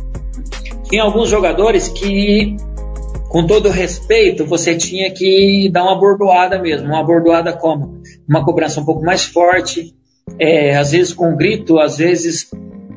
tinha 0.88 1.02
alguns 1.02 1.28
jogadores 1.28 1.88
que 1.88 2.56
com 3.32 3.46
todo 3.46 3.70
respeito, 3.70 4.44
você 4.44 4.76
tinha 4.76 5.10
que 5.10 5.70
dar 5.72 5.84
uma 5.84 5.98
bordoada 5.98 6.58
mesmo. 6.58 6.88
Uma 6.88 7.02
bordoada 7.02 7.50
como? 7.54 8.02
Uma 8.28 8.44
cobrança 8.44 8.78
um 8.78 8.84
pouco 8.84 9.02
mais 9.02 9.24
forte, 9.24 9.94
é, 10.38 10.76
às 10.76 10.92
vezes 10.92 11.14
com 11.14 11.34
grito, 11.34 11.78
às 11.78 11.96
vezes 11.96 12.50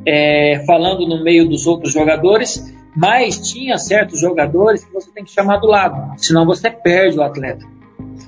é, 0.06 0.62
falando 0.68 1.08
no 1.08 1.24
meio 1.24 1.48
dos 1.48 1.66
outros 1.66 1.94
jogadores, 1.94 2.62
mas 2.94 3.50
tinha 3.50 3.78
certos 3.78 4.20
jogadores 4.20 4.84
que 4.84 4.92
você 4.92 5.10
tem 5.14 5.24
que 5.24 5.32
chamar 5.32 5.58
do 5.58 5.68
lado, 5.68 6.14
senão 6.18 6.46
você 6.46 6.70
perde 6.70 7.18
o 7.18 7.24
atleta. 7.24 7.66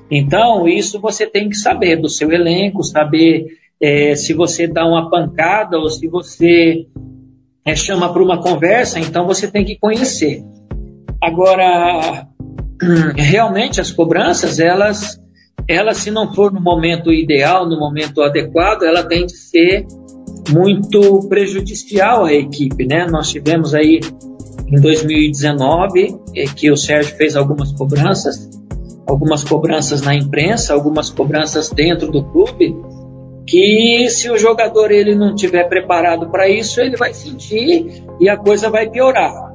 Então, 0.09 0.65
isso 0.65 1.01
você 1.01 1.27
tem 1.27 1.49
que 1.49 1.57
saber 1.57 1.97
do 1.97 2.07
seu 2.07 2.31
elenco, 2.31 2.83
saber 2.83 3.47
é, 3.81 4.15
se 4.15 4.33
você 4.33 4.65
dá 4.65 4.87
uma 4.87 5.09
pancada 5.09 5.77
ou 5.77 5.89
se 5.89 6.07
você 6.07 6.87
é, 7.65 7.75
chama 7.75 8.13
para 8.13 8.23
uma 8.23 8.41
conversa, 8.41 8.97
então 8.97 9.27
você 9.27 9.51
tem 9.51 9.65
que 9.65 9.77
conhecer. 9.77 10.41
Agora, 11.21 12.27
realmente 13.15 13.81
as 13.81 13.91
cobranças, 13.91 14.59
elas, 14.59 15.19
elas 15.67 15.97
se 15.97 16.11
não 16.11 16.33
for 16.33 16.51
no 16.51 16.61
momento 16.61 17.11
ideal, 17.11 17.67
no 17.67 17.79
momento 17.79 18.21
adequado, 18.21 18.83
ela 18.83 19.03
tem 19.03 19.25
de 19.25 19.35
ser 19.35 19.85
muito 20.49 21.27
prejudicial 21.27 22.25
à 22.25 22.33
equipe, 22.33 22.85
né? 22.85 23.05
Nós 23.09 23.29
tivemos 23.29 23.73
aí 23.73 23.99
em 24.67 24.79
2019 24.79 26.17
é, 26.35 26.45
que 26.45 26.71
o 26.71 26.77
Sérgio 26.77 27.15
fez 27.15 27.35
algumas 27.35 27.71
cobranças, 27.71 28.49
algumas 29.07 29.43
cobranças 29.43 30.01
na 30.01 30.13
imprensa, 30.13 30.73
algumas 30.73 31.09
cobranças 31.09 31.69
dentro 31.69 32.11
do 32.11 32.23
clube, 32.23 32.75
que 33.45 34.09
se 34.09 34.29
o 34.29 34.37
jogador 34.37 34.91
ele 34.91 35.15
não 35.15 35.33
tiver 35.33 35.63
preparado 35.65 36.29
para 36.29 36.49
isso, 36.49 36.81
ele 36.81 36.97
vai 36.97 37.13
sentir 37.13 38.03
e 38.19 38.29
a 38.29 38.37
coisa 38.37 38.69
vai 38.69 38.89
piorar. 38.89 39.46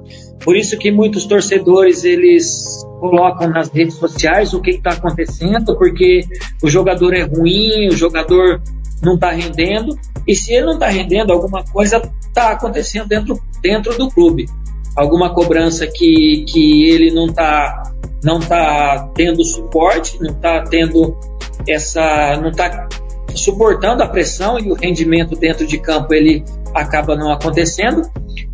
Por 0.45 0.57
isso 0.57 0.77
que 0.79 0.91
muitos 0.91 1.25
torcedores 1.25 2.05
eles 2.05 2.83
colocam 2.99 3.49
nas 3.49 3.69
redes 3.69 3.95
sociais 3.95 4.53
o 4.53 4.61
que 4.61 4.71
está 4.71 4.91
acontecendo, 4.91 5.77
porque 5.77 6.21
o 6.63 6.69
jogador 6.69 7.15
é 7.15 7.23
ruim, 7.23 7.89
o 7.89 7.97
jogador 7.97 8.61
não 9.03 9.15
está 9.15 9.31
rendendo, 9.31 9.97
e 10.27 10.35
se 10.35 10.53
ele 10.53 10.67
não 10.67 10.75
está 10.75 10.89
rendendo, 10.89 11.33
alguma 11.33 11.65
coisa 11.65 12.01
está 12.27 12.53
acontecendo 12.53 13.09
dentro, 13.09 13.41
dentro 13.61 13.97
do 13.97 14.09
clube. 14.09 14.47
Alguma 14.95 15.35
cobrança 15.35 15.87
que, 15.87 16.45
que 16.47 16.89
ele 16.91 17.11
não 17.11 17.27
está 17.27 17.83
não 18.23 18.39
tá 18.39 19.11
tendo 19.15 19.45
suporte, 19.45 20.21
não 20.21 20.31
está 20.31 20.63
tendo 20.63 21.17
essa. 21.69 22.37
não 22.41 22.51
está 22.51 22.89
suportando 23.35 24.03
a 24.03 24.07
pressão 24.07 24.59
e 24.59 24.71
o 24.71 24.75
rendimento 24.75 25.35
dentro 25.35 25.67
de 25.67 25.79
campo 25.79 26.15
ele 26.15 26.45
acaba 26.75 27.17
não 27.17 27.33
acontecendo. 27.33 28.03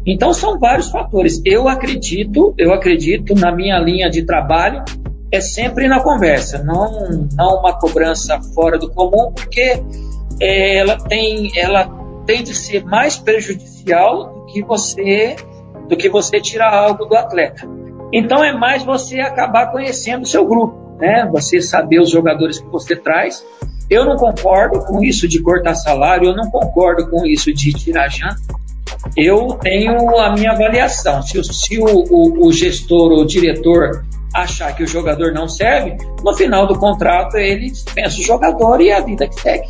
Então 0.06 0.32
são 0.32 0.58
vários 0.58 0.90
fatores. 0.90 1.40
Eu 1.44 1.68
acredito, 1.68 2.54
eu 2.56 2.72
acredito 2.72 3.34
na 3.34 3.52
minha 3.52 3.78
linha 3.78 4.08
de 4.08 4.24
trabalho 4.24 4.82
é 5.30 5.40
sempre 5.40 5.88
na 5.88 6.00
conversa, 6.00 6.62
não 6.62 7.28
não 7.36 7.58
uma 7.58 7.78
cobrança 7.78 8.40
fora 8.54 8.78
do 8.78 8.90
comum, 8.90 9.30
porque 9.32 9.82
é, 10.40 10.78
ela 10.78 10.96
tem 10.96 11.50
ela 11.56 11.86
tem 12.26 12.42
de 12.42 12.54
ser 12.54 12.84
mais 12.84 13.18
prejudicial 13.18 14.32
do 14.32 14.46
que 14.46 14.62
você 14.62 15.36
do 15.88 15.96
que 15.96 16.08
você 16.08 16.40
tirar 16.40 16.72
algo 16.74 17.04
do 17.04 17.14
atleta. 17.14 17.68
Então 18.12 18.42
é 18.42 18.52
mais 18.52 18.82
você 18.84 19.20
acabar 19.20 19.70
conhecendo 19.70 20.22
o 20.22 20.26
seu 20.26 20.46
grupo, 20.46 20.96
né? 20.98 21.28
Você 21.32 21.60
saber 21.60 22.00
os 22.00 22.10
jogadores 22.10 22.58
que 22.58 22.68
você 22.68 22.96
traz. 22.96 23.44
Eu 23.90 24.04
não 24.04 24.16
concordo 24.16 24.80
com 24.84 25.02
isso 25.02 25.26
de 25.26 25.42
cortar 25.42 25.74
salário, 25.74 26.28
eu 26.28 26.36
não 26.36 26.50
concordo 26.50 27.08
com 27.08 27.24
isso 27.24 27.52
de 27.52 27.72
tirar 27.72 28.08
janta 28.08 28.58
eu 29.16 29.48
tenho 29.60 30.18
a 30.18 30.32
minha 30.32 30.52
avaliação. 30.52 31.22
Se, 31.22 31.42
se 31.44 31.78
o, 31.78 31.84
o, 31.84 32.46
o, 32.46 32.52
gestor 32.52 33.12
ou 33.12 33.20
o 33.20 33.26
diretor 33.26 34.04
achar 34.34 34.74
que 34.74 34.82
o 34.82 34.86
jogador 34.86 35.32
não 35.32 35.48
serve, 35.48 35.96
no 36.22 36.34
final 36.34 36.66
do 36.66 36.78
contrato 36.78 37.36
ele 37.36 37.70
dispensa 37.70 38.20
o 38.20 38.22
jogador 38.22 38.80
e 38.80 38.90
a 38.90 39.00
vida 39.00 39.26
que 39.26 39.40
segue. 39.40 39.68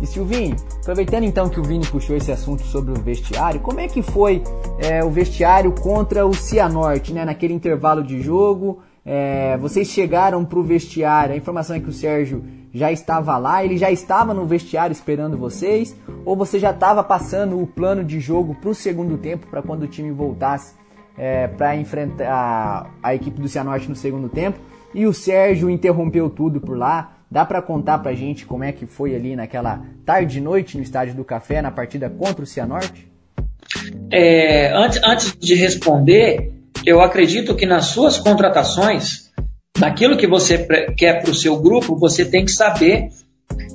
E 0.00 0.06
Silvinho, 0.06 0.56
aproveitando 0.82 1.24
então 1.24 1.48
que 1.48 1.58
o 1.58 1.62
Vini 1.62 1.86
puxou 1.86 2.16
esse 2.16 2.30
assunto 2.30 2.62
sobre 2.64 2.92
o 2.92 3.02
vestiário, 3.02 3.60
como 3.60 3.80
é 3.80 3.88
que 3.88 4.02
foi 4.02 4.42
é, 4.78 5.02
o 5.02 5.10
vestiário 5.10 5.72
contra 5.72 6.26
o 6.26 6.34
Cianorte, 6.34 7.12
né, 7.12 7.24
naquele 7.24 7.54
intervalo 7.54 8.02
de 8.02 8.20
jogo? 8.20 8.82
É, 9.06 9.56
vocês 9.58 9.88
chegaram 9.88 10.44
para 10.44 10.58
o 10.58 10.62
vestiário, 10.62 11.34
a 11.34 11.36
informação 11.36 11.76
é 11.76 11.80
que 11.80 11.88
o 11.88 11.92
Sérgio 11.92 12.44
já 12.72 12.90
estava 12.90 13.36
lá, 13.36 13.64
ele 13.64 13.76
já 13.76 13.90
estava 13.90 14.32
no 14.32 14.46
vestiário 14.46 14.92
esperando 14.92 15.36
vocês, 15.36 15.94
ou 16.24 16.34
você 16.34 16.58
já 16.58 16.70
estava 16.70 17.04
passando 17.04 17.60
o 17.60 17.66
plano 17.66 18.02
de 18.02 18.18
jogo 18.18 18.54
para 18.54 18.70
o 18.70 18.74
segundo 18.74 19.18
tempo, 19.18 19.46
para 19.46 19.62
quando 19.62 19.82
o 19.82 19.86
time 19.86 20.10
voltasse 20.10 20.74
é, 21.16 21.46
para 21.46 21.76
enfrentar 21.76 22.26
a, 22.28 22.86
a, 23.02 23.14
equipe 23.14 23.40
do 23.40 23.48
Cianorte 23.48 23.88
no 23.88 23.94
segundo 23.94 24.28
tempo, 24.28 24.58
e 24.92 25.06
o 25.06 25.12
Sérgio 25.12 25.68
interrompeu 25.68 26.30
tudo 26.30 26.60
por 26.60 26.76
lá. 26.76 27.12
Dá 27.30 27.44
para 27.44 27.60
contar 27.60 27.98
para 27.98 28.14
gente 28.14 28.46
como 28.46 28.62
é 28.64 28.70
que 28.70 28.86
foi 28.86 29.14
ali 29.14 29.34
naquela 29.34 29.82
tarde 30.04 30.38
e 30.38 30.40
noite 30.40 30.76
no 30.76 30.82
estádio 30.82 31.14
do 31.14 31.24
Café, 31.24 31.60
na 31.60 31.70
partida 31.70 32.08
contra 32.08 32.44
o 32.44 32.46
Cianorte? 32.46 33.10
É, 34.10 34.72
antes, 34.72 35.00
antes 35.04 35.36
de 35.36 35.54
responder, 35.54 36.53
eu 36.86 37.00
acredito 37.00 37.54
que 37.54 37.66
nas 37.66 37.86
suas 37.86 38.18
contratações 38.18 39.24
naquilo 39.78 40.16
que 40.16 40.26
você 40.26 40.58
quer 40.96 41.22
para 41.22 41.30
o 41.30 41.34
seu 41.34 41.56
grupo, 41.56 41.96
você 41.96 42.24
tem 42.24 42.44
que 42.44 42.52
saber, 42.52 43.08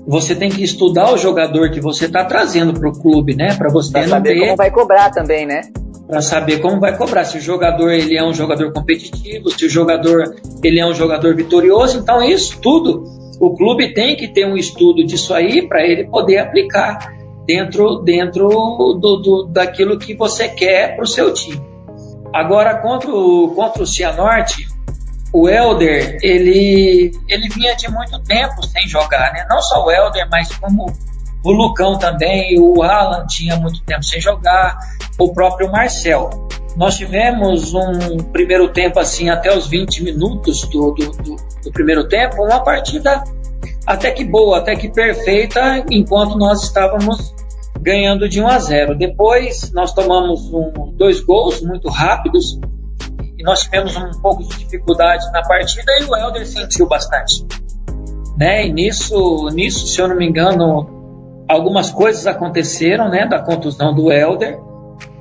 você 0.07 0.35
tem 0.35 0.49
que 0.49 0.63
estudar 0.63 1.13
o 1.13 1.17
jogador 1.17 1.71
que 1.71 1.81
você 1.81 2.05
está 2.05 2.23
trazendo 2.23 2.73
para 2.73 2.89
o 2.89 2.93
clube, 2.93 3.35
né? 3.35 3.55
Para 3.55 3.69
você 3.69 3.91
pra 3.91 4.07
saber 4.07 4.33
ter, 4.33 4.39
como 4.39 4.55
vai 4.55 4.71
cobrar 4.71 5.09
também, 5.11 5.45
né? 5.45 5.61
Para 6.07 6.21
saber 6.21 6.59
como 6.59 6.79
vai 6.79 6.97
cobrar. 6.97 7.25
Se 7.25 7.37
o 7.37 7.41
jogador 7.41 7.91
ele 7.91 8.17
é 8.17 8.23
um 8.23 8.33
jogador 8.33 8.71
competitivo, 8.73 9.51
se 9.51 9.65
o 9.65 9.69
jogador 9.69 10.35
ele 10.63 10.79
é 10.79 10.85
um 10.85 10.93
jogador 10.93 11.35
vitorioso, 11.35 11.99
então 11.99 12.23
isso 12.23 12.59
tudo 12.61 13.03
o 13.39 13.55
clube 13.55 13.93
tem 13.93 14.15
que 14.15 14.27
ter 14.27 14.45
um 14.45 14.57
estudo 14.57 15.05
disso 15.05 15.33
aí 15.33 15.67
para 15.67 15.85
ele 15.85 16.05
poder 16.05 16.39
aplicar 16.39 17.13
dentro 17.45 17.99
dentro 17.99 18.47
do, 18.47 19.17
do 19.17 19.43
daquilo 19.45 19.97
que 19.97 20.13
você 20.13 20.47
quer 20.47 20.95
para 20.95 21.03
o 21.03 21.07
seu 21.07 21.33
time. 21.33 21.68
Agora 22.33 22.77
contra 22.77 23.11
o 23.11 23.53
contra 23.55 23.83
o 23.83 23.87
Cianorte 23.87 24.67
o 25.31 25.47
Elder, 25.47 26.17
ele, 26.23 27.11
ele 27.27 27.49
vinha 27.49 27.75
de 27.75 27.89
muito 27.89 28.19
tempo 28.23 28.65
sem 28.65 28.87
jogar, 28.87 29.31
né? 29.33 29.45
Não 29.49 29.61
só 29.61 29.85
o 29.85 29.91
Elder, 29.91 30.27
mas 30.31 30.51
como 30.55 30.91
o 31.43 31.51
Lucão 31.51 31.97
também, 31.97 32.59
o 32.59 32.81
Alan 32.81 33.25
tinha 33.27 33.55
muito 33.55 33.81
tempo 33.83 34.03
sem 34.03 34.19
jogar, 34.19 34.77
o 35.17 35.31
próprio 35.31 35.71
Marcel. 35.71 36.29
Nós 36.75 36.97
tivemos 36.97 37.73
um 37.73 38.17
primeiro 38.31 38.69
tempo 38.69 38.99
assim, 38.99 39.29
até 39.29 39.55
os 39.55 39.67
20 39.67 40.03
minutos 40.03 40.61
do, 40.69 40.91
do, 40.91 41.11
do, 41.11 41.35
do 41.63 41.71
primeiro 41.71 42.07
tempo, 42.07 42.43
uma 42.43 42.63
partida 42.63 43.23
até 43.85 44.11
que 44.11 44.23
boa, 44.23 44.59
até 44.59 44.75
que 44.75 44.89
perfeita, 44.89 45.83
enquanto 45.89 46.37
nós 46.37 46.63
estávamos 46.63 47.33
ganhando 47.81 48.27
de 48.27 48.41
1 48.41 48.47
a 48.47 48.59
0. 48.59 48.95
Depois 48.95 49.71
nós 49.73 49.93
tomamos 49.93 50.51
um, 50.53 50.93
dois 50.95 51.21
gols 51.21 51.61
muito 51.61 51.89
rápidos, 51.89 52.59
e 53.39 53.43
nós 53.43 53.61
tivemos 53.61 53.95
um 53.95 54.21
pouco 54.21 54.43
de 54.43 54.57
dificuldade 54.57 55.25
na 55.31 55.41
partida 55.41 55.89
e 56.01 56.03
o 56.03 56.15
Helder 56.15 56.45
sentiu 56.45 56.85
bastante. 56.87 57.45
né? 58.37 58.67
E 58.67 58.73
nisso, 58.73 59.47
nisso, 59.53 59.87
se 59.87 60.01
eu 60.01 60.09
não 60.09 60.17
me 60.17 60.27
engano, 60.27 61.45
algumas 61.47 61.89
coisas 61.89 62.27
aconteceram, 62.27 63.09
né? 63.09 63.25
Da 63.25 63.39
contusão 63.39 63.95
do 63.95 64.11
Elder. 64.11 64.59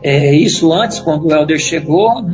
É, 0.03 0.35
isso 0.35 0.73
antes, 0.73 0.99
quando 0.99 1.27
o 1.27 1.33
Elder 1.33 1.59
chegou. 1.61 2.25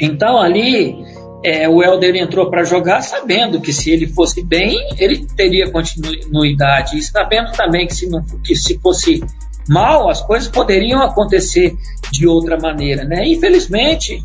Então 0.00 0.38
ali 0.40 1.04
é, 1.44 1.68
o 1.68 1.82
Elder 1.82 2.14
entrou 2.14 2.48
para 2.48 2.62
jogar 2.62 3.02
sabendo 3.02 3.60
que 3.60 3.72
se 3.72 3.90
ele 3.90 4.06
fosse 4.06 4.44
bem, 4.44 4.76
ele 4.96 5.26
teria 5.36 5.70
continuidade. 5.72 6.98
E 6.98 7.02
sabendo 7.02 7.50
também 7.52 7.88
que 7.88 7.94
se, 7.94 8.08
não, 8.08 8.22
que 8.44 8.54
se 8.54 8.78
fosse 8.78 9.20
mal, 9.68 10.08
as 10.08 10.20
coisas 10.22 10.48
poderiam 10.48 11.02
acontecer 11.02 11.76
de 12.10 12.26
outra 12.26 12.58
maneira. 12.58 13.04
Né? 13.04 13.26
Infelizmente, 13.26 14.24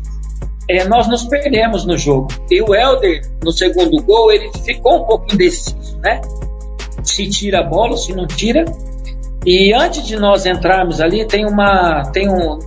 é, 0.68 0.84
nós 0.84 1.08
nos 1.08 1.24
perdemos 1.24 1.86
no 1.86 1.96
jogo. 1.96 2.28
E 2.50 2.60
o 2.60 2.74
Helder, 2.74 3.22
no 3.42 3.52
segundo 3.52 4.02
gol, 4.02 4.30
ele 4.30 4.50
ficou 4.64 5.02
um 5.02 5.04
pouco 5.04 5.32
indeciso, 5.32 5.98
né? 6.00 6.20
Se 7.02 7.28
tira 7.28 7.60
a 7.60 7.62
bola, 7.62 7.96
se 7.96 8.14
não 8.14 8.26
tira. 8.26 8.64
E 9.46 9.72
antes 9.72 10.06
de 10.06 10.16
nós 10.16 10.44
entrarmos 10.44 11.00
ali, 11.00 11.26
tem 11.26 11.46
uma, 11.46 12.02
tem 12.12 12.28
um, 12.28 12.58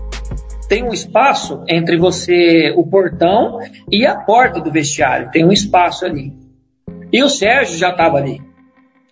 tem 0.67 0.83
um 0.83 0.93
espaço 0.93 1.63
entre 1.67 1.97
você, 1.97 2.73
o 2.75 2.87
portão 2.87 3.59
e 3.91 4.05
a 4.05 4.15
porta 4.15 4.59
do 4.59 4.71
vestiário. 4.71 5.29
Tem 5.29 5.45
um 5.45 5.51
espaço 5.51 6.05
ali. 6.05 6.33
E 7.11 7.21
o 7.21 7.29
Sérgio 7.29 7.77
já 7.77 7.89
estava 7.89 8.17
ali. 8.17 8.41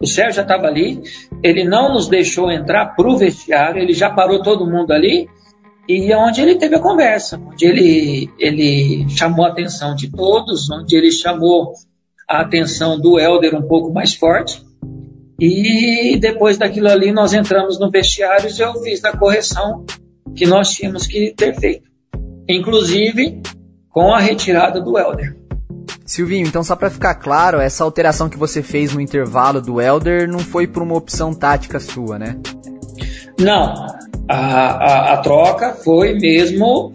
O 0.02 0.08
Sérgio 0.08 0.36
já 0.36 0.42
estava 0.44 0.68
ali. 0.68 1.02
Ele 1.44 1.64
não 1.64 1.94
nos 1.94 2.08
deixou 2.08 2.52
entrar 2.52 2.96
para 2.96 3.10
o 3.10 3.18
vestiário. 3.18 3.82
Ele 3.82 3.94
já 3.94 4.10
parou 4.10 4.42
todo 4.42 4.70
mundo 4.70 4.92
ali 4.92 5.28
e 5.90 6.12
é 6.12 6.18
onde 6.18 6.40
ele 6.40 6.56
teve 6.56 6.76
a 6.76 6.80
conversa, 6.80 7.42
onde 7.44 7.66
ele, 7.66 8.30
ele 8.38 9.10
chamou 9.10 9.44
a 9.44 9.50
atenção 9.50 9.96
de 9.96 10.12
todos, 10.12 10.70
onde 10.70 10.96
ele 10.96 11.12
chamou 11.12 11.74
a 12.30 12.42
atenção 12.42 13.00
do 13.00 13.20
Helder 13.20 13.56
um 13.56 13.68
pouco 13.68 13.92
mais 13.92 14.14
forte. 14.14 14.64
E 15.40 16.16
depois 16.20 16.60
daquilo 16.60 16.90
ali, 16.90 17.12
nós 17.12 17.34
entramos 17.34 17.80
no 17.80 17.90
vestiário 17.90 18.48
e 18.48 18.62
eu 18.62 18.74
fiz 18.84 19.04
a 19.04 19.18
correção 19.18 19.84
que 20.36 20.46
nós 20.46 20.70
tínhamos 20.70 21.08
que 21.08 21.34
ter 21.36 21.60
feito. 21.60 21.90
Inclusive 22.48 23.42
com 23.90 24.14
a 24.14 24.20
retirada 24.20 24.80
do 24.80 24.96
Helder. 24.96 25.39
Silvinho, 26.10 26.48
então 26.48 26.64
só 26.64 26.76
para 26.76 26.90
ficar 26.90 27.14
claro, 27.14 27.60
essa 27.60 27.84
alteração 27.84 28.28
que 28.28 28.36
você 28.36 28.64
fez 28.64 28.92
no 28.92 29.00
intervalo 29.00 29.62
do 29.62 29.80
Elder 29.80 30.28
não 30.28 30.40
foi 30.40 30.66
por 30.66 30.82
uma 30.82 30.96
opção 30.96 31.36
tática 31.36 31.80
sua, 31.80 32.18
né? 32.18 32.36
Não, 33.40 33.76
a, 34.28 34.36
a, 34.36 35.14
a 35.14 35.18
troca 35.18 35.76
foi 35.76 36.16
mesmo 36.16 36.92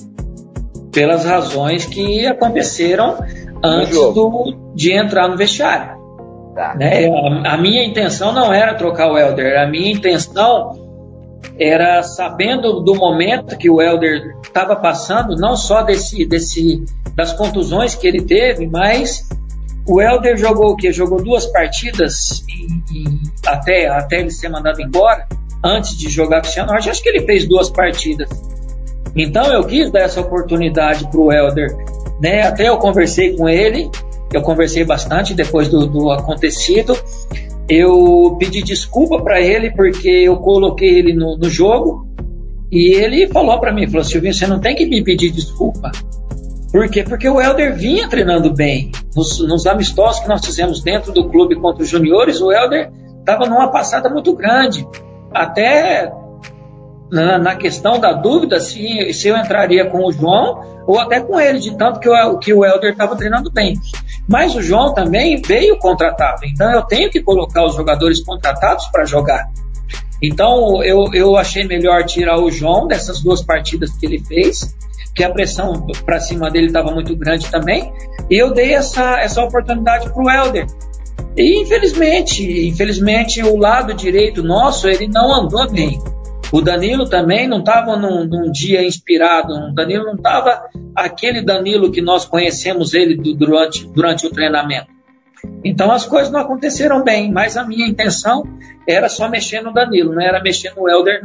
pelas 0.91 1.25
razões 1.25 1.87
que 1.87 2.27
aconteceram 2.27 3.17
antes 3.63 3.95
do, 3.95 4.73
de 4.75 4.93
entrar 4.93 5.29
no 5.29 5.37
vestiário. 5.37 5.97
Tá. 6.57 6.75
Né? 6.75 7.07
A, 7.07 7.55
a, 7.55 7.57
minha 7.57 7.85
intenção 7.85 8.33
não 8.33 8.53
era 8.53 8.75
trocar 8.75 9.13
o 9.13 9.17
Elder, 9.17 9.61
a 9.61 9.71
minha 9.71 9.93
intenção 9.93 10.84
era 11.59 12.03
sabendo 12.03 12.81
do 12.81 12.95
momento 12.95 13.57
que 13.57 13.71
o 13.71 13.81
Elder 13.81 14.37
estava 14.43 14.77
passando, 14.77 15.37
não 15.37 15.57
só 15.57 15.83
desse, 15.83 16.25
desse 16.25 16.85
das 17.15 17.33
contusões 17.33 17.95
que 17.95 18.07
ele 18.07 18.23
teve, 18.23 18.67
mas 18.67 19.29
o 19.87 20.01
Elder 20.01 20.37
jogou 20.37 20.73
o 20.73 20.77
que? 20.77 20.93
Jogou 20.93 21.23
duas 21.23 21.47
partidas 21.47 22.45
e, 22.49 22.99
e 22.99 23.21
até, 23.47 23.87
até 23.87 24.21
ele 24.21 24.31
ser 24.31 24.49
mandado 24.49 24.81
embora 24.81 25.27
antes 25.63 25.97
de 25.97 26.11
jogar 26.11 26.43
com 26.43 26.49
o 26.49 26.51
Cianorte, 26.51 26.91
acho 26.91 27.03
que 27.03 27.09
ele 27.09 27.25
fez 27.25 27.47
duas 27.47 27.71
partidas. 27.71 28.29
Então 29.17 29.45
eu 29.53 29.65
quis 29.65 29.91
dar 29.91 30.01
essa 30.01 30.21
oportunidade 30.21 31.09
para 31.09 31.21
o 31.21 31.33
Helder. 31.33 31.75
Né? 32.21 32.43
Até 32.43 32.69
eu 32.69 32.77
conversei 32.79 33.37
com 33.37 33.49
ele, 33.49 33.91
eu 34.33 34.43
conversei 34.43 34.85
bastante 34.85 35.33
depois 35.35 35.69
do, 35.69 35.87
do 35.87 36.11
acontecido. 36.11 36.97
Eu 37.69 38.37
pedi 38.39 38.63
desculpa 38.63 39.23
para 39.23 39.41
ele 39.41 39.71
porque 39.71 40.09
eu 40.09 40.37
coloquei 40.37 40.99
ele 40.99 41.15
no, 41.15 41.37
no 41.37 41.49
jogo 41.49 42.07
e 42.71 42.95
ele 42.95 43.29
falou 43.29 43.59
para 43.59 43.73
mim, 43.73 43.87
falou, 43.87 44.05
Silvinho, 44.05 44.35
você 44.35 44.47
não 44.47 44.61
tem 44.61 44.75
que 44.75 44.85
me 44.85 45.03
pedir 45.03 45.31
desculpa. 45.31 45.91
Por 46.73 46.89
quê? 46.89 47.05
Porque 47.05 47.29
o 47.29 47.41
Helder 47.41 47.77
vinha 47.77 48.09
treinando 48.09 48.53
bem. 48.53 48.91
Nos, 49.15 49.39
nos 49.39 49.67
amistosos 49.67 50.21
que 50.21 50.29
nós 50.29 50.45
fizemos 50.45 50.83
dentro 50.83 51.13
do 51.13 51.29
clube 51.29 51.55
contra 51.55 51.85
os 51.85 51.89
juniores, 51.89 52.41
o 52.41 52.51
Helder 52.51 52.91
estava 53.21 53.47
numa 53.47 53.71
passada 53.71 54.11
muito 54.11 54.35
grande 54.35 54.87
até 55.33 56.13
na, 57.15 57.39
na, 57.39 57.55
questão 57.55 58.01
da 58.01 58.13
dúvida 58.13 58.59
se, 58.59 59.13
se 59.13 59.29
eu 59.29 59.37
entraria 59.37 59.89
com 59.89 60.05
o 60.05 60.13
João 60.13 60.83
ou 60.85 60.99
até 60.99 61.21
com 61.21 61.39
ele, 61.39 61.61
de 61.61 61.77
tanto 61.79 62.01
que 62.01 62.09
o, 62.09 62.39
que 62.39 62.53
o 62.53 62.65
Helder 62.65 62.91
estava 62.91 63.15
treinando 63.15 63.51
bem. 63.53 63.75
Mas 64.29 64.55
o 64.57 64.63
João 64.63 64.93
também 64.93 65.41
veio 65.41 65.79
contratado, 65.79 66.45
então 66.45 66.71
eu 66.73 66.83
tenho 66.83 67.09
que 67.11 67.23
colocar 67.23 67.65
os 67.65 67.77
jogadores 67.77 68.23
contratados 68.23 68.87
para 68.89 69.05
jogar. 69.05 69.49
Então 70.21 70.83
eu, 70.83 71.05
eu 71.15 71.37
achei 71.37 71.65
melhor 71.65 72.05
tirar 72.05 72.41
o 72.41 72.51
João 72.51 72.89
dessas 72.89 73.23
duas 73.23 73.43
partidas 73.43 73.93
que 73.93 74.07
ele 74.07 74.19
fez, 74.19 74.75
que 75.15 75.23
a 75.23 75.31
pressão 75.31 75.87
para 76.05 76.19
cima 76.19 76.51
dele 76.51 76.67
estava 76.67 76.91
muito 76.91 77.15
grande 77.15 77.49
também, 77.49 77.93
e 78.29 78.37
eu 78.37 78.53
dei 78.53 78.75
essa, 78.75 79.21
essa 79.21 79.41
oportunidade 79.41 80.11
para 80.11 80.23
o 80.23 80.29
Helder. 80.29 80.67
E 81.37 81.63
infelizmente, 81.63 82.69
infelizmente 82.69 83.41
o 83.43 83.57
lado 83.57 83.95
direito 83.95 84.43
nosso 84.43 84.89
ele 84.89 85.07
não 85.07 85.33
andou 85.33 85.71
bem. 85.71 86.01
O 86.55 86.61
Danilo 86.61 87.09
também 87.09 87.49
não 87.49 87.59
estava 87.59 87.97
num, 87.97 88.25
num, 88.29 88.53
dia 88.53 88.87
inspirado. 88.87 89.53
O 89.53 89.75
Danilo 89.75 90.05
não 90.05 90.15
estava 90.15 90.71
aquele 90.95 91.43
Danilo 91.43 91.91
que 91.91 92.01
nós 92.01 92.25
conhecemos 92.25 92.95
ele 92.95 93.17
do, 93.17 93.35
durante, 93.35 93.85
durante 93.89 94.25
o 94.25 94.31
treinamento. 94.31 94.87
Então 95.65 95.91
as 95.91 96.07
coisas 96.07 96.31
não 96.31 96.39
aconteceram 96.39 97.03
bem, 97.03 97.33
mas 97.33 97.57
a 97.57 97.65
minha 97.65 97.89
intenção 97.89 98.45
era 98.89 99.09
só 99.09 99.29
mexer 99.29 99.63
no 99.63 99.73
Danilo, 99.73 100.15
não 100.15 100.23
era 100.23 100.41
mexer 100.41 100.73
no 100.77 100.89
Helder. 100.89 101.23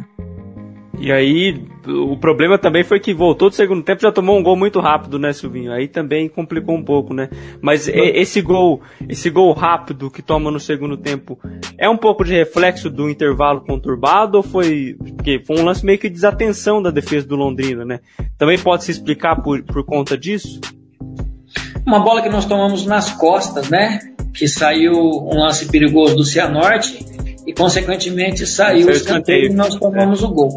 E 1.01 1.13
aí, 1.13 1.63
o 1.88 2.17
problema 2.17 2.57
também 2.57 2.83
foi 2.83 2.99
que 2.99 3.13
voltou 3.13 3.49
do 3.49 3.55
segundo 3.55 3.81
tempo 3.81 4.01
já 4.01 4.12
tomou 4.12 4.38
um 4.38 4.43
gol 4.43 4.57
muito 4.57 4.81
rápido, 4.81 5.17
né, 5.17 5.31
Silvinho? 5.31 5.71
Aí 5.71 5.88
também 5.88 6.27
complicou 6.27 6.75
um 6.75 6.83
pouco, 6.83 7.13
né? 7.13 7.29
Mas 7.62 7.88
esse 7.88 8.41
gol, 8.41 8.81
esse 9.07 9.29
gol 9.29 9.53
rápido 9.53 10.12
que 10.12 10.21
toma 10.21 10.51
no 10.51 10.59
segundo 10.59 10.97
tempo, 10.97 11.39
é 11.77 11.89
um 11.89 11.95
pouco 11.95 12.25
de 12.25 12.33
reflexo 12.33 12.89
do 12.89 13.09
intervalo 13.09 13.62
conturbado 13.62 14.38
ou 14.38 14.43
foi 14.43 14.97
porque 15.15 15.41
foi 15.47 15.57
um 15.59 15.63
lance 15.63 15.85
meio 15.85 15.97
que 15.97 16.09
de 16.09 16.15
desatenção 16.15 16.81
da 16.81 16.91
defesa 16.91 17.25
do 17.25 17.38
Londrina, 17.38 17.85
né? 17.85 18.01
Também 18.38 18.59
pode 18.59 18.83
se 18.83 18.91
explicar 18.91 19.38
por, 19.41 19.63
por 19.63 19.85
conta 19.85 20.17
disso? 20.17 20.59
Uma 21.88 22.01
bola 22.01 22.21
que 22.21 22.29
nós 22.29 22.45
tomamos 22.45 22.85
nas 22.85 23.09
costas, 23.13 23.69
né? 23.69 23.99
Que 24.33 24.49
saiu 24.49 24.93
um 24.93 25.39
lance 25.39 25.65
perigoso 25.69 26.17
do 26.17 26.25
Cianorte 26.25 27.05
e 27.47 27.53
consequentemente 27.53 28.45
saiu 28.45 28.88
o 28.88 28.91
escanteio 28.91 29.45
e 29.45 29.53
nós 29.53 29.75
tomamos 29.75 30.21
é. 30.21 30.25
o 30.25 30.29
gol 30.29 30.53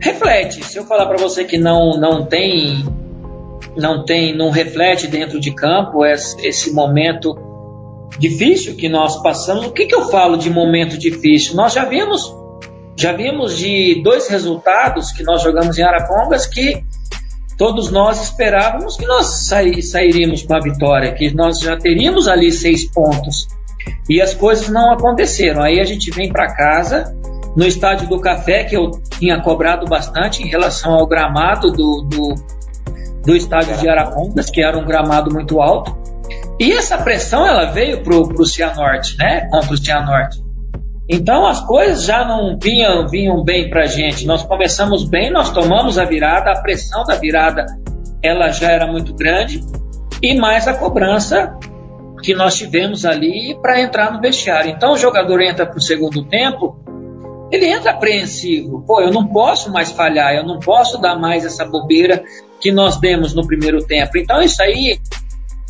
reflete. 0.00 0.64
Se 0.64 0.78
eu 0.78 0.84
falar 0.84 1.06
para 1.06 1.16
você 1.16 1.44
que 1.44 1.58
não, 1.58 1.98
não 1.98 2.24
tem, 2.26 2.84
não 3.76 4.04
tem, 4.04 4.36
não 4.36 4.50
reflete 4.50 5.06
dentro 5.06 5.40
de 5.40 5.52
campo 5.52 6.04
esse, 6.04 6.72
momento 6.72 7.36
difícil 8.18 8.76
que 8.76 8.88
nós 8.88 9.22
passamos, 9.22 9.66
o 9.66 9.72
que, 9.72 9.86
que 9.86 9.94
eu 9.94 10.08
falo 10.08 10.36
de 10.36 10.50
momento 10.50 10.98
difícil? 10.98 11.56
Nós 11.56 11.72
já 11.72 11.84
vimos, 11.84 12.34
já 12.96 13.12
vimos 13.12 13.56
de 13.56 14.00
dois 14.02 14.28
resultados 14.28 15.12
que 15.12 15.22
nós 15.22 15.42
jogamos 15.42 15.78
em 15.78 15.82
Arapongas 15.82 16.46
que 16.46 16.84
todos 17.56 17.90
nós 17.90 18.20
esperávamos 18.22 18.96
que 18.96 19.06
nós 19.06 19.46
sairíamos 19.90 20.42
com 20.42 20.54
a 20.54 20.60
vitória, 20.60 21.12
que 21.12 21.32
nós 21.34 21.60
já 21.60 21.76
teríamos 21.76 22.28
ali 22.28 22.50
seis 22.50 22.84
pontos. 22.84 23.46
E 24.08 24.20
as 24.20 24.34
coisas 24.34 24.68
não 24.68 24.92
aconteceram. 24.92 25.62
Aí 25.62 25.80
a 25.80 25.84
gente 25.84 26.10
vem 26.10 26.32
para 26.32 26.54
casa 26.54 27.14
no 27.56 27.64
estádio 27.64 28.08
do 28.08 28.20
Café, 28.20 28.64
que 28.64 28.76
eu 28.76 28.90
tinha 29.18 29.40
cobrado 29.40 29.86
bastante 29.86 30.42
em 30.42 30.46
relação 30.46 30.94
ao 30.94 31.06
gramado 31.06 31.70
do, 31.70 32.02
do, 32.08 32.34
do 33.24 33.36
estádio 33.36 33.76
de 33.78 33.88
Arapongas, 33.88 34.50
que 34.50 34.62
era 34.62 34.76
um 34.76 34.84
gramado 34.84 35.32
muito 35.32 35.60
alto. 35.60 35.96
E 36.58 36.72
essa 36.72 36.98
pressão 36.98 37.46
ela 37.46 37.66
veio 37.66 38.02
para 38.02 38.14
o 38.14 38.46
Cianorte, 38.46 39.16
né? 39.18 39.48
Contra 39.50 39.72
o 39.72 39.76
Cianorte. 39.76 40.42
Então 41.08 41.46
as 41.46 41.60
coisas 41.60 42.04
já 42.04 42.24
não 42.24 42.58
vinham, 42.60 43.06
vinham 43.06 43.44
bem 43.44 43.68
para 43.68 43.82
a 43.82 43.86
gente. 43.86 44.26
Nós 44.26 44.42
começamos 44.42 45.04
bem, 45.04 45.30
nós 45.30 45.50
tomamos 45.50 45.98
a 45.98 46.04
virada, 46.04 46.50
a 46.50 46.62
pressão 46.62 47.04
da 47.04 47.16
virada 47.16 47.66
ela 48.22 48.50
já 48.50 48.70
era 48.70 48.86
muito 48.86 49.14
grande 49.14 49.60
e 50.22 50.34
mais 50.34 50.66
a 50.66 50.72
cobrança 50.72 51.54
que 52.22 52.34
nós 52.34 52.56
tivemos 52.56 53.04
ali 53.04 53.54
para 53.60 53.82
entrar 53.82 54.10
no 54.12 54.20
vestiário. 54.20 54.70
Então 54.70 54.92
o 54.92 54.96
jogador 54.96 55.42
entra 55.42 55.66
para 55.66 55.76
o 55.76 55.82
segundo 55.82 56.24
tempo 56.24 56.82
ele 57.50 57.66
entra 57.66 57.92
apreensivo. 57.92 58.82
Pô, 58.86 59.00
eu 59.00 59.10
não 59.10 59.26
posso 59.26 59.70
mais 59.70 59.90
falhar, 59.92 60.34
eu 60.34 60.44
não 60.44 60.58
posso 60.58 60.98
dar 60.98 61.16
mais 61.16 61.44
essa 61.44 61.64
bobeira 61.64 62.22
que 62.60 62.72
nós 62.72 62.96
demos 62.98 63.34
no 63.34 63.46
primeiro 63.46 63.84
tempo. 63.84 64.16
Então 64.16 64.42
isso 64.42 64.62
aí 64.62 64.98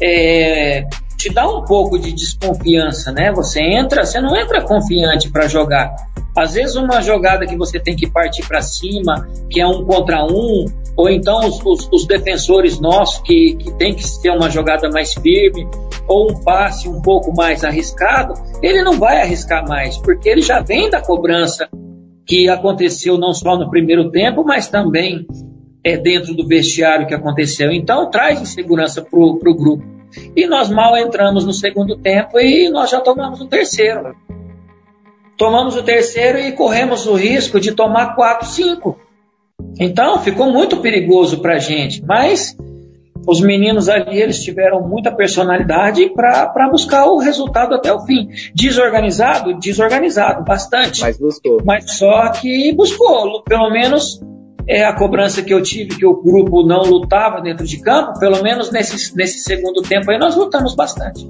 é, 0.00 0.86
te 1.16 1.30
dá 1.30 1.48
um 1.48 1.64
pouco 1.64 1.98
de 1.98 2.12
desconfiança, 2.12 3.12
né? 3.12 3.32
Você 3.32 3.60
entra, 3.60 4.04
você 4.04 4.20
não 4.20 4.36
entra 4.36 4.62
confiante 4.62 5.30
para 5.30 5.48
jogar. 5.48 5.94
Às 6.36 6.54
vezes 6.54 6.76
uma 6.76 7.00
jogada 7.00 7.46
que 7.46 7.56
você 7.56 7.78
tem 7.78 7.94
que 7.94 8.10
partir 8.10 8.46
para 8.46 8.60
cima, 8.60 9.28
que 9.48 9.60
é 9.60 9.66
um 9.66 9.84
contra 9.84 10.24
um, 10.24 10.64
ou 10.96 11.08
então 11.08 11.46
os, 11.46 11.60
os, 11.64 11.88
os 11.92 12.06
defensores 12.06 12.80
nossos 12.80 13.20
que, 13.22 13.54
que 13.56 13.72
tem 13.78 13.94
que 13.94 14.04
ter 14.20 14.30
uma 14.30 14.50
jogada 14.50 14.88
mais 14.90 15.14
firme, 15.14 15.66
ou 16.08 16.30
um 16.30 16.42
passe 16.42 16.88
um 16.88 17.00
pouco 17.00 17.34
mais 17.34 17.64
arriscado, 17.64 18.34
ele 18.62 18.82
não 18.82 18.98
vai 18.98 19.22
arriscar 19.22 19.66
mais, 19.66 19.96
porque 19.98 20.28
ele 20.28 20.42
já 20.42 20.60
vem 20.60 20.90
da 20.90 21.00
cobrança 21.00 21.68
que 22.26 22.48
aconteceu 22.48 23.18
não 23.18 23.32
só 23.32 23.56
no 23.56 23.70
primeiro 23.70 24.10
tempo, 24.10 24.44
mas 24.44 24.68
também 24.68 25.26
é, 25.84 25.96
dentro 25.96 26.34
do 26.34 26.46
vestiário 26.46 27.06
que 27.06 27.14
aconteceu. 27.14 27.70
Então 27.70 28.10
traz 28.10 28.40
insegurança 28.40 29.02
para 29.02 29.20
o 29.20 29.38
grupo. 29.38 29.84
E 30.34 30.46
nós 30.46 30.70
mal 30.70 30.96
entramos 30.96 31.44
no 31.44 31.52
segundo 31.52 31.96
tempo 31.96 32.38
e 32.38 32.70
nós 32.70 32.90
já 32.90 33.00
tomamos 33.00 33.40
o 33.40 33.46
terceiro. 33.46 34.14
Tomamos 35.36 35.76
o 35.76 35.82
terceiro 35.82 36.38
e 36.38 36.52
corremos 36.52 37.06
o 37.06 37.14
risco 37.14 37.58
de 37.58 37.72
tomar 37.72 38.14
4, 38.14 38.48
5. 38.48 38.98
Então 39.78 40.18
ficou 40.20 40.50
muito 40.52 40.76
perigoso 40.78 41.40
para 41.40 41.54
a 41.54 41.58
gente. 41.58 42.04
Mas 42.04 42.56
os 43.26 43.40
meninos 43.40 43.88
ali 43.88 44.20
eles 44.20 44.42
tiveram 44.42 44.86
muita 44.86 45.10
personalidade 45.10 46.10
para 46.10 46.68
buscar 46.70 47.06
o 47.06 47.18
resultado 47.18 47.74
até 47.74 47.92
o 47.92 48.00
fim. 48.00 48.28
Desorganizado, 48.54 49.58
desorganizado, 49.58 50.44
bastante. 50.44 51.00
Mas 51.00 51.18
buscou. 51.18 51.62
Mas 51.64 51.96
só 51.96 52.28
que 52.30 52.72
buscou, 52.72 53.42
pelo 53.42 53.70
menos 53.70 54.20
é 54.66 54.84
a 54.84 54.94
cobrança 54.94 55.42
que 55.42 55.52
eu 55.52 55.62
tive, 55.62 55.96
que 55.96 56.06
o 56.06 56.22
grupo 56.22 56.62
não 56.62 56.82
lutava 56.82 57.40
dentro 57.40 57.66
de 57.66 57.80
campo, 57.80 58.18
pelo 58.18 58.42
menos 58.42 58.70
nesse, 58.70 59.14
nesse 59.16 59.40
segundo 59.40 59.82
tempo 59.82 60.10
aí 60.10 60.18
nós 60.18 60.36
lutamos 60.36 60.74
bastante. 60.74 61.28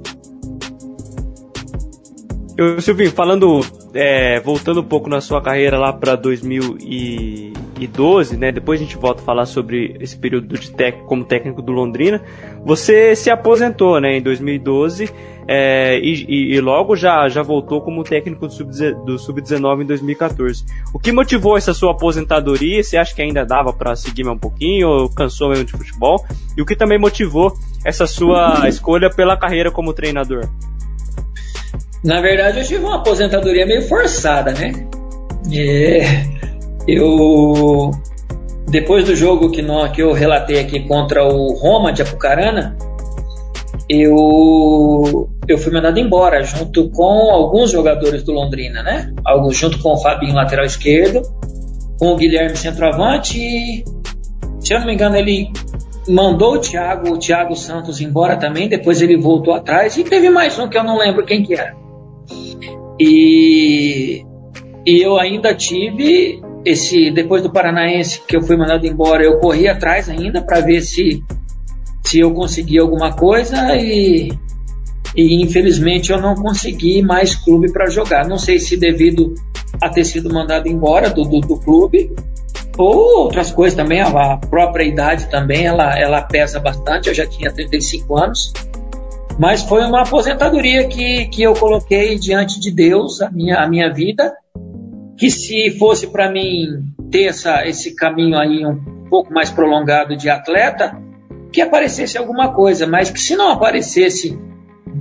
Eu, 2.57 2.79
Silvinho, 2.79 3.11
falando, 3.11 3.59
é, 3.93 4.39
voltando 4.39 4.79
um 4.79 4.83
pouco 4.83 5.09
na 5.09 5.19
sua 5.19 5.41
carreira 5.41 5.77
lá 5.77 5.91
para 5.91 6.15
2012, 6.15 8.37
né? 8.37 8.49
Depois 8.49 8.79
a 8.79 8.83
gente 8.83 8.95
volta 8.95 9.21
a 9.21 9.25
falar 9.25 9.45
sobre 9.45 9.97
esse 9.99 10.17
período 10.17 10.57
de 10.57 10.71
tec, 10.71 11.01
como 11.05 11.25
técnico 11.25 11.61
do 11.61 11.73
Londrina. 11.73 12.23
Você 12.63 13.13
se 13.13 13.29
aposentou, 13.29 13.99
né, 13.99 14.15
em 14.17 14.21
2012 14.21 15.11
é, 15.47 15.99
e, 15.99 16.55
e, 16.55 16.61
logo 16.61 16.95
já, 16.95 17.27
já 17.27 17.43
voltou 17.43 17.81
como 17.81 18.05
técnico 18.05 18.47
do 18.47 19.19
Sub-19 19.19 19.81
em 19.81 19.85
2014. 19.85 20.63
O 20.93 20.99
que 20.99 21.11
motivou 21.11 21.57
essa 21.57 21.73
sua 21.73 21.91
aposentadoria? 21.91 22.81
Você 22.81 22.95
acha 22.95 23.13
que 23.13 23.21
ainda 23.21 23.45
dava 23.45 23.73
para 23.73 23.97
seguir 23.97 24.23
mais 24.23 24.37
um 24.37 24.39
pouquinho 24.39 24.87
ou 24.87 25.09
cansou 25.09 25.49
mesmo 25.49 25.65
de 25.65 25.73
futebol? 25.73 26.23
E 26.57 26.61
o 26.61 26.65
que 26.65 26.75
também 26.75 26.97
motivou 26.97 27.51
essa 27.83 28.07
sua 28.07 28.69
escolha 28.69 29.09
pela 29.09 29.35
carreira 29.35 29.69
como 29.69 29.91
treinador? 29.93 30.47
Na 32.05 32.21
verdade, 32.21 32.59
eu 32.59 32.63
tive 32.63 32.85
uma 32.85 32.97
aposentadoria 32.97 33.65
meio 33.65 33.81
forçada, 33.81 34.51
né? 34.51 34.71
É, 35.51 36.23
eu 36.87 37.89
depois 38.67 39.05
do 39.05 39.15
jogo 39.15 39.49
que, 39.49 39.61
nós, 39.61 39.91
que 39.91 40.03
eu 40.03 40.13
relatei 40.13 40.59
aqui 40.59 40.81
contra 40.87 41.23
o 41.23 41.53
Roma 41.53 41.91
de 41.91 42.03
Apucarana, 42.03 42.77
eu, 43.89 45.29
eu 45.47 45.57
fui 45.57 45.71
mandado 45.71 45.99
embora 45.99 46.43
junto 46.43 46.89
com 46.91 47.31
alguns 47.31 47.71
jogadores 47.71 48.21
do 48.23 48.33
Londrina, 48.33 48.83
né? 48.83 49.11
Alguns 49.25 49.57
junto 49.57 49.79
com 49.79 49.93
o 49.93 49.97
Fabinho, 49.97 50.35
lateral 50.35 50.65
esquerdo, 50.65 51.23
com 51.97 52.13
o 52.13 52.15
Guilherme 52.15 52.55
centroavante 52.55 53.39
e, 53.39 53.83
se 54.59 54.75
eu 54.75 54.79
não 54.79 54.85
me 54.85 54.93
engano, 54.93 55.15
ele 55.15 55.49
mandou 56.07 56.53
o 56.53 56.59
Thiago, 56.59 57.13
o 57.13 57.17
Thiago 57.17 57.55
Santos 57.55 57.99
embora 57.99 58.37
também, 58.37 58.69
depois 58.69 59.01
ele 59.01 59.17
voltou 59.17 59.55
atrás 59.55 59.97
e 59.97 60.03
teve 60.03 60.29
mais 60.29 60.59
um 60.59 60.67
que 60.67 60.77
eu 60.77 60.83
não 60.83 60.99
lembro 60.99 61.25
quem 61.25 61.41
que 61.41 61.55
era. 61.55 61.84
E, 62.99 64.23
e 64.85 65.01
eu 65.01 65.19
ainda 65.19 65.53
tive 65.53 66.41
esse 66.63 67.11
depois 67.11 67.43
do 67.43 67.51
Paranaense 67.51 68.21
que 68.27 68.35
eu 68.35 68.41
fui 68.41 68.57
mandado 68.57 68.87
embora, 68.87 69.23
eu 69.23 69.39
corri 69.39 69.67
atrás 69.67 70.09
ainda 70.09 70.41
para 70.41 70.61
ver 70.61 70.81
se 70.81 71.23
se 72.03 72.19
eu 72.19 72.31
conseguia 72.33 72.81
alguma 72.81 73.13
coisa 73.13 73.75
e, 73.75 74.31
e 75.15 75.43
infelizmente 75.43 76.11
eu 76.11 76.21
não 76.21 76.35
consegui 76.35 77.01
mais 77.01 77.35
clube 77.35 77.71
para 77.71 77.89
jogar. 77.89 78.27
Não 78.27 78.37
sei 78.37 78.59
se 78.59 78.77
devido 78.77 79.33
a 79.81 79.89
ter 79.89 80.05
sido 80.05 80.31
mandado 80.31 80.67
embora 80.67 81.09
do, 81.09 81.23
do, 81.23 81.39
do 81.39 81.57
clube 81.57 82.11
ou 82.77 83.23
outras 83.23 83.51
coisas 83.51 83.75
também, 83.75 84.01
a 84.01 84.37
própria 84.37 84.83
idade 84.83 85.29
também 85.29 85.65
ela, 85.65 85.97
ela 85.97 86.21
pesa 86.21 86.59
bastante. 86.59 87.09
Eu 87.09 87.15
já 87.15 87.25
tinha 87.25 87.51
35 87.51 88.17
anos 88.17 88.53
mas 89.37 89.61
foi 89.63 89.83
uma 89.83 90.01
aposentadoria 90.01 90.87
que, 90.87 91.27
que 91.27 91.43
eu 91.43 91.53
coloquei 91.53 92.17
diante 92.17 92.59
de 92.59 92.71
Deus, 92.71 93.21
a 93.21 93.29
minha, 93.29 93.57
a 93.57 93.67
minha 93.67 93.91
vida, 93.91 94.33
que 95.17 95.29
se 95.29 95.71
fosse 95.77 96.07
para 96.07 96.31
mim 96.31 96.67
ter 97.11 97.25
essa, 97.25 97.65
esse 97.67 97.95
caminho 97.95 98.37
aí 98.37 98.65
um 98.65 99.07
pouco 99.09 99.33
mais 99.33 99.49
prolongado 99.49 100.15
de 100.15 100.29
atleta, 100.29 100.97
que 101.51 101.61
aparecesse 101.61 102.17
alguma 102.17 102.53
coisa, 102.53 102.87
mas 102.87 103.09
que 103.09 103.19
se 103.19 103.35
não 103.35 103.49
aparecesse 103.49 104.37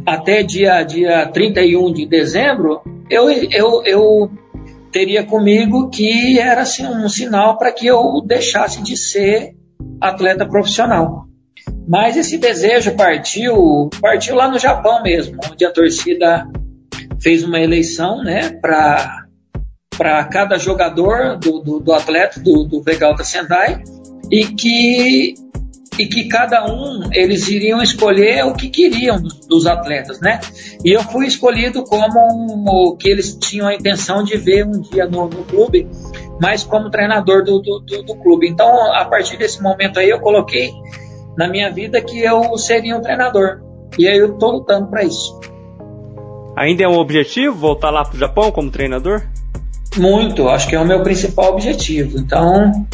até 0.06 0.42
dia, 0.42 0.82
dia 0.82 1.26
31 1.26 1.92
de 1.92 2.06
dezembro, 2.06 2.80
eu, 3.08 3.30
eu, 3.30 3.82
eu 3.84 4.30
teria 4.90 5.24
comigo 5.24 5.90
que 5.90 6.38
era 6.38 6.62
assim, 6.62 6.86
um 6.86 7.08
sinal 7.08 7.58
para 7.58 7.72
que 7.72 7.86
eu 7.86 8.22
deixasse 8.24 8.82
de 8.82 8.96
ser 8.96 9.56
atleta 10.00 10.46
profissional. 10.46 11.26
Mas 11.86 12.16
esse 12.16 12.38
desejo 12.38 12.92
partiu, 12.92 13.90
partiu 14.00 14.34
lá 14.34 14.48
no 14.48 14.58
Japão 14.58 15.02
mesmo, 15.02 15.38
onde 15.50 15.64
a 15.64 15.70
torcida 15.70 16.46
fez 17.20 17.44
uma 17.44 17.60
eleição, 17.60 18.22
né, 18.22 18.50
para 18.60 19.22
para 19.96 20.24
cada 20.24 20.58
jogador 20.58 21.38
do, 21.38 21.60
do, 21.60 21.78
do 21.78 21.92
atleta 21.92 22.40
do, 22.40 22.64
do 22.64 22.82
Vegalta 22.82 23.22
Sendai 23.22 23.80
e 24.28 24.46
que 24.46 25.34
e 25.98 26.06
que 26.06 26.24
cada 26.24 26.66
um 26.66 27.08
eles 27.12 27.48
iriam 27.48 27.80
escolher 27.80 28.44
o 28.44 28.54
que 28.54 28.68
queriam 28.68 29.22
dos, 29.48 29.66
atletas, 29.66 30.20
né? 30.20 30.40
E 30.84 30.90
eu 30.90 31.02
fui 31.02 31.26
escolhido 31.26 31.84
como 31.84 32.18
um, 32.18 32.96
que 32.96 33.08
eles 33.08 33.34
tinham 33.34 33.68
a 33.68 33.74
intenção 33.74 34.22
de 34.24 34.36
ver 34.36 34.66
um 34.66 34.80
dia 34.80 35.06
no, 35.06 35.28
no 35.28 35.44
clube, 35.44 35.88
mas 36.40 36.64
como 36.64 36.90
treinador 36.90 37.44
do, 37.44 37.60
do, 37.60 37.80
do, 37.80 38.16
clube. 38.16 38.48
Então, 38.48 38.66
a 38.92 39.04
partir 39.04 39.36
desse 39.36 39.62
momento 39.62 40.00
aí, 40.00 40.10
eu 40.10 40.20
coloquei 40.20 40.72
na 41.36 41.48
minha 41.48 41.70
vida 41.70 42.00
que 42.00 42.18
eu 42.18 42.56
seria 42.56 42.96
um 42.96 43.00
treinador. 43.00 43.60
E 43.98 44.08
aí 44.08 44.18
eu 44.18 44.34
estou 44.34 44.52
lutando 44.52 44.88
para 44.88 45.04
isso. 45.04 45.40
Ainda 46.56 46.84
é 46.84 46.88
um 46.88 46.98
objetivo 46.98 47.56
voltar 47.56 47.90
lá 47.90 48.04
para 48.04 48.14
o 48.14 48.18
Japão 48.18 48.50
como 48.50 48.70
treinador? 48.70 49.22
Muito, 49.96 50.48
acho 50.48 50.68
que 50.68 50.74
é 50.74 50.80
o 50.80 50.86
meu 50.86 51.02
principal 51.02 51.52
objetivo. 51.52 52.18
Então, 52.18 52.86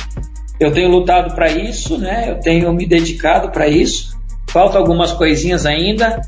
eu 0.59 0.73
tenho 0.73 0.91
lutado 0.91 1.35
para 1.35 1.51
isso, 1.51 1.99
né? 1.99 2.31
Eu 2.31 2.41
tenho 2.41 2.73
me 2.73 2.87
dedicado 2.87 3.51
para 3.51 3.67
isso. 3.69 4.19
Falta 4.51 4.79
algumas 4.79 5.13
coisinhas 5.13 5.65
ainda, 5.65 6.21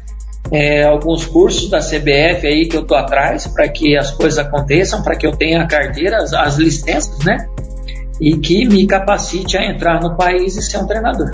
é, 0.50 0.84
alguns 0.84 1.26
cursos 1.26 1.68
da 1.68 1.80
CBF 1.80 2.46
aí 2.46 2.66
que 2.66 2.76
eu 2.76 2.84
tô 2.84 2.94
atrás 2.94 3.46
para 3.46 3.68
que 3.68 3.96
as 3.96 4.10
coisas 4.10 4.38
aconteçam, 4.38 5.02
para 5.02 5.16
que 5.16 5.26
eu 5.26 5.32
tenha 5.32 5.62
a 5.62 5.66
carteira, 5.66 6.18
as, 6.18 6.32
as 6.32 6.56
licenças, 6.56 7.18
né? 7.24 7.46
E 8.20 8.36
que 8.36 8.66
me 8.66 8.86
capacite 8.86 9.56
a 9.56 9.64
entrar 9.64 10.00
no 10.00 10.16
país 10.16 10.56
e 10.56 10.62
ser 10.62 10.78
um 10.78 10.86
treinador. 10.86 11.32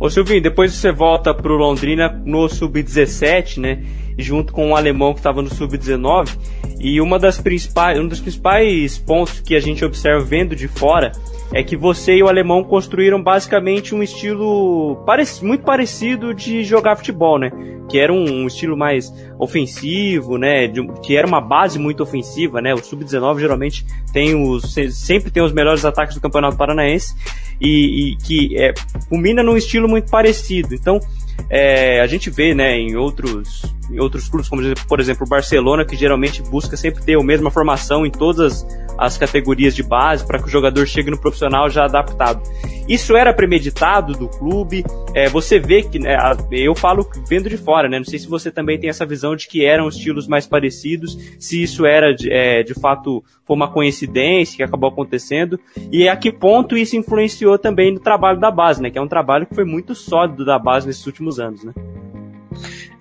Ô 0.00 0.08
Silvinho, 0.08 0.40
depois 0.40 0.72
você 0.72 0.92
volta 0.92 1.34
pro 1.34 1.56
Londrina 1.56 2.08
no 2.24 2.48
Sub-17, 2.48 3.58
né? 3.58 3.82
Junto 4.16 4.52
com 4.52 4.68
um 4.68 4.76
alemão 4.76 5.12
que 5.12 5.18
estava 5.18 5.42
no 5.42 5.52
Sub-19. 5.52 6.38
E 6.78 7.00
uma 7.00 7.18
das 7.18 7.40
principais, 7.40 7.98
um 7.98 8.06
dos 8.06 8.20
principais 8.20 8.96
pontos 8.96 9.40
que 9.40 9.56
a 9.56 9.60
gente 9.60 9.84
observa 9.84 10.24
vendo 10.24 10.54
de 10.54 10.68
fora 10.68 11.10
é 11.52 11.62
que 11.62 11.76
você 11.76 12.16
e 12.16 12.22
o 12.22 12.28
alemão 12.28 12.62
construíram 12.62 13.22
basicamente 13.22 13.94
um 13.94 14.02
estilo 14.02 15.02
muito 15.42 15.64
parecido 15.64 16.34
de 16.34 16.62
jogar 16.62 16.96
futebol, 16.96 17.38
né? 17.38 17.50
Que 17.88 17.98
era 17.98 18.12
um, 18.12 18.42
um 18.42 18.46
estilo 18.46 18.76
mais 18.76 19.12
ofensivo, 19.38 20.36
né? 20.36 20.66
De, 20.66 20.86
que 21.02 21.16
era 21.16 21.26
uma 21.26 21.40
base 21.40 21.78
muito 21.78 22.02
ofensiva, 22.02 22.60
né? 22.60 22.74
O 22.74 22.78
sub-19 22.78 23.40
geralmente 23.40 23.86
tem 24.12 24.34
os 24.34 24.74
sempre 24.92 25.30
tem 25.30 25.42
os 25.42 25.52
melhores 25.52 25.84
ataques 25.84 26.14
do 26.14 26.20
Campeonato 26.20 26.56
Paranaense 26.56 27.14
e, 27.60 28.12
e 28.12 28.16
que 28.16 28.56
é, 28.58 28.74
culmina 29.08 29.42
num 29.42 29.56
estilo 29.56 29.88
muito 29.88 30.10
parecido. 30.10 30.74
Então 30.74 31.00
é, 31.48 32.00
a 32.00 32.06
gente 32.06 32.30
vê, 32.30 32.54
né, 32.54 32.78
em 32.78 32.96
outros, 32.96 33.62
outros 33.98 34.28
clubes, 34.28 34.48
como 34.48 34.62
por 34.88 35.00
exemplo 35.00 35.24
o 35.24 35.28
Barcelona, 35.28 35.84
que 35.84 35.96
geralmente 35.96 36.42
busca 36.42 36.76
sempre 36.76 37.02
ter 37.02 37.18
a 37.18 37.22
mesma 37.22 37.50
formação 37.50 38.04
em 38.04 38.10
todas 38.10 38.66
as 38.98 39.16
categorias 39.16 39.74
de 39.76 39.82
base 39.82 40.26
para 40.26 40.40
que 40.40 40.46
o 40.46 40.50
jogador 40.50 40.84
chegue 40.86 41.10
no 41.10 41.18
profissional 41.18 41.70
já 41.70 41.84
adaptado. 41.84 42.42
Isso 42.88 43.16
era 43.16 43.32
premeditado 43.32 44.14
do 44.14 44.28
clube. 44.28 44.84
É, 45.14 45.28
você 45.28 45.58
vê 45.58 45.82
que, 45.82 45.98
né, 45.98 46.16
eu 46.50 46.74
falo 46.74 47.08
vendo 47.28 47.48
de 47.48 47.56
fora, 47.56 47.88
né? 47.88 47.98
Não 47.98 48.04
sei 48.04 48.18
se 48.18 48.26
você 48.26 48.50
também 48.50 48.78
tem 48.78 48.90
essa 48.90 49.06
visão 49.06 49.36
de 49.36 49.46
que 49.46 49.64
eram 49.64 49.88
estilos 49.88 50.26
mais 50.26 50.46
parecidos, 50.46 51.16
se 51.38 51.62
isso 51.62 51.86
era 51.86 52.12
de, 52.12 52.32
é, 52.32 52.62
de 52.62 52.74
fato 52.74 53.22
foi 53.46 53.56
uma 53.56 53.70
coincidência 53.70 54.56
que 54.56 54.62
acabou 54.62 54.90
acontecendo 54.90 55.58
e 55.92 56.08
a 56.08 56.16
que 56.16 56.32
ponto 56.32 56.76
isso 56.76 56.96
influenciou 56.96 57.58
também 57.58 57.92
no 57.92 58.00
trabalho 58.00 58.40
da 58.40 58.50
base, 58.50 58.82
né? 58.82 58.90
Que 58.90 58.98
é 58.98 59.02
um 59.02 59.08
trabalho 59.08 59.46
que 59.46 59.54
foi 59.54 59.64
muito 59.64 59.94
sólido 59.94 60.44
da 60.44 60.58
base 60.58 60.86
nesses 60.86 61.06
últimos 61.06 61.38
anos, 61.38 61.62
né? 61.62 61.72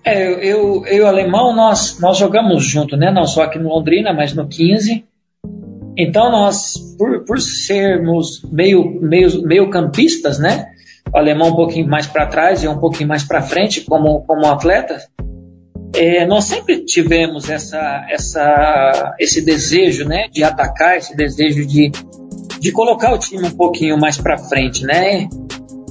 É, 0.07 0.31
eu, 0.31 0.85
eu 0.85 0.85
e 0.85 1.01
o 1.01 1.07
Alemão, 1.07 1.55
nós, 1.55 1.99
nós 1.99 2.17
jogamos 2.17 2.63
junto, 2.63 2.95
né? 2.95 3.11
Não 3.11 3.25
só 3.25 3.43
aqui 3.43 3.59
no 3.59 3.69
Londrina, 3.69 4.13
mas 4.13 4.33
no 4.33 4.47
15. 4.47 5.05
Então 5.97 6.31
nós, 6.31 6.73
por, 6.97 7.25
por 7.25 7.39
sermos 7.39 8.43
meio, 8.51 8.99
meio, 9.01 9.41
meio 9.43 9.69
campistas, 9.69 10.39
né? 10.39 10.67
o 11.13 11.17
alemão 11.17 11.49
um 11.49 11.55
pouquinho 11.55 11.87
mais 11.87 12.07
para 12.07 12.25
trás 12.25 12.63
e 12.63 12.67
um 12.67 12.77
pouquinho 12.77 13.09
mais 13.09 13.23
para 13.23 13.41
frente 13.41 13.81
como, 13.81 14.21
como 14.21 14.45
atleta, 14.47 15.01
é, 15.95 16.25
nós 16.25 16.45
sempre 16.45 16.83
tivemos 16.83 17.49
essa, 17.49 18.05
essa, 18.09 19.15
esse 19.19 19.43
desejo 19.43 20.05
né, 20.05 20.27
de 20.31 20.43
atacar, 20.43 20.97
esse 20.97 21.15
desejo 21.15 21.65
de, 21.65 21.91
de 22.59 22.71
colocar 22.71 23.13
o 23.13 23.17
time 23.17 23.47
um 23.47 23.55
pouquinho 23.55 23.97
mais 23.97 24.17
para 24.17 24.37
frente, 24.37 24.83
né? 24.83 25.27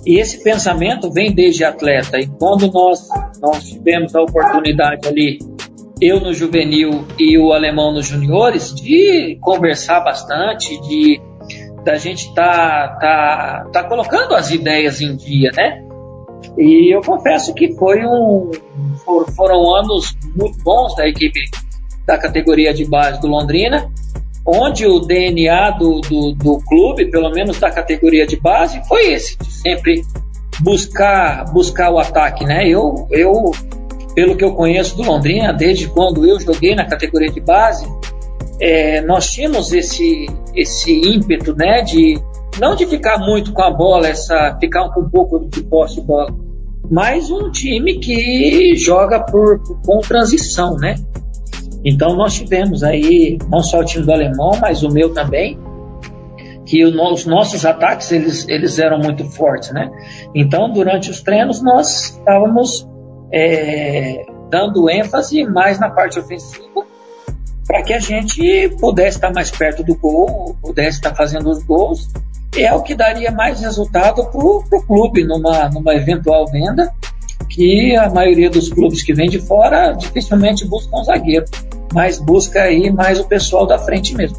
E 0.04 0.20
esse 0.20 0.44
pensamento 0.44 1.10
vem 1.10 1.34
desde 1.34 1.64
atleta. 1.64 2.20
E 2.20 2.28
quando 2.28 2.70
nós, 2.70 3.08
nós 3.40 3.64
tivemos 3.64 4.14
a 4.14 4.22
oportunidade 4.22 5.06
ali, 5.08 5.38
eu 6.00 6.20
no 6.20 6.32
juvenil 6.32 7.06
e 7.18 7.38
o 7.38 7.52
alemão 7.52 7.92
nos 7.92 8.06
juniores, 8.06 8.74
de 8.74 9.38
conversar 9.40 10.00
bastante, 10.00 10.80
de 10.82 11.20
da 11.84 11.96
gente 11.96 12.34
tá, 12.34 12.96
tá, 13.00 13.68
tá 13.72 13.84
colocando 13.84 14.34
as 14.34 14.50
ideias 14.50 15.00
em 15.00 15.16
dia, 15.16 15.52
né? 15.54 15.84
E 16.58 16.94
eu 16.94 17.00
confesso 17.00 17.54
que 17.54 17.72
foi 17.74 18.04
um, 18.04 18.50
foram 19.36 19.74
anos 19.74 20.16
muito 20.34 20.58
bons 20.64 20.96
da 20.96 21.06
equipe 21.06 21.40
da 22.04 22.18
categoria 22.18 22.74
de 22.74 22.84
base 22.84 23.20
do 23.20 23.28
Londrina, 23.28 23.90
onde 24.44 24.86
o 24.86 25.00
DNA 25.00 25.70
do, 25.72 26.00
do, 26.00 26.32
do 26.32 26.58
clube, 26.60 27.10
pelo 27.10 27.30
menos 27.30 27.58
da 27.58 27.70
categoria 27.70 28.26
de 28.26 28.36
base, 28.36 28.80
foi 28.88 29.12
esse, 29.12 29.36
de 29.38 29.50
sempre 29.50 30.02
buscar, 30.60 31.44
buscar 31.52 31.90
o 31.90 31.98
ataque, 31.98 32.44
né? 32.44 32.68
Eu, 32.68 33.06
eu, 33.10 33.50
pelo 34.14 34.36
que 34.36 34.44
eu 34.44 34.54
conheço 34.54 34.96
do 34.96 35.02
Londrina, 35.02 35.52
desde 35.52 35.88
quando 35.88 36.26
eu 36.26 36.38
joguei 36.40 36.74
na 36.74 36.84
categoria 36.84 37.30
de 37.30 37.40
base, 37.40 37.86
é, 38.60 39.00
nós 39.02 39.30
tínhamos 39.30 39.72
esse, 39.72 40.26
esse 40.54 40.92
ímpeto, 40.92 41.54
né, 41.54 41.82
de 41.82 42.18
não 42.58 42.74
de 42.74 42.86
ficar 42.86 43.18
muito 43.18 43.52
com 43.52 43.62
a 43.62 43.70
bola, 43.70 44.08
essa 44.08 44.56
ficar 44.58 44.88
com 44.90 45.02
um 45.02 45.10
pouco 45.10 45.46
de 45.50 45.62
posse 45.62 45.96
de 45.96 46.06
bola, 46.06 46.34
mas 46.90 47.30
um 47.30 47.50
time 47.50 47.98
que 47.98 48.74
joga 48.76 49.20
por, 49.20 49.60
com 49.84 49.98
transição, 50.00 50.76
né? 50.76 50.94
Então 51.84 52.16
nós 52.16 52.34
tivemos 52.34 52.82
aí 52.82 53.38
não 53.50 53.62
só 53.62 53.80
o 53.80 53.84
time 53.84 54.04
do 54.04 54.12
alemão, 54.12 54.52
mas 54.60 54.82
o 54.82 54.88
meu 54.88 55.12
também, 55.12 55.58
que 56.66 56.84
os 56.84 57.24
nossos 57.24 57.64
ataques 57.64 58.12
eles, 58.12 58.46
eles 58.48 58.78
eram 58.78 58.98
muito 58.98 59.24
fortes, 59.30 59.72
né? 59.72 59.88
Então 60.34 60.70
durante 60.72 61.10
os 61.10 61.22
treinos 61.22 61.62
nós 61.62 62.10
estávamos 62.10 62.86
é, 63.32 64.26
dando 64.50 64.90
ênfase 64.90 65.44
mais 65.44 65.78
na 65.78 65.88
parte 65.88 66.18
ofensiva 66.18 66.84
para 67.66 67.82
que 67.82 67.92
a 67.92 67.98
gente 67.98 68.68
pudesse 68.80 69.16
estar 69.16 69.32
mais 69.32 69.50
perto 69.50 69.82
do 69.82 69.94
gol, 69.96 70.56
pudesse 70.62 70.98
estar 70.98 71.14
fazendo 71.14 71.50
os 71.50 71.62
gols 71.64 72.08
é 72.62 72.72
o 72.72 72.82
que 72.82 72.94
daria 72.94 73.30
mais 73.30 73.60
resultado 73.60 74.24
para 74.26 74.40
o 74.40 74.62
clube 74.86 75.24
numa, 75.24 75.68
numa 75.68 75.94
eventual 75.94 76.46
venda, 76.46 76.92
que 77.48 77.94
a 77.96 78.08
maioria 78.08 78.48
dos 78.48 78.68
clubes 78.68 79.02
que 79.02 79.12
vem 79.12 79.28
de 79.28 79.38
fora 79.38 79.92
dificilmente 79.92 80.66
buscam 80.66 80.98
um 80.98 81.04
zagueiro, 81.04 81.44
mas 81.92 82.18
busca 82.18 82.62
aí 82.62 82.90
mais 82.90 83.20
o 83.20 83.24
pessoal 83.24 83.66
da 83.66 83.78
frente 83.78 84.14
mesmo. 84.14 84.38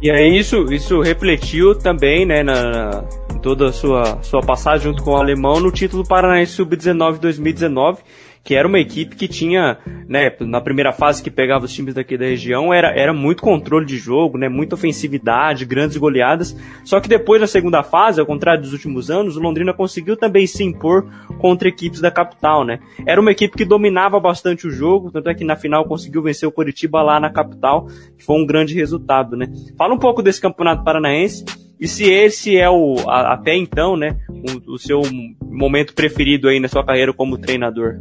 E 0.00 0.10
aí 0.10 0.38
isso, 0.38 0.72
isso 0.72 1.00
refletiu 1.00 1.74
também, 1.74 2.24
né, 2.24 2.42
na, 2.42 2.62
na 2.62 3.04
toda 3.42 3.68
a 3.68 3.72
sua, 3.72 4.22
sua 4.22 4.40
passagem 4.40 4.84
junto 4.88 5.02
com 5.02 5.12
o 5.12 5.16
alemão 5.16 5.60
no 5.60 5.70
título 5.70 6.06
Paranaense 6.06 6.52
Sub-19 6.52 7.18
2019, 7.18 7.98
que 8.42 8.54
era 8.54 8.66
uma 8.66 8.78
equipe 8.78 9.16
que 9.16 9.28
tinha, 9.28 9.78
né, 10.08 10.32
na 10.40 10.60
primeira 10.60 10.92
fase 10.92 11.22
que 11.22 11.30
pegava 11.30 11.64
os 11.64 11.72
times 11.72 11.94
daqui 11.94 12.16
da 12.16 12.24
região, 12.24 12.72
era, 12.72 12.88
era 12.88 13.12
muito 13.12 13.42
controle 13.42 13.84
de 13.84 13.96
jogo, 13.96 14.38
né, 14.38 14.48
muita 14.48 14.74
ofensividade, 14.74 15.64
grandes 15.64 15.96
goleadas. 15.96 16.56
Só 16.84 17.00
que 17.00 17.08
depois 17.08 17.40
na 17.40 17.46
segunda 17.46 17.82
fase, 17.82 18.20
ao 18.20 18.26
contrário 18.26 18.62
dos 18.62 18.72
últimos 18.72 19.10
anos, 19.10 19.36
o 19.36 19.40
Londrina 19.40 19.72
conseguiu 19.72 20.16
também 20.16 20.46
se 20.46 20.64
impor 20.64 21.06
contra 21.38 21.68
equipes 21.68 22.00
da 22.00 22.10
capital, 22.10 22.64
né? 22.64 22.80
Era 23.06 23.20
uma 23.20 23.32
equipe 23.32 23.56
que 23.56 23.64
dominava 23.64 24.18
bastante 24.18 24.66
o 24.66 24.70
jogo, 24.70 25.10
tanto 25.10 25.28
é 25.28 25.34
que 25.34 25.44
na 25.44 25.56
final 25.56 25.84
conseguiu 25.84 26.22
vencer 26.22 26.48
o 26.48 26.52
Coritiba 26.52 27.02
lá 27.02 27.20
na 27.20 27.30
capital, 27.30 27.86
que 28.16 28.24
foi 28.24 28.36
um 28.36 28.46
grande 28.46 28.74
resultado, 28.74 29.36
né? 29.36 29.46
Fala 29.76 29.94
um 29.94 29.98
pouco 29.98 30.22
desse 30.22 30.40
campeonato 30.40 30.84
paranaense 30.84 31.44
e 31.80 31.86
se 31.86 32.04
esse 32.10 32.56
é 32.56 32.68
o 32.68 32.96
até 33.08 33.56
então, 33.56 33.96
né, 33.96 34.16
o, 34.28 34.74
o 34.74 34.78
seu 34.78 35.02
momento 35.42 35.94
preferido 35.94 36.48
aí 36.48 36.58
na 36.58 36.68
sua 36.68 36.84
carreira 36.84 37.12
como 37.12 37.38
treinador. 37.38 38.00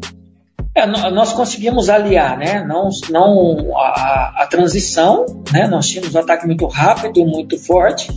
É, 0.76 0.86
nós 0.86 1.34
conseguimos 1.34 1.90
aliar, 1.90 2.38
né? 2.38 2.64
Não, 2.64 2.90
não 3.10 3.76
a, 3.76 4.44
a, 4.44 4.48
transição, 4.48 5.26
né? 5.52 5.68
Nós 5.68 5.88
tínhamos 5.88 6.14
um 6.14 6.20
ataque 6.20 6.46
muito 6.46 6.68
rápido, 6.68 7.26
muito 7.26 7.58
forte, 7.58 8.08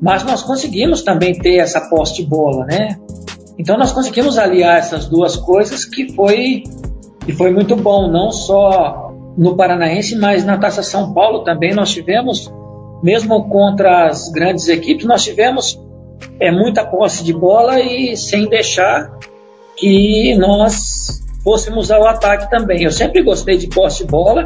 mas 0.00 0.24
nós 0.24 0.42
conseguimos 0.42 1.02
também 1.02 1.38
ter 1.38 1.58
essa 1.58 1.80
posse 1.88 2.16
de 2.16 2.24
bola, 2.24 2.64
né? 2.64 2.98
Então 3.56 3.78
nós 3.78 3.92
conseguimos 3.92 4.36
aliar 4.36 4.78
essas 4.78 5.06
duas 5.08 5.36
coisas 5.36 5.84
que 5.84 6.12
foi 6.12 6.64
que 7.24 7.32
foi 7.32 7.52
muito 7.52 7.76
bom, 7.76 8.10
não 8.10 8.32
só 8.32 9.12
no 9.38 9.56
Paranaense, 9.56 10.16
mas 10.16 10.44
na 10.44 10.58
Taça 10.58 10.82
São 10.82 11.14
Paulo 11.14 11.44
também 11.44 11.72
nós 11.72 11.90
tivemos, 11.92 12.52
mesmo 13.02 13.48
contra 13.48 14.06
as 14.06 14.28
grandes 14.30 14.68
equipes, 14.68 15.04
nós 15.04 15.22
tivemos 15.22 15.78
é 16.38 16.50
muita 16.50 16.84
posse 16.84 17.24
de 17.24 17.32
bola 17.32 17.80
e 17.80 18.16
sem 18.16 18.48
deixar 18.48 19.10
que 19.76 20.34
nós 20.36 21.20
fôssemos 21.42 21.90
ao 21.90 22.06
ataque 22.06 22.50
também. 22.50 22.84
Eu 22.84 22.90
sempre 22.90 23.22
gostei 23.22 23.56
de 23.56 23.66
poste 23.68 24.04
de 24.04 24.10
bola, 24.10 24.44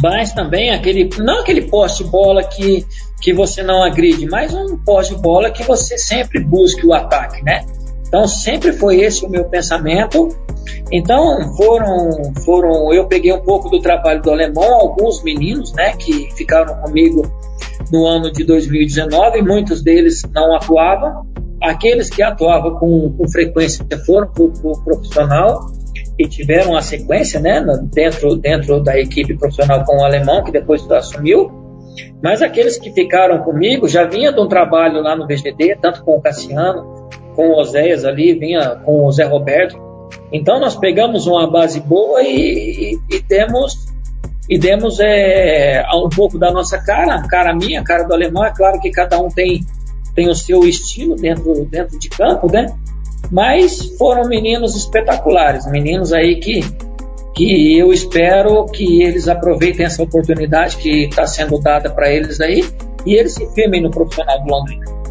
mas 0.00 0.32
também 0.32 0.70
aquele, 0.70 1.08
não 1.18 1.40
aquele 1.40 1.62
poste 1.62 2.04
de 2.04 2.10
bola 2.10 2.42
que, 2.44 2.86
que 3.20 3.32
você 3.32 3.62
não 3.62 3.82
agride, 3.82 4.26
mas 4.26 4.54
um 4.54 4.76
poste 4.76 5.14
de 5.14 5.20
bola 5.20 5.50
que 5.50 5.62
você 5.64 5.98
sempre 5.98 6.40
busque 6.40 6.86
o 6.86 6.92
ataque, 6.92 7.42
né? 7.42 7.64
Então 8.12 8.28
sempre 8.28 8.72
foi 8.72 9.00
esse 9.00 9.24
o 9.24 9.30
meu 9.30 9.44
pensamento. 9.44 10.28
Então 10.92 11.54
foram, 11.56 12.10
foram, 12.44 12.92
eu 12.92 13.06
peguei 13.06 13.32
um 13.32 13.40
pouco 13.40 13.70
do 13.70 13.80
trabalho 13.80 14.20
do 14.20 14.30
alemão, 14.30 14.74
alguns 14.74 15.22
meninos, 15.22 15.72
né, 15.72 15.96
que 15.96 16.30
ficaram 16.36 16.74
comigo 16.82 17.22
no 17.90 18.06
ano 18.06 18.30
de 18.30 18.44
2019, 18.44 19.40
muitos 19.42 19.82
deles 19.82 20.22
não 20.34 20.54
atuavam, 20.54 21.26
Aqueles 21.62 22.10
que 22.10 22.20
atuavam 22.20 22.74
com, 22.74 23.12
com 23.12 23.28
frequência 23.28 23.86
foram 24.04 24.26
para 24.26 24.42
o 24.42 24.82
profissional 24.82 25.70
e 26.18 26.26
tiveram 26.26 26.76
a 26.76 26.82
sequência 26.82 27.38
né, 27.38 27.64
dentro, 27.94 28.34
dentro 28.34 28.82
da 28.82 28.98
equipe 28.98 29.36
profissional 29.36 29.84
com 29.84 29.98
o 29.98 30.04
alemão, 30.04 30.42
que 30.42 30.50
depois 30.50 30.88
assumiu. 30.90 31.52
Mas 32.20 32.42
aqueles 32.42 32.76
que 32.78 32.90
ficaram 32.90 33.44
comigo 33.44 33.86
já 33.86 34.04
vinha 34.04 34.32
de 34.32 34.40
um 34.40 34.48
trabalho 34.48 35.00
lá 35.00 35.14
no 35.14 35.24
VGD, 35.24 35.78
tanto 35.80 36.02
com 36.02 36.16
o 36.16 36.20
Cassiano, 36.20 37.08
com 37.34 37.48
o 37.48 37.58
Oséias 37.58 38.04
ali, 38.04 38.34
vinha 38.34 38.76
com 38.84 39.04
o 39.04 39.12
Zé 39.12 39.24
Roberto. 39.24 39.78
Então 40.32 40.60
nós 40.60 40.76
pegamos 40.76 41.26
uma 41.26 41.50
base 41.50 41.80
boa 41.80 42.22
e, 42.22 42.94
e, 42.94 43.16
e 43.16 43.22
demos, 43.22 43.86
e 44.48 44.58
demos 44.58 44.98
é, 45.00 45.84
um 45.94 46.08
pouco 46.08 46.38
da 46.38 46.50
nossa 46.50 46.78
cara, 46.78 47.22
cara 47.28 47.54
minha, 47.54 47.82
cara 47.82 48.04
do 48.04 48.12
alemão. 48.12 48.44
É 48.44 48.52
claro 48.54 48.80
que 48.80 48.90
cada 48.90 49.18
um 49.18 49.28
tem 49.28 49.64
tem 50.14 50.28
o 50.28 50.34
seu 50.34 50.64
estilo 50.64 51.16
dentro, 51.16 51.64
dentro 51.66 51.98
de 51.98 52.08
campo, 52.08 52.50
né? 52.50 52.66
Mas 53.30 53.96
foram 53.96 54.28
meninos 54.28 54.76
espetaculares, 54.76 55.66
meninos 55.66 56.12
aí 56.12 56.36
que, 56.36 56.60
que 57.34 57.78
eu 57.78 57.92
espero 57.92 58.66
que 58.66 59.02
eles 59.02 59.28
aproveitem 59.28 59.86
essa 59.86 60.02
oportunidade 60.02 60.76
que 60.76 61.04
está 61.04 61.26
sendo 61.26 61.58
dada 61.58 61.88
para 61.88 62.10
eles 62.10 62.40
aí 62.40 62.62
e 63.06 63.14
eles 63.14 63.34
se 63.34 63.46
firmem 63.54 63.80
no 63.80 63.90
profissional 63.90 64.42
do 64.42 64.50
Londrina. 64.50 65.01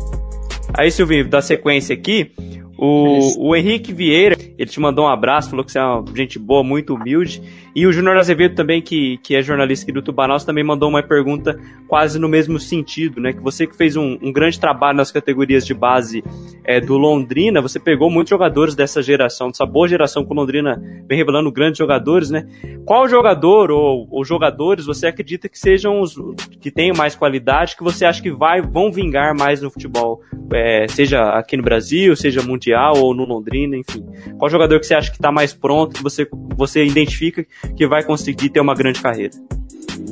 Aí, 0.73 0.89
Silvio, 0.91 1.27
da 1.27 1.41
sequência 1.41 1.93
aqui, 1.93 2.31
o, 2.77 3.49
o 3.49 3.55
Henrique 3.55 3.93
Vieira, 3.93 4.37
ele 4.61 4.69
te 4.69 4.79
mandou 4.79 5.05
um 5.05 5.09
abraço, 5.09 5.49
falou 5.49 5.65
que 5.65 5.71
você 5.71 5.79
é 5.79 5.83
uma 5.83 6.05
gente 6.15 6.37
boa, 6.37 6.63
muito 6.63 6.93
humilde. 6.93 7.41
E 7.75 7.87
o 7.87 7.91
Júnior 7.91 8.15
Azevedo 8.17 8.53
também, 8.53 8.79
que, 8.79 9.17
que 9.23 9.35
é 9.35 9.41
jornalista 9.41 9.85
aqui 9.85 9.91
do 9.91 10.03
Tubarão, 10.03 10.37
também 10.37 10.63
mandou 10.63 10.87
uma 10.87 11.01
pergunta 11.01 11.59
quase 11.87 12.19
no 12.19 12.29
mesmo 12.29 12.59
sentido, 12.59 13.19
né? 13.19 13.33
Que 13.33 13.41
você 13.41 13.65
que 13.65 13.75
fez 13.75 13.95
um, 13.95 14.19
um 14.21 14.31
grande 14.31 14.59
trabalho 14.59 14.97
nas 14.97 15.11
categorias 15.11 15.65
de 15.65 15.73
base 15.73 16.23
é, 16.63 16.79
do 16.79 16.95
Londrina, 16.95 17.59
você 17.59 17.79
pegou 17.79 18.11
muitos 18.11 18.29
jogadores 18.29 18.75
dessa 18.75 19.01
geração, 19.01 19.47
dessa 19.47 19.65
boa 19.65 19.87
geração 19.87 20.23
que 20.23 20.31
o 20.31 20.35
Londrina 20.35 20.79
vem 21.07 21.17
revelando 21.17 21.51
grandes 21.51 21.79
jogadores, 21.79 22.29
né? 22.29 22.45
Qual 22.85 23.07
jogador 23.07 23.71
ou, 23.71 24.07
ou 24.11 24.23
jogadores 24.23 24.85
você 24.85 25.07
acredita 25.07 25.49
que 25.49 25.57
sejam 25.57 26.01
os 26.01 26.15
que 26.59 26.69
tenham 26.69 26.95
mais 26.95 27.15
qualidade, 27.15 27.75
que 27.75 27.83
você 27.83 28.05
acha 28.05 28.21
que 28.21 28.31
vai, 28.31 28.61
vão 28.61 28.91
vingar 28.91 29.35
mais 29.35 29.59
no 29.59 29.71
futebol? 29.71 30.21
É, 30.53 30.87
seja 30.87 31.23
aqui 31.29 31.57
no 31.57 31.63
Brasil, 31.63 32.15
seja 32.15 32.43
Mundial 32.43 32.97
ou 32.97 33.15
no 33.15 33.25
Londrina, 33.25 33.75
enfim. 33.75 34.05
Qual 34.37 34.50
jogador 34.51 34.79
que 34.79 34.85
você 34.85 34.93
acha 34.93 35.09
que 35.09 35.17
está 35.17 35.31
mais 35.31 35.53
pronto, 35.53 35.95
que 35.95 36.03
você, 36.03 36.27
você 36.55 36.85
identifica 36.85 37.45
que 37.75 37.87
vai 37.87 38.03
conseguir 38.03 38.49
ter 38.49 38.59
uma 38.59 38.75
grande 38.75 39.01
carreira? 39.01 39.33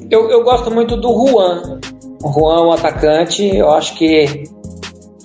Eu, 0.10 0.30
eu 0.30 0.44
gosto 0.44 0.72
muito 0.72 0.98
do 0.98 1.10
Juan. 1.10 1.80
O 2.24 2.32
Juan, 2.32 2.68
o 2.68 2.72
atacante, 2.72 3.46
eu 3.46 3.70
acho 3.70 3.96
que 3.96 4.44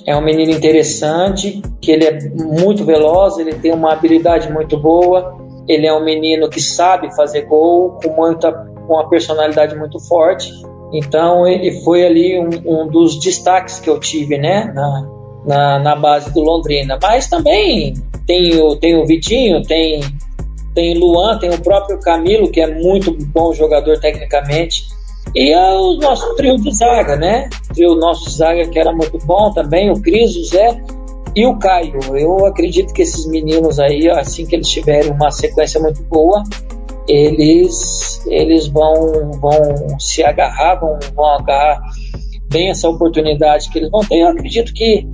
é 0.06 0.14
um 0.14 0.22
menino 0.22 0.52
interessante, 0.52 1.62
que 1.80 1.90
ele 1.90 2.04
é 2.04 2.18
muito 2.30 2.84
veloz, 2.84 3.38
ele 3.38 3.54
tem 3.54 3.72
uma 3.72 3.92
habilidade 3.92 4.52
muito 4.52 4.76
boa, 4.76 5.36
ele 5.66 5.86
é 5.86 5.92
um 5.92 6.04
menino 6.04 6.48
que 6.48 6.60
sabe 6.60 7.14
fazer 7.16 7.42
gol, 7.42 7.98
com 8.02 8.10
muita 8.10 8.52
com 8.86 8.94
uma 8.94 9.08
personalidade 9.08 9.74
muito 9.76 9.98
forte. 9.98 10.52
Então 10.92 11.46
ele 11.46 11.82
foi 11.82 12.04
ali 12.04 12.38
um, 12.38 12.82
um 12.82 12.86
dos 12.86 13.18
destaques 13.18 13.80
que 13.80 13.88
eu 13.88 13.98
tive, 13.98 14.38
né, 14.38 14.70
na, 14.74 15.08
na, 15.46 15.78
na 15.78 15.96
base 15.96 16.32
do 16.32 16.40
Londrina. 16.40 16.98
Mas 17.00 17.26
também 17.26 17.94
tem 18.26 18.60
o, 18.60 18.76
tem 18.76 18.96
o 18.96 19.06
Vitinho, 19.06 19.62
tem, 19.62 20.00
tem 20.74 20.98
Luan, 20.98 21.38
tem 21.38 21.50
o 21.50 21.60
próprio 21.60 21.98
Camilo, 22.00 22.50
que 22.50 22.60
é 22.60 22.66
muito 22.66 23.16
bom 23.28 23.52
jogador 23.52 23.98
tecnicamente. 23.98 24.84
E 25.34 25.52
é 25.52 25.72
o 25.72 25.94
nosso 25.94 26.34
trio 26.36 26.56
de 26.56 26.72
zaga, 26.74 27.16
né? 27.16 27.48
O 27.70 27.74
trio 27.74 27.94
nosso 27.96 28.30
zaga 28.30 28.66
que 28.68 28.78
era 28.78 28.92
muito 28.92 29.18
bom 29.26 29.52
também, 29.52 29.90
o 29.90 30.00
Cris, 30.00 30.36
o 30.36 30.44
Zé 30.44 30.80
e 31.34 31.46
o 31.46 31.58
Caio. 31.58 31.98
Eu 32.16 32.46
acredito 32.46 32.92
que 32.92 33.02
esses 33.02 33.26
meninos 33.26 33.78
aí, 33.78 34.08
assim 34.08 34.46
que 34.46 34.54
eles 34.54 34.68
tiverem 34.68 35.10
uma 35.10 35.30
sequência 35.30 35.80
muito 35.80 36.02
boa, 36.04 36.42
eles, 37.08 38.24
eles 38.26 38.68
vão, 38.68 39.32
vão 39.40 39.98
se 39.98 40.22
agarrar, 40.22 40.76
vão, 40.76 40.98
vão 41.14 41.26
agarrar 41.26 41.80
bem 42.50 42.70
essa 42.70 42.88
oportunidade 42.88 43.68
que 43.70 43.78
eles 43.78 43.90
vão 43.90 44.00
ter. 44.00 44.20
Eu 44.20 44.28
acredito 44.28 44.72
que, 44.72 45.08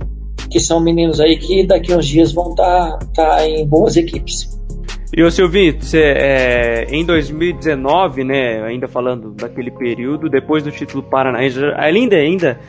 que 0.51 0.59
são 0.59 0.79
meninos 0.79 1.19
aí 1.19 1.37
que 1.37 1.65
daqui 1.65 1.93
uns 1.93 2.05
dias 2.05 2.33
vão 2.33 2.51
estar 2.51 2.97
tá, 2.97 3.37
tá 3.37 3.47
em 3.47 3.65
boas 3.65 3.95
equipes. 3.95 4.59
E 5.15 5.23
o 5.23 5.31
Silvinho, 5.31 5.75
você, 5.77 5.99
é, 5.99 6.87
em 6.89 7.05
2019, 7.05 8.23
né, 8.23 8.63
ainda 8.63 8.87
falando 8.87 9.31
daquele 9.31 9.71
período, 9.71 10.29
depois 10.29 10.63
do 10.63 10.71
título 10.71 11.03
paranaense, 11.03 11.59
ainda, 11.75 12.15
ainda 12.15 12.59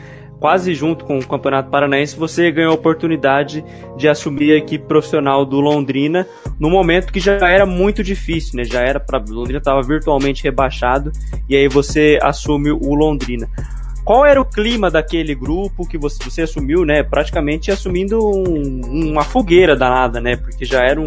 quase 0.43 0.75
junto 0.75 1.05
com 1.05 1.19
o 1.19 1.25
Campeonato 1.25 1.69
Paranaense, 1.69 2.17
você 2.17 2.51
ganhou 2.51 2.71
a 2.71 2.75
oportunidade 2.75 3.63
de 3.95 4.09
assumir 4.09 4.51
a 4.51 4.57
equipe 4.57 4.85
profissional 4.85 5.45
do 5.45 5.61
Londrina 5.61 6.27
no 6.59 6.69
momento 6.69 7.13
que 7.13 7.19
já 7.21 7.37
era 7.49 7.65
muito 7.65 8.03
difícil, 8.03 8.57
né? 8.57 8.65
Já 8.65 8.81
era 8.81 8.99
para 8.99 9.23
Londrina 9.25 9.59
estava 9.59 9.81
virtualmente 9.81 10.43
rebaixado 10.43 11.13
e 11.47 11.55
aí 11.55 11.69
você 11.69 12.19
assume 12.21 12.71
o 12.71 12.93
Londrina. 12.93 13.47
Qual 14.03 14.25
era 14.25 14.39
o 14.39 14.45
clima 14.45 14.91
daquele 14.91 15.33
grupo 15.33 15.87
que 15.87 15.97
você, 15.97 16.21
você 16.23 16.41
assumiu, 16.41 16.83
né? 16.83 17.03
Praticamente 17.03 17.71
assumindo 17.71 18.19
um, 18.19 18.81
uma 19.11 19.23
fogueira 19.23 19.75
danada, 19.75 20.19
né? 20.19 20.35
Porque 20.35 20.65
já 20.65 20.83
era 20.83 20.99
um, 20.99 21.05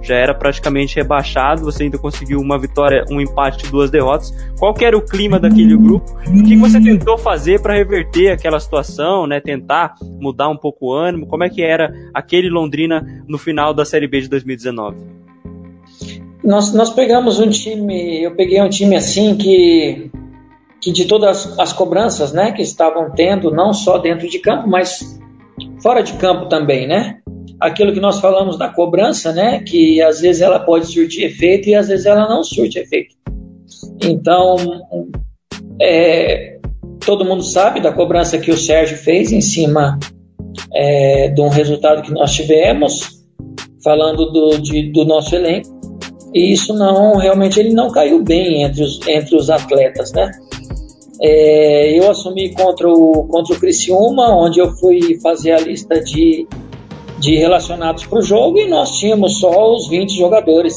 já 0.00 0.14
era 0.14 0.32
praticamente 0.32 0.94
rebaixado, 0.94 1.64
você 1.64 1.82
ainda 1.82 1.98
conseguiu 1.98 2.38
uma 2.38 2.56
vitória, 2.56 3.04
um 3.10 3.20
empate 3.20 3.66
duas 3.68 3.90
derrotas. 3.90 4.32
Qual 4.56 4.72
era 4.80 4.96
o 4.96 5.02
clima 5.02 5.40
daquele 5.40 5.76
grupo? 5.76 6.16
O 6.28 6.44
que 6.44 6.56
você 6.56 6.80
tentou 6.80 7.18
fazer 7.18 7.60
para 7.60 7.74
reverter 7.74 8.30
aquela 8.30 8.60
situação, 8.60 9.26
né? 9.26 9.40
Tentar 9.40 9.94
mudar 10.20 10.48
um 10.48 10.56
pouco 10.56 10.86
o 10.86 10.92
ânimo? 10.92 11.26
Como 11.26 11.42
é 11.42 11.50
que 11.50 11.62
era 11.62 11.92
aquele 12.14 12.48
Londrina 12.48 13.24
no 13.26 13.38
final 13.38 13.74
da 13.74 13.84
Série 13.84 14.06
B 14.06 14.20
de 14.20 14.28
2019? 14.28 14.96
Nós, 16.44 16.72
nós 16.72 16.90
pegamos 16.90 17.40
um 17.40 17.50
time, 17.50 18.22
eu 18.22 18.36
peguei 18.36 18.62
um 18.62 18.68
time 18.68 18.94
assim 18.94 19.34
que 19.34 20.12
que 20.86 20.92
de 20.92 21.04
todas 21.04 21.58
as 21.58 21.72
cobranças, 21.72 22.32
né, 22.32 22.52
que 22.52 22.62
estavam 22.62 23.10
tendo, 23.10 23.50
não 23.50 23.72
só 23.72 23.98
dentro 23.98 24.28
de 24.28 24.38
campo, 24.38 24.68
mas 24.68 25.18
fora 25.82 26.00
de 26.00 26.12
campo 26.12 26.48
também, 26.48 26.86
né? 26.86 27.18
Aquilo 27.60 27.92
que 27.92 27.98
nós 27.98 28.20
falamos 28.20 28.56
da 28.56 28.68
cobrança, 28.68 29.32
né, 29.32 29.64
que 29.66 30.00
às 30.00 30.20
vezes 30.20 30.42
ela 30.42 30.60
pode 30.60 30.86
surtir 30.86 31.24
efeito 31.24 31.68
e 31.68 31.74
às 31.74 31.88
vezes 31.88 32.06
ela 32.06 32.28
não 32.28 32.44
surte 32.44 32.78
efeito. 32.78 33.16
Então, 34.00 34.56
é, 35.82 36.56
todo 37.04 37.24
mundo 37.24 37.42
sabe 37.42 37.80
da 37.80 37.92
cobrança 37.92 38.38
que 38.38 38.52
o 38.52 38.56
Sérgio 38.56 38.96
fez 38.96 39.32
em 39.32 39.40
cima 39.40 39.98
é, 40.72 41.30
de 41.30 41.40
um 41.40 41.48
resultado 41.48 42.02
que 42.02 42.12
nós 42.12 42.32
tivemos, 42.32 43.24
falando 43.82 44.30
do, 44.30 44.58
de, 44.58 44.92
do 44.92 45.04
nosso 45.04 45.34
elenco. 45.34 45.68
E 46.32 46.52
isso 46.52 46.72
não, 46.74 47.16
realmente 47.16 47.58
ele 47.58 47.72
não 47.72 47.90
caiu 47.90 48.22
bem 48.22 48.62
entre 48.62 48.84
os, 48.84 49.04
entre 49.08 49.34
os 49.34 49.50
atletas, 49.50 50.12
né? 50.12 50.30
É, 51.20 51.98
eu 51.98 52.10
assumi 52.10 52.52
contra 52.54 52.88
o, 52.88 53.26
contra 53.28 53.54
o 53.54 53.60
Criciúma, 53.60 54.34
onde 54.36 54.60
eu 54.60 54.70
fui 54.76 55.18
fazer 55.20 55.52
a 55.52 55.60
lista 55.60 56.00
de, 56.00 56.46
de 57.18 57.36
relacionados 57.36 58.04
para 58.04 58.18
o 58.18 58.22
jogo 58.22 58.58
e 58.58 58.68
nós 58.68 58.98
tínhamos 58.98 59.38
só 59.38 59.74
os 59.74 59.88
20 59.88 60.14
jogadores. 60.14 60.74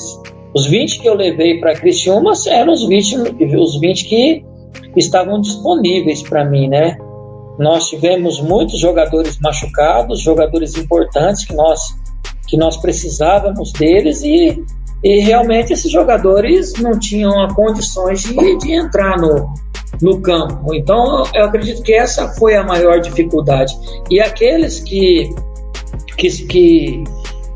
Os 0.55 0.65
20 0.65 0.99
que 0.99 1.07
eu 1.07 1.13
levei 1.13 1.59
para 1.59 1.75
Criciúma 1.75 2.33
eram 2.47 2.73
os 2.73 2.87
20, 2.87 3.15
os 3.55 3.79
20 3.79 4.05
que 4.05 4.45
estavam 4.95 5.39
disponíveis 5.41 6.23
para 6.23 6.45
mim, 6.45 6.67
né? 6.67 6.97
Nós 7.59 7.89
tivemos 7.89 8.39
muitos 8.39 8.79
jogadores 8.79 9.37
machucados, 9.39 10.21
jogadores 10.21 10.77
importantes 10.77 11.45
que 11.45 11.53
nós, 11.53 11.79
que 12.47 12.55
nós 12.55 12.77
precisávamos 12.77 13.73
deles 13.73 14.23
e, 14.23 14.63
e 15.03 15.19
realmente 15.19 15.73
esses 15.73 15.91
jogadores 15.91 16.73
não 16.73 16.97
tinham 16.99 17.47
condições 17.49 18.23
de, 18.23 18.57
de 18.57 18.73
entrar 18.73 19.17
no, 19.17 19.53
no 20.01 20.21
campo. 20.21 20.73
Então, 20.75 21.23
eu 21.33 21.45
acredito 21.45 21.81
que 21.81 21.93
essa 21.93 22.27
foi 22.29 22.55
a 22.55 22.63
maior 22.63 22.99
dificuldade. 22.99 23.73
E 24.09 24.19
aqueles 24.19 24.79
que, 24.79 25.29
que, 26.17 26.29
que, 26.47 27.03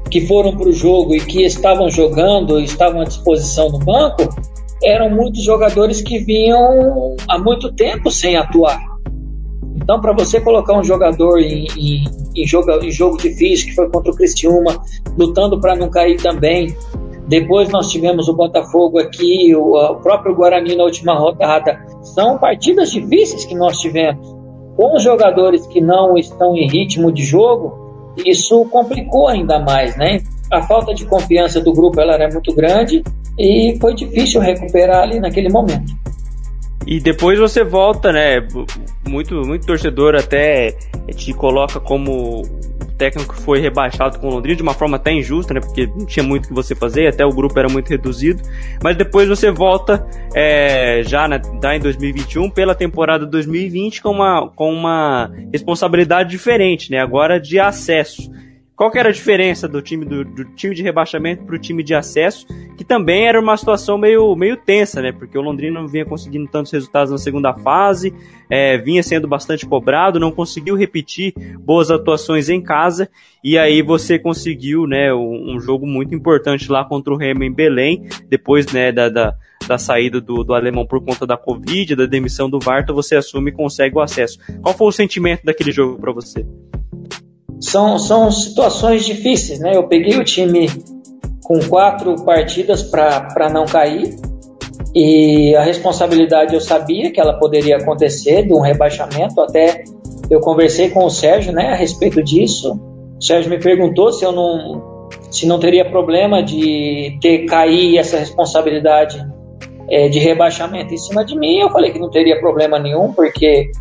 que 0.10 0.28
foram 0.28 0.56
para 0.56 0.70
o 0.70 0.74
jogo 0.74 1.16
e 1.16 1.20
que 1.20 1.44
estavam 1.44 1.90
jogando, 1.90 2.60
estavam 2.60 3.02
à 3.02 3.04
disposição 3.04 3.70
no 3.70 3.80
banco, 3.80 4.30
eram 4.84 5.10
muitos 5.10 5.44
jogadores 5.44 6.02
que 6.02 6.20
vinham 6.20 7.16
há 7.28 7.38
muito 7.38 7.74
tempo 7.74 8.10
sem 8.12 8.36
atuar. 8.36 8.82
Então, 9.76 10.00
para 10.00 10.14
você 10.14 10.40
colocar 10.40 10.78
um 10.78 10.84
jogador 10.84 11.40
em, 11.40 11.68
em, 11.78 12.06
em, 12.36 12.48
jogo, 12.48 12.72
em 12.82 12.92
jogo 12.92 13.18
difícil, 13.18 13.68
que 13.68 13.76
foi 13.76 13.90
contra 13.90 14.12
o 14.12 14.16
Cristiúma, 14.16 14.82
lutando 15.18 15.60
para 15.60 15.76
não 15.76 15.90
cair 15.90 16.18
também, 16.22 16.74
depois 17.40 17.70
nós 17.70 17.90
tivemos 17.90 18.28
o 18.28 18.36
Botafogo 18.36 19.00
aqui, 19.00 19.56
o, 19.56 19.96
próprio 19.96 20.36
Guarani 20.36 20.76
na 20.76 20.84
última 20.84 21.16
rodada. 21.16 21.84
São 22.04 22.38
partidas 22.38 22.92
difíceis 22.92 23.44
que 23.44 23.56
nós 23.56 23.80
tivemos. 23.80 24.24
Com 24.76 25.00
jogadores 25.00 25.66
que 25.66 25.82
não 25.82 26.16
estão 26.16 26.56
em 26.56 26.68
ritmo 26.68 27.12
de 27.12 27.24
jogo, 27.24 28.14
isso 28.24 28.64
complicou 28.66 29.28
ainda 29.28 29.58
mais, 29.58 29.98
né? 29.98 30.22
A 30.52 30.62
falta 30.62 30.94
de 30.94 31.06
confiança 31.06 31.60
do 31.60 31.74
grupo 31.74 32.00
ela 32.00 32.14
era 32.14 32.30
muito 32.32 32.54
grande 32.54 33.04
e 33.40 33.76
foi 33.82 33.96
difícil 33.96 34.40
recuperar 34.40 35.02
ali 35.02 35.20
naquele 35.20 35.50
momento. 35.50 35.92
E 36.86 37.00
depois 37.00 37.40
você 37.40 37.64
volta, 37.64 38.12
né? 38.12 38.48
Muito, 39.08 39.42
muito 39.42 39.66
torcedor 39.66 40.16
até 40.16 40.78
te 41.16 41.34
coloca 41.34 41.80
como 41.80 42.44
técnico 43.04 43.36
foi 43.36 43.60
rebaixado 43.60 44.18
com 44.18 44.28
o 44.28 44.32
Londrina 44.32 44.56
de 44.56 44.64
uma 44.64 44.74
forma 44.74 44.96
até 44.96 45.12
injusta, 45.12 45.54
né? 45.54 45.60
Porque 45.60 45.88
não 45.88 46.06
tinha 46.06 46.24
muito 46.24 46.46
o 46.46 46.48
que 46.48 46.54
você 46.54 46.74
fazer, 46.74 47.08
até 47.08 47.26
o 47.26 47.30
grupo 47.30 47.60
era 47.60 47.68
muito 47.68 47.90
reduzido. 47.90 48.42
Mas 48.82 48.96
depois 48.96 49.28
você 49.28 49.52
volta 49.52 50.08
é, 50.34 51.02
já, 51.04 51.28
né, 51.28 51.42
em 51.76 51.80
2021 51.80 52.50
pela 52.50 52.74
temporada 52.74 53.26
2020 53.26 54.02
com 54.02 54.12
uma, 54.12 54.50
com 54.56 54.72
uma 54.72 55.30
responsabilidade 55.52 56.30
diferente, 56.30 56.90
né? 56.90 57.00
Agora 57.00 57.40
de 57.40 57.60
acesso. 57.60 58.32
Qual 58.76 58.90
que 58.90 58.98
era 58.98 59.10
a 59.10 59.12
diferença 59.12 59.68
do 59.68 59.82
time 59.82 60.04
do, 60.04 60.26
do 60.26 60.46
time 60.56 60.74
de 60.74 60.82
rebaixamento 60.82 61.44
para 61.44 61.56
o 61.56 61.60
time 61.60 61.84
de 61.84 61.94
acesso, 61.94 62.48
que 62.76 62.84
também 62.84 63.28
era 63.28 63.40
uma 63.40 63.56
situação 63.56 63.98
meio, 63.98 64.36
meio 64.36 64.58
tensa, 64.58 65.02
né? 65.02 65.12
Porque 65.12 65.38
o 65.38 65.42
Londrina 65.42 65.80
não 65.80 65.88
vinha 65.88 66.06
conseguindo 66.06 66.50
tantos 66.50 66.72
resultados 66.72 67.12
na 67.12 67.20
segunda 67.20 67.54
fase, 67.54 68.14
é, 68.50 68.78
vinha 68.78 69.04
sendo 69.04 69.28
bastante 69.28 69.66
cobrado, 69.66 70.20
não 70.20 70.32
conseguiu 70.32 70.76
repetir 70.76 71.34
boas 71.60 71.92
atuações 71.92 72.50
em 72.50 72.62
casa, 72.62 73.10
e 73.44 73.58
aí 73.58 73.84
você 73.84 74.18
conseguiu, 74.18 74.88
né, 74.88 75.14
um, 75.14 75.56
um 75.56 75.60
jogo 75.60 75.86
muito 75.86 76.16
importante 76.16 76.72
lá 76.72 76.84
contra 76.84 77.14
o 77.14 77.18
Remo 77.18 77.44
em 77.44 77.54
Belém, 77.54 78.08
depois, 78.28 78.66
né, 78.74 78.92
da, 78.92 79.10
da 79.10 79.36
da 79.66 79.78
saída 79.78 80.20
do, 80.20 80.44
do 80.44 80.54
alemão 80.54 80.86
por 80.86 81.04
conta 81.04 81.26
da 81.26 81.38
Covid, 81.38 81.96
da 81.96 82.06
demissão 82.06 82.50
do 82.50 82.60
Varta, 82.60 82.92
você 82.92 83.16
assume 83.16 83.50
e 83.50 83.54
consegue 83.54 83.96
o 83.96 84.02
acesso. 84.02 84.38
Qual 84.62 84.76
foi 84.76 84.88
o 84.88 84.92
sentimento 84.92 85.46
daquele 85.46 85.72
jogo 85.72 85.98
para 86.00 86.12
você? 86.12 86.46
São, 87.64 87.98
são 87.98 88.30
situações 88.30 89.06
difíceis, 89.06 89.60
né? 89.60 89.72
Eu 89.74 89.88
peguei 89.88 90.18
o 90.18 90.24
time 90.24 90.70
com 91.44 91.60
quatro 91.68 92.16
partidas 92.24 92.84
para 92.84 93.50
não 93.50 93.66
cair 93.66 94.16
e 94.94 95.56
a 95.56 95.64
responsabilidade 95.64 96.54
eu 96.54 96.62
sabia 96.62 97.12
que 97.12 97.20
ela 97.20 97.34
poderia 97.40 97.78
acontecer 97.78 98.46
de 98.46 98.54
um 98.54 98.60
rebaixamento. 98.60 99.40
Até 99.40 99.86
eu 100.30 100.42
conversei 100.42 100.90
com 100.90 101.06
o 101.06 101.10
Sérgio, 101.10 101.54
né, 101.54 101.70
a 101.70 101.76
respeito 101.76 102.22
disso. 102.22 102.74
O 103.18 103.24
Sérgio 103.24 103.50
me 103.50 103.60
perguntou 103.60 104.12
se 104.12 104.26
eu 104.26 104.32
não 104.32 105.10
se 105.32 105.48
não 105.48 105.60
teria 105.60 105.90
problema 105.90 106.44
de 106.44 107.18
ter 107.22 107.46
cair 107.46 107.98
essa 107.98 108.18
responsabilidade 108.18 109.26
é, 109.90 110.08
de 110.10 110.20
rebaixamento 110.20 110.94
em 110.94 110.98
cima 110.98 111.24
de 111.24 111.38
mim. 111.38 111.60
Eu 111.60 111.72
falei 111.72 111.92
que 111.92 112.00
não 112.00 112.10
teria 112.10 112.40
problema 112.40 112.78
nenhum, 112.78 113.14
porque 113.14 113.72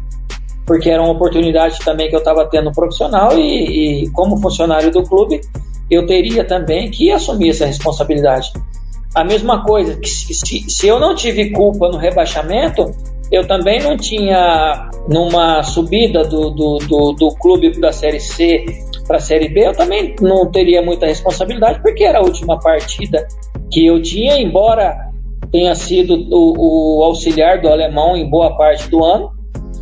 porque 0.66 0.90
era 0.90 1.02
uma 1.02 1.12
oportunidade 1.12 1.78
também 1.84 2.08
que 2.08 2.14
eu 2.14 2.20
estava 2.20 2.46
tendo 2.46 2.72
profissional 2.72 3.36
e, 3.36 4.04
e, 4.04 4.10
como 4.10 4.40
funcionário 4.40 4.90
do 4.90 5.02
clube, 5.02 5.40
eu 5.90 6.06
teria 6.06 6.44
também 6.44 6.90
que 6.90 7.10
assumir 7.10 7.50
essa 7.50 7.66
responsabilidade. 7.66 8.52
A 9.14 9.24
mesma 9.24 9.62
coisa, 9.64 9.96
que 9.96 10.08
se, 10.08 10.32
se, 10.32 10.70
se 10.70 10.86
eu 10.86 10.98
não 10.98 11.14
tive 11.14 11.50
culpa 11.50 11.88
no 11.88 11.98
rebaixamento, 11.98 12.90
eu 13.30 13.46
também 13.46 13.82
não 13.82 13.96
tinha, 13.96 14.90
numa 15.08 15.62
subida 15.62 16.24
do, 16.24 16.50
do, 16.50 16.78
do, 16.78 17.12
do 17.12 17.28
clube 17.36 17.78
da 17.80 17.92
Série 17.92 18.20
C 18.20 18.64
para 19.06 19.16
a 19.16 19.20
Série 19.20 19.48
B, 19.48 19.66
eu 19.66 19.72
também 19.72 20.14
não 20.20 20.50
teria 20.50 20.80
muita 20.80 21.06
responsabilidade, 21.06 21.82
porque 21.82 22.04
era 22.04 22.18
a 22.18 22.22
última 22.22 22.58
partida 22.58 23.26
que 23.70 23.84
eu 23.84 24.00
tinha, 24.00 24.40
embora 24.40 25.10
tenha 25.50 25.74
sido 25.74 26.14
o, 26.30 27.00
o 27.00 27.04
auxiliar 27.04 27.60
do 27.60 27.68
alemão 27.68 28.16
em 28.16 28.28
boa 28.28 28.56
parte 28.56 28.88
do 28.88 29.04
ano, 29.04 29.30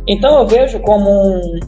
então 0.07 0.39
eu 0.39 0.47
vejo 0.47 0.79
como 0.79 1.09
um, 1.09 1.59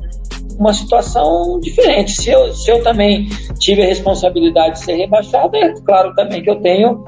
uma 0.57 0.73
situação 0.73 1.59
diferente. 1.59 2.13
Se 2.13 2.29
eu, 2.29 2.53
se 2.53 2.71
eu 2.71 2.83
também 2.83 3.27
tive 3.59 3.83
a 3.83 3.85
responsabilidade 3.85 4.79
de 4.79 4.85
ser 4.85 4.95
rebaixado, 4.95 5.55
é 5.55 5.73
claro 5.81 6.13
também 6.15 6.41
que 6.41 6.49
eu 6.49 6.59
tenho 6.61 7.03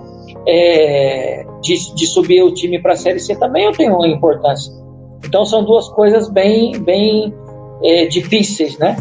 é, 0.48 1.46
de, 1.62 1.96
de 1.96 2.08
subir 2.08 2.44
o 2.44 2.54
time 2.54 2.80
para 2.82 2.94
a 2.94 2.96
Série 2.96 3.20
C 3.20 3.36
também 3.36 3.66
eu 3.66 3.72
tenho 3.72 3.96
uma 3.96 4.08
importância. 4.08 4.72
Então 5.24 5.44
são 5.46 5.64
duas 5.64 5.90
coisas 5.90 6.30
bem, 6.30 6.80
bem 6.80 7.34
é, 7.84 8.06
difíceis, 8.06 8.78
né? 8.78 8.96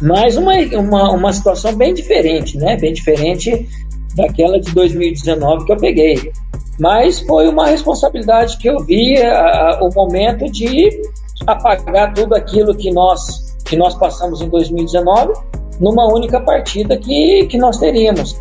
Mas 0.00 0.36
uma, 0.36 0.54
uma, 0.78 1.10
uma 1.12 1.32
situação 1.32 1.74
bem 1.74 1.92
diferente, 1.92 2.56
né? 2.56 2.76
Bem 2.76 2.92
diferente 2.92 3.68
daquela 4.14 4.58
de 4.58 4.72
2019 4.72 5.66
que 5.66 5.72
eu 5.72 5.76
peguei. 5.76 6.32
Mas 6.78 7.20
foi 7.20 7.48
uma 7.48 7.66
responsabilidade 7.66 8.56
que 8.58 8.68
eu 8.68 8.78
vi 8.78 9.20
a, 9.20 9.80
o 9.82 9.92
momento 9.92 10.50
de 10.50 11.02
apagar 11.46 12.12
tudo 12.14 12.34
aquilo 12.34 12.74
que 12.74 12.90
nós, 12.90 13.56
que 13.64 13.76
nós 13.76 13.94
passamos 13.94 14.40
em 14.40 14.48
2019 14.48 15.32
numa 15.80 16.12
única 16.12 16.40
partida 16.40 16.96
que, 16.96 17.46
que 17.46 17.56
nós 17.56 17.78
teríamos. 17.78 18.40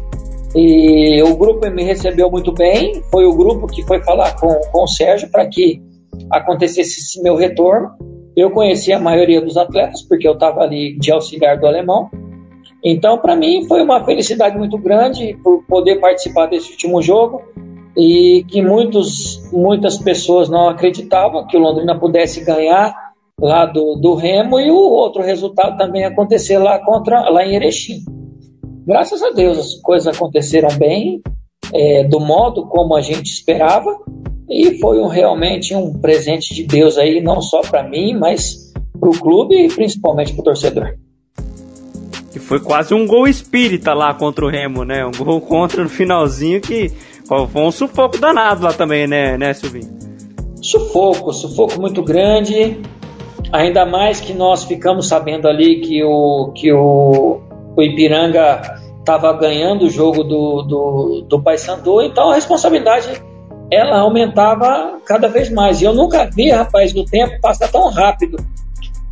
E 0.55 1.21
o 1.21 1.35
grupo 1.35 1.69
me 1.69 1.83
recebeu 1.83 2.31
muito 2.31 2.51
bem, 2.51 3.03
foi 3.11 3.25
o 3.25 3.35
grupo 3.35 3.67
que 3.67 3.83
foi 3.83 4.01
falar 4.01 4.35
com, 4.39 4.47
com 4.71 4.83
o 4.83 4.87
Sérgio 4.87 5.29
para 5.29 5.45
que 5.45 5.81
acontecesse 6.31 6.99
esse 6.99 7.21
meu 7.21 7.35
retorno. 7.35 7.89
Eu 8.35 8.49
conheci 8.51 8.91
a 8.93 8.99
maioria 8.99 9.41
dos 9.41 9.57
atletas, 9.57 10.01
porque 10.03 10.27
eu 10.27 10.33
estava 10.33 10.61
ali 10.61 10.97
de 10.97 11.11
auxiliar 11.11 11.59
do 11.59 11.67
alemão. 11.67 12.09
Então, 12.83 13.17
para 13.17 13.35
mim, 13.35 13.65
foi 13.67 13.81
uma 13.81 14.03
felicidade 14.03 14.57
muito 14.57 14.77
grande 14.77 15.37
por 15.43 15.63
poder 15.65 15.99
participar 15.99 16.47
desse 16.47 16.71
último 16.71 17.01
jogo 17.01 17.41
e 17.97 18.45
que 18.47 18.61
muitos, 18.61 19.41
muitas 19.51 19.97
pessoas 19.97 20.47
não 20.47 20.69
acreditavam 20.69 21.47
que 21.47 21.57
o 21.57 21.59
Londrina 21.59 21.99
pudesse 21.99 22.45
ganhar 22.45 22.95
lá 23.41 23.65
do, 23.65 23.95
do 23.95 24.13
Remo 24.13 24.59
e 24.59 24.69
o 24.69 24.77
outro 24.77 25.23
resultado 25.23 25.77
também 25.77 26.05
acontecer 26.05 26.59
lá 26.59 26.77
contra 26.77 27.27
lá 27.29 27.43
em 27.43 27.55
Erechim. 27.55 28.03
Graças 28.85 29.23
a 29.23 29.31
Deus 29.31 29.57
as 29.57 29.81
coisas 29.81 30.15
aconteceram 30.15 30.69
bem, 30.77 31.21
é, 31.73 32.03
do 32.03 32.19
modo 32.19 32.67
como 32.67 32.95
a 32.95 33.01
gente 33.01 33.31
esperava 33.31 33.97
e 34.47 34.77
foi 34.79 34.99
um, 34.99 35.07
realmente 35.07 35.73
um 35.75 35.99
presente 35.99 36.53
de 36.53 36.63
Deus 36.63 36.99
aí 36.99 37.19
não 37.19 37.41
só 37.41 37.61
para 37.61 37.81
mim, 37.81 38.13
mas 38.13 38.71
para 38.99 39.09
o 39.09 39.19
clube 39.19 39.55
e 39.55 39.67
principalmente 39.69 40.33
para 40.33 40.41
o 40.41 40.45
torcedor. 40.45 40.95
Que 42.31 42.39
foi 42.39 42.59
quase 42.59 42.93
um 42.93 43.07
gol 43.07 43.27
espírita 43.27 43.93
lá 43.93 44.13
contra 44.13 44.45
o 44.45 44.49
Remo, 44.49 44.83
né? 44.83 45.05
Um 45.05 45.11
gol 45.11 45.41
contra 45.41 45.81
no 45.81 45.89
finalzinho 45.89 46.61
que 46.61 46.91
foi 47.27 47.61
um 47.61 47.71
sufoco 47.71 48.17
danado 48.17 48.63
lá 48.63 48.71
também, 48.71 49.05
né, 49.05 49.37
né, 49.37 49.53
Silvinho? 49.53 49.97
Sufoco, 50.61 51.33
sufoco 51.33 51.79
muito 51.79 52.01
grande. 52.01 52.79
Ainda 53.51 53.85
mais 53.85 54.19
que 54.19 54.33
nós 54.33 54.63
ficamos 54.63 55.07
sabendo 55.07 55.47
ali 55.47 55.81
que 55.81 56.03
o, 56.03 56.51
que 56.55 56.71
o, 56.71 57.39
o 57.75 57.81
Ipiranga 57.81 58.61
estava 58.99 59.31
ganhando 59.33 59.85
o 59.85 59.89
jogo 59.89 60.23
do, 60.23 60.61
do, 60.63 61.25
do 61.27 61.41
Paysandu, 61.41 62.01
então 62.01 62.29
a 62.29 62.35
responsabilidade 62.35 63.21
ela 63.71 63.99
aumentava 63.99 64.99
cada 65.05 65.27
vez 65.27 65.49
mais. 65.49 65.81
E 65.81 65.85
eu 65.85 65.93
nunca 65.93 66.29
vi, 66.33 66.49
rapaz, 66.49 66.91
do 66.93 67.05
tempo 67.05 67.39
passar 67.41 67.69
tão 67.69 67.89
rápido 67.89 68.37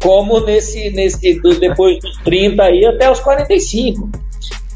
como 0.02 0.40
nesse, 0.42 0.90
nesse 0.92 1.42
depois 1.60 2.00
dos 2.00 2.18
30 2.24 2.64
aí 2.64 2.86
até 2.86 3.10
os 3.10 3.20
45 3.20 4.25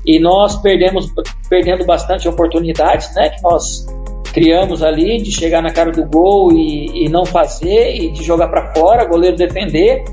e 0.09 0.19
nós 0.19 0.55
perdemos 0.55 1.13
perdendo 1.47 1.85
bastante 1.85 2.27
oportunidades, 2.27 3.13
né? 3.13 3.29
Que 3.29 3.43
nós 3.43 3.85
criamos 4.33 4.81
ali 4.81 5.21
de 5.21 5.31
chegar 5.31 5.61
na 5.61 5.71
cara 5.71 5.91
do 5.91 6.03
gol 6.03 6.51
e, 6.51 7.05
e 7.05 7.09
não 7.09 7.23
fazer 7.23 7.95
e 7.95 8.09
de 8.09 8.23
jogar 8.23 8.47
para 8.47 8.73
fora, 8.73 9.05
goleiro 9.05 9.37
defender, 9.37 10.03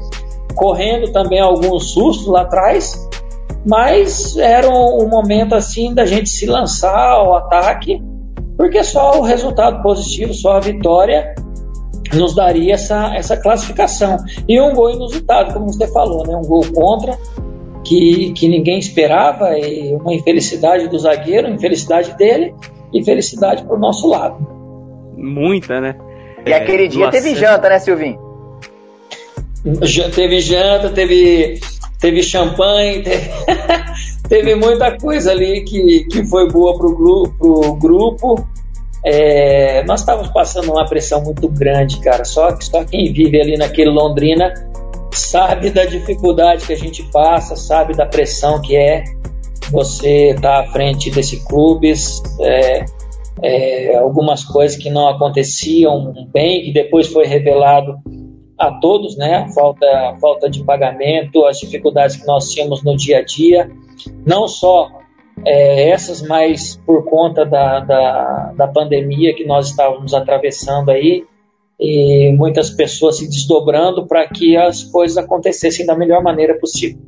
correndo 0.55 1.11
também 1.13 1.41
alguns 1.41 1.93
sustos 1.93 2.27
lá 2.27 2.43
atrás, 2.43 3.09
mas 3.67 4.37
era 4.37 4.69
um, 4.69 5.05
um 5.05 5.09
momento 5.09 5.55
assim 5.55 5.95
da 5.95 6.05
gente 6.05 6.29
se 6.29 6.45
lançar 6.45 7.13
ao 7.13 7.35
ataque, 7.35 7.99
porque 8.55 8.85
só 8.85 9.19
o 9.19 9.23
resultado 9.23 9.83
positivo, 9.83 10.35
só 10.35 10.59
a 10.59 10.61
vitória 10.61 11.35
nos 12.13 12.35
daria 12.35 12.75
essa, 12.75 13.15
essa 13.17 13.35
classificação. 13.35 14.19
E 14.47 14.61
um 14.61 14.75
gol 14.75 14.91
inusitado, 14.91 15.55
como 15.55 15.73
você 15.73 15.87
falou, 15.89 16.27
né? 16.27 16.37
um 16.37 16.43
gol 16.43 16.65
contra, 16.75 17.19
que, 17.87 18.33
que 18.33 18.49
ninguém 18.49 18.79
esperava, 18.79 19.57
e 19.57 19.95
uma 19.95 20.13
infelicidade 20.13 20.89
do 20.89 20.99
zagueiro, 20.99 21.49
infelicidade 21.49 22.17
dele 22.17 22.53
e 22.93 23.05
felicidade 23.05 23.65
para 23.65 23.77
o 23.77 23.79
nosso 23.79 24.09
lado. 24.09 24.45
Muita, 25.17 25.81
né? 25.81 25.95
E 26.45 26.53
é, 26.53 26.57
aquele 26.57 26.89
dia 26.89 27.09
teve 27.11 27.35
janta, 27.35 27.69
né, 27.69 27.79
Silvinho? 27.79 28.19
Já 29.83 30.11
teve 30.11 30.41
janta, 30.41 30.91
teve, 30.91 31.61
teve 32.01 32.23
champanhe, 32.23 33.03
teve, 33.03 33.31
teve 34.29 34.55
muita 34.57 34.97
coisa 34.99 35.31
ali 35.31 35.63
que, 35.63 36.07
que 36.11 36.25
foi 36.27 36.51
boa 36.51 36.77
para 36.77 36.87
o 36.87 37.77
grupo. 37.77 38.47
É, 39.05 39.85
nós 39.85 40.01
estávamos 40.01 40.31
passando 40.33 40.73
uma 40.73 40.85
pressão 40.87 41.23
muito 41.23 41.49
grande, 41.49 42.01
cara. 42.01 42.25
Só, 42.25 42.57
só 42.61 42.85
quem 42.85 43.13
vive 43.13 43.41
ali 43.41 43.57
naquele 43.57 43.91
Londrina 43.91 44.53
sabe 45.13 45.71
da 45.71 45.85
dificuldade 45.85 46.67
que 46.67 46.73
a 46.73 46.77
gente 46.77 47.03
passa, 47.11 47.57
sabe 47.57 47.95
da 47.95 48.07
pressão 48.07 48.61
que 48.61 48.77
é 48.77 49.05
você 49.71 50.31
estar 50.31 50.41
tá 50.41 50.61
à 50.61 50.73
frente 50.73 51.11
desse 51.11 51.45
clube, 51.47 51.93
é, 52.41 52.85
é, 53.43 53.97
algumas 53.97 54.45
coisas 54.45 54.77
que 54.77 54.91
não 54.91 55.09
aconteciam 55.09 56.13
bem, 56.33 56.65
que 56.65 56.73
depois 56.73 57.09
foi 57.09 57.27
revelado 57.27 57.97
a 58.59 58.71
todos, 58.73 59.17
né? 59.17 59.47
Falta, 59.55 60.17
falta 60.21 60.49
de 60.49 60.65
pagamento, 60.65 61.45
as 61.45 61.59
dificuldades 61.59 62.17
que 62.17 62.27
nós 62.27 62.51
tínhamos 62.51 62.83
no 62.83 62.97
dia 62.97 63.19
a 63.19 63.25
dia, 63.25 63.71
não 64.25 64.49
só 64.49 64.89
é, 65.45 65.91
essas, 65.91 66.23
mas 66.23 66.81
por 66.87 67.05
conta 67.05 67.45
da, 67.45 67.81
da, 67.81 68.53
da 68.57 68.69
pandemia 68.69 69.35
que 69.35 69.45
nós 69.45 69.69
estávamos 69.69 70.15
atravessando 70.15 70.91
aí, 70.91 71.25
e 71.79 72.33
muitas 72.33 72.71
pessoas 72.71 73.19
se 73.19 73.29
desdobrando 73.29 74.07
para 74.07 74.27
que 74.29 74.57
as 74.57 74.83
coisas 74.85 75.17
acontecessem 75.17 75.85
da 75.85 75.97
melhor 75.97 76.23
maneira 76.23 76.59
possível. 76.59 76.99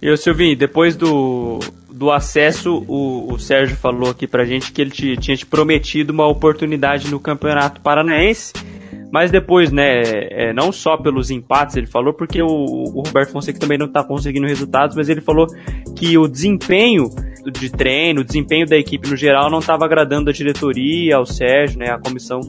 E 0.00 0.10
o 0.10 0.16
Silvinho, 0.16 0.56
depois 0.56 0.96
do, 0.96 1.58
do 1.90 2.10
acesso, 2.10 2.84
o, 2.88 3.32
o 3.32 3.38
Sérgio 3.38 3.76
falou 3.76 4.10
aqui 4.10 4.26
pra 4.26 4.44
gente 4.44 4.72
que 4.72 4.80
ele 4.80 4.90
te, 4.90 5.16
tinha 5.18 5.36
te 5.36 5.44
prometido 5.44 6.12
uma 6.12 6.26
oportunidade 6.26 7.10
no 7.10 7.20
Campeonato 7.20 7.80
Paranaense 7.80 8.52
mas 9.12 9.30
depois, 9.30 9.72
né, 9.72 10.02
é, 10.30 10.52
não 10.52 10.70
só 10.70 10.96
pelos 10.96 11.30
empates, 11.30 11.76
ele 11.76 11.86
falou, 11.86 12.14
porque 12.14 12.40
o, 12.40 12.46
o 12.46 13.02
Roberto 13.04 13.32
Fonseca 13.32 13.58
também 13.58 13.76
não 13.76 13.86
está 13.86 14.04
conseguindo 14.04 14.46
resultados, 14.46 14.94
mas 14.94 15.08
ele 15.08 15.20
falou 15.20 15.46
que 15.96 16.16
o 16.16 16.28
desempenho 16.28 17.08
de 17.52 17.70
treino, 17.70 18.20
o 18.20 18.24
desempenho 18.24 18.66
da 18.66 18.76
equipe 18.76 19.08
no 19.10 19.16
geral 19.16 19.50
não 19.50 19.58
estava 19.58 19.84
agradando 19.84 20.30
a 20.30 20.32
diretoria, 20.32 21.16
ao 21.16 21.26
Sérgio, 21.26 21.78
né, 21.78 21.90
a 21.90 21.98
comissão 21.98 22.40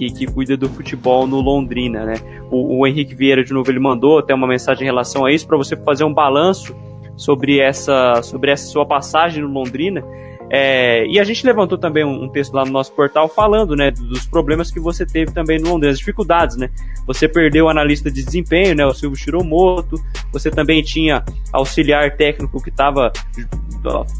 que, 0.00 0.10
que 0.10 0.26
cuida 0.26 0.56
do 0.56 0.66
futebol 0.66 1.26
no 1.26 1.42
Londrina, 1.42 2.06
né. 2.06 2.14
O, 2.50 2.78
o 2.78 2.86
Henrique 2.86 3.14
Vieira, 3.14 3.44
de 3.44 3.52
novo, 3.52 3.70
ele 3.70 3.78
mandou 3.78 4.18
até 4.18 4.34
uma 4.34 4.46
mensagem 4.46 4.82
em 4.82 4.86
relação 4.86 5.26
a 5.26 5.32
isso, 5.32 5.46
para 5.46 5.58
você 5.58 5.76
fazer 5.76 6.04
um 6.04 6.14
balanço 6.14 6.74
sobre 7.16 7.58
essa, 7.58 8.22
sobre 8.22 8.50
essa 8.50 8.66
sua 8.66 8.86
passagem 8.86 9.42
no 9.42 9.50
Londrina, 9.50 10.02
é, 10.50 11.06
e 11.06 11.20
a 11.20 11.24
gente 11.24 11.46
levantou 11.46 11.78
também 11.78 12.04
um, 12.04 12.24
um, 12.24 12.28
texto 12.28 12.52
lá 12.52 12.64
no 12.64 12.72
nosso 12.72 12.92
portal 12.92 13.28
falando, 13.28 13.76
né, 13.76 13.92
dos 13.92 14.26
problemas 14.26 14.70
que 14.70 14.80
você 14.80 15.06
teve 15.06 15.32
também 15.32 15.60
no 15.60 15.70
Londrina, 15.70 15.92
as 15.92 15.98
dificuldades, 15.98 16.56
né? 16.56 16.68
Você 17.06 17.28
perdeu 17.28 17.66
o 17.66 17.68
analista 17.68 18.10
de 18.10 18.24
desempenho, 18.24 18.74
né, 18.74 18.84
o 18.84 18.92
Silvio 18.92 19.16
Shiromoto, 19.16 19.96
você 20.32 20.50
também 20.50 20.82
tinha 20.82 21.24
auxiliar 21.52 22.16
técnico 22.16 22.60
que 22.60 22.70
estava 22.70 23.12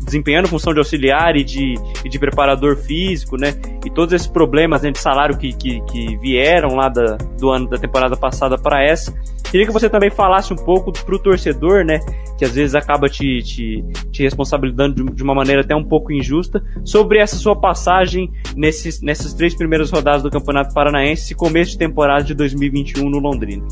desempenhando 0.04 0.48
função 0.48 0.72
de 0.72 0.78
auxiliar 0.78 1.36
e 1.36 1.44
de, 1.44 1.74
e 2.04 2.08
de 2.08 2.18
preparador 2.18 2.76
físico, 2.76 3.36
né? 3.36 3.54
E 3.84 3.90
todos 3.90 4.12
esses 4.14 4.26
problemas 4.26 4.82
né, 4.82 4.90
de 4.90 4.98
salário 4.98 5.36
que, 5.36 5.52
que, 5.52 5.80
que 5.82 6.16
vieram 6.16 6.76
lá 6.76 6.88
da, 6.88 7.16
do 7.38 7.50
ano 7.50 7.68
da 7.68 7.76
temporada 7.76 8.16
passada 8.16 8.56
para 8.56 8.82
essa. 8.82 9.12
Queria 9.50 9.66
que 9.66 9.72
você 9.72 9.90
também 9.90 10.10
falasse 10.10 10.52
um 10.52 10.56
pouco 10.56 10.92
pro 10.92 11.18
torcedor, 11.18 11.84
né? 11.84 11.98
Que 12.38 12.44
às 12.44 12.54
vezes 12.54 12.74
acaba 12.74 13.08
te, 13.08 13.42
te, 13.42 13.84
te 14.10 14.22
responsabilizando 14.22 14.94
de, 14.94 15.12
de 15.12 15.22
uma 15.22 15.34
maneira 15.34 15.62
até 15.62 15.74
um 15.74 15.84
pouco 15.84 16.12
injusta, 16.20 16.62
sobre 16.84 17.18
essa 17.18 17.36
sua 17.36 17.56
passagem 17.56 18.30
nesses, 18.56 19.02
nessas 19.02 19.34
três 19.34 19.54
primeiras 19.54 19.90
rodadas 19.90 20.22
do 20.22 20.30
Campeonato 20.30 20.72
Paranaense 20.72 21.32
e 21.32 21.36
começo 21.36 21.72
de 21.72 21.78
temporada 21.78 22.24
de 22.24 22.34
2021 22.34 23.10
no 23.10 23.18
Londrina. 23.18 23.66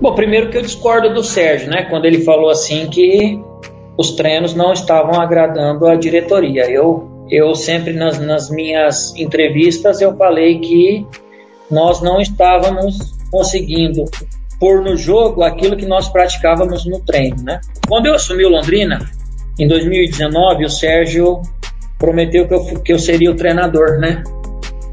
Bom, 0.00 0.14
primeiro 0.14 0.50
que 0.50 0.58
eu 0.58 0.62
discordo 0.62 1.12
do 1.12 1.24
Sérgio, 1.24 1.70
né? 1.70 1.84
Quando 1.84 2.04
ele 2.04 2.22
falou 2.22 2.50
assim 2.50 2.88
que 2.88 3.40
os 3.96 4.12
treinos 4.12 4.54
não 4.54 4.72
estavam 4.72 5.20
agradando 5.20 5.86
a 5.86 5.96
diretoria. 5.96 6.70
Eu, 6.70 7.26
eu 7.28 7.54
sempre 7.54 7.92
nas, 7.92 8.18
nas 8.18 8.48
minhas 8.48 9.14
entrevistas 9.16 10.00
eu 10.00 10.16
falei 10.16 10.60
que 10.60 11.04
nós 11.68 12.00
não 12.00 12.20
estávamos 12.20 13.12
conseguindo 13.30 14.04
pôr 14.60 14.82
no 14.82 14.96
jogo 14.96 15.42
aquilo 15.42 15.76
que 15.76 15.86
nós 15.86 16.08
praticávamos 16.08 16.86
no 16.86 17.00
treino, 17.00 17.42
né? 17.42 17.60
Quando 17.88 18.06
eu 18.06 18.14
assumi 18.14 18.44
o 18.44 18.48
Londrina, 18.48 18.98
em 19.58 19.66
2019, 19.66 20.64
o 20.64 20.70
Sérgio 20.70 21.42
prometeu 21.98 22.46
que 22.46 22.54
eu, 22.54 22.64
que 22.80 22.92
eu 22.92 22.98
seria 22.98 23.30
o 23.30 23.34
treinador, 23.34 23.98
né? 23.98 24.22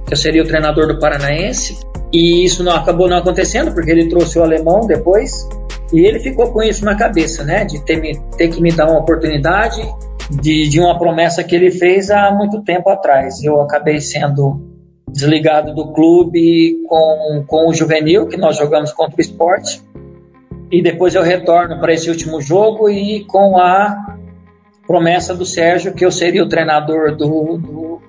Que 0.07 0.13
eu 0.13 0.17
seria 0.17 0.41
o 0.41 0.47
treinador 0.47 0.87
do 0.87 0.99
Paranaense. 0.99 1.79
E 2.11 2.43
isso 2.43 2.63
não 2.63 2.71
acabou 2.71 3.07
não 3.07 3.17
acontecendo, 3.17 3.73
porque 3.73 3.91
ele 3.91 4.09
trouxe 4.09 4.39
o 4.39 4.43
alemão 4.43 4.87
depois. 4.87 5.47
E 5.93 5.99
ele 5.99 6.19
ficou 6.19 6.51
com 6.51 6.63
isso 6.63 6.83
na 6.83 6.95
cabeça, 6.95 7.43
né? 7.43 7.63
De 7.63 7.83
ter, 7.85 8.01
me, 8.01 8.19
ter 8.37 8.47
que 8.47 8.59
me 8.59 8.71
dar 8.71 8.89
uma 8.89 8.99
oportunidade 8.99 9.87
de, 10.41 10.67
de 10.67 10.79
uma 10.79 10.97
promessa 10.97 11.43
que 11.43 11.55
ele 11.55 11.69
fez 11.69 12.09
há 12.09 12.31
muito 12.31 12.63
tempo 12.63 12.89
atrás. 12.89 13.43
Eu 13.43 13.61
acabei 13.61 13.99
sendo 13.99 14.73
desligado 15.07 15.73
do 15.75 15.93
clube 15.93 16.77
com, 16.89 17.43
com 17.47 17.69
o 17.69 17.73
juvenil, 17.73 18.27
que 18.27 18.35
nós 18.35 18.57
jogamos 18.57 18.91
contra 18.91 19.15
o 19.17 19.21
esporte. 19.21 19.81
E 20.71 20.81
depois 20.81 21.13
eu 21.13 21.21
retorno 21.21 21.79
para 21.79 21.93
esse 21.93 22.09
último 22.09 22.41
jogo 22.41 22.89
e 22.89 23.23
com 23.25 23.57
a 23.57 24.14
promessa 24.87 25.33
do 25.33 25.45
Sérgio 25.45 25.93
que 25.93 26.05
eu 26.05 26.11
seria 26.11 26.43
o 26.43 26.49
treinador 26.49 27.15
do, 27.15 27.57
do, 27.57 28.01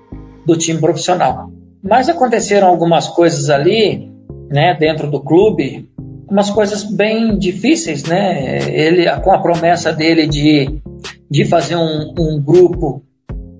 do 0.45 0.57
time 0.57 0.79
profissional. 0.79 1.51
Mas 1.83 2.09
aconteceram 2.09 2.67
algumas 2.67 3.07
coisas 3.07 3.49
ali, 3.49 4.11
né, 4.49 4.75
dentro 4.79 5.09
do 5.09 5.21
clube, 5.21 5.89
umas 6.29 6.49
coisas 6.49 6.83
bem 6.83 7.37
difíceis, 7.37 8.03
né? 8.03 8.57
Ele 8.69 9.09
com 9.21 9.31
a 9.31 9.39
promessa 9.39 9.93
dele 9.93 10.27
de, 10.27 10.81
de 11.29 11.45
fazer 11.45 11.75
um, 11.75 12.13
um 12.17 12.41
grupo 12.41 13.03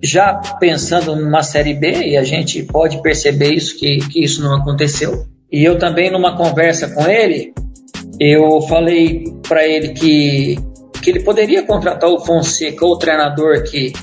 já 0.04 0.34
pensando 0.60 1.16
numa 1.16 1.42
série 1.42 1.74
B 1.74 2.10
e 2.10 2.18
a 2.18 2.24
gente 2.24 2.64
pode 2.64 3.02
perceber 3.02 3.54
isso 3.54 3.78
que, 3.78 3.98
que 4.10 4.24
isso 4.24 4.44
não 4.44 4.56
aconteceu. 4.56 5.26
E 5.52 5.64
eu 5.64 5.78
também 5.78 6.12
numa 6.12 6.36
conversa 6.36 6.94
com 6.94 7.08
ele, 7.08 7.54
eu 8.20 8.62
falei 8.62 9.24
para 9.48 9.66
ele 9.66 9.90
que 9.90 10.58
que 11.08 11.12
ele 11.12 11.22
poderia 11.22 11.64
contratar 11.64 12.10
o 12.10 12.20
Fonseca, 12.20 12.86
o 12.86 12.98
treinador 12.98 13.64
que 13.64 13.94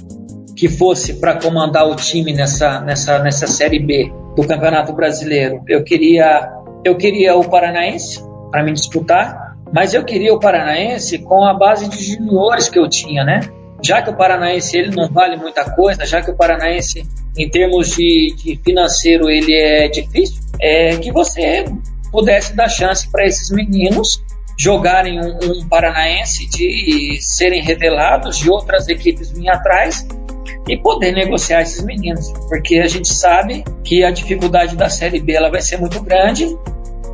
que 0.56 0.68
fosse 0.68 1.20
para 1.20 1.38
comandar 1.38 1.86
o 1.86 1.94
time 1.94 2.32
nessa 2.32 2.80
nessa 2.80 3.18
nessa 3.18 3.46
série 3.46 3.78
B 3.78 4.10
do 4.34 4.46
Campeonato 4.46 4.94
Brasileiro. 4.94 5.62
Eu 5.68 5.84
queria 5.84 6.50
eu 6.82 6.96
queria 6.96 7.34
o 7.36 7.46
Paranaense 7.46 8.24
para 8.50 8.62
me 8.62 8.72
disputar, 8.72 9.54
mas 9.70 9.92
eu 9.92 10.02
queria 10.02 10.32
o 10.32 10.40
Paranaense 10.40 11.18
com 11.18 11.44
a 11.44 11.52
base 11.52 11.90
de 11.90 12.02
juniores 12.02 12.70
que 12.70 12.78
eu 12.78 12.88
tinha, 12.88 13.22
né? 13.22 13.40
Já 13.82 14.00
que 14.00 14.08
o 14.08 14.16
Paranaense 14.16 14.74
ele 14.74 14.96
não 14.96 15.06
vale 15.10 15.36
muita 15.36 15.62
coisa, 15.74 16.06
já 16.06 16.22
que 16.22 16.30
o 16.30 16.36
Paranaense 16.36 17.06
em 17.36 17.50
termos 17.50 17.94
de, 17.94 18.34
de 18.42 18.56
financeiro 18.64 19.28
ele 19.28 19.52
é 19.52 19.88
difícil, 19.88 20.40
é 20.58 20.96
que 20.96 21.12
você 21.12 21.66
pudesse 22.10 22.56
dar 22.56 22.70
chance 22.70 23.10
para 23.10 23.26
esses 23.26 23.50
meninos 23.50 24.23
jogarem 24.58 25.20
um, 25.20 25.38
um, 25.42 25.68
Paranaense, 25.68 26.48
de 26.48 27.18
serem 27.20 27.62
revelados, 27.62 28.38
de 28.38 28.50
outras 28.50 28.88
equipes 28.88 29.30
virem 29.30 29.50
atrás 29.50 30.06
e 30.68 30.76
poder 30.78 31.12
negociar 31.12 31.62
esses 31.62 31.84
meninos, 31.84 32.32
porque 32.48 32.78
a 32.78 32.86
gente 32.86 33.08
sabe 33.08 33.64
que 33.82 34.04
a 34.04 34.10
dificuldade 34.10 34.76
da 34.76 34.88
Série 34.88 35.20
B 35.20 35.32
ela 35.32 35.50
vai 35.50 35.60
ser 35.60 35.78
muito 35.78 36.00
grande 36.02 36.56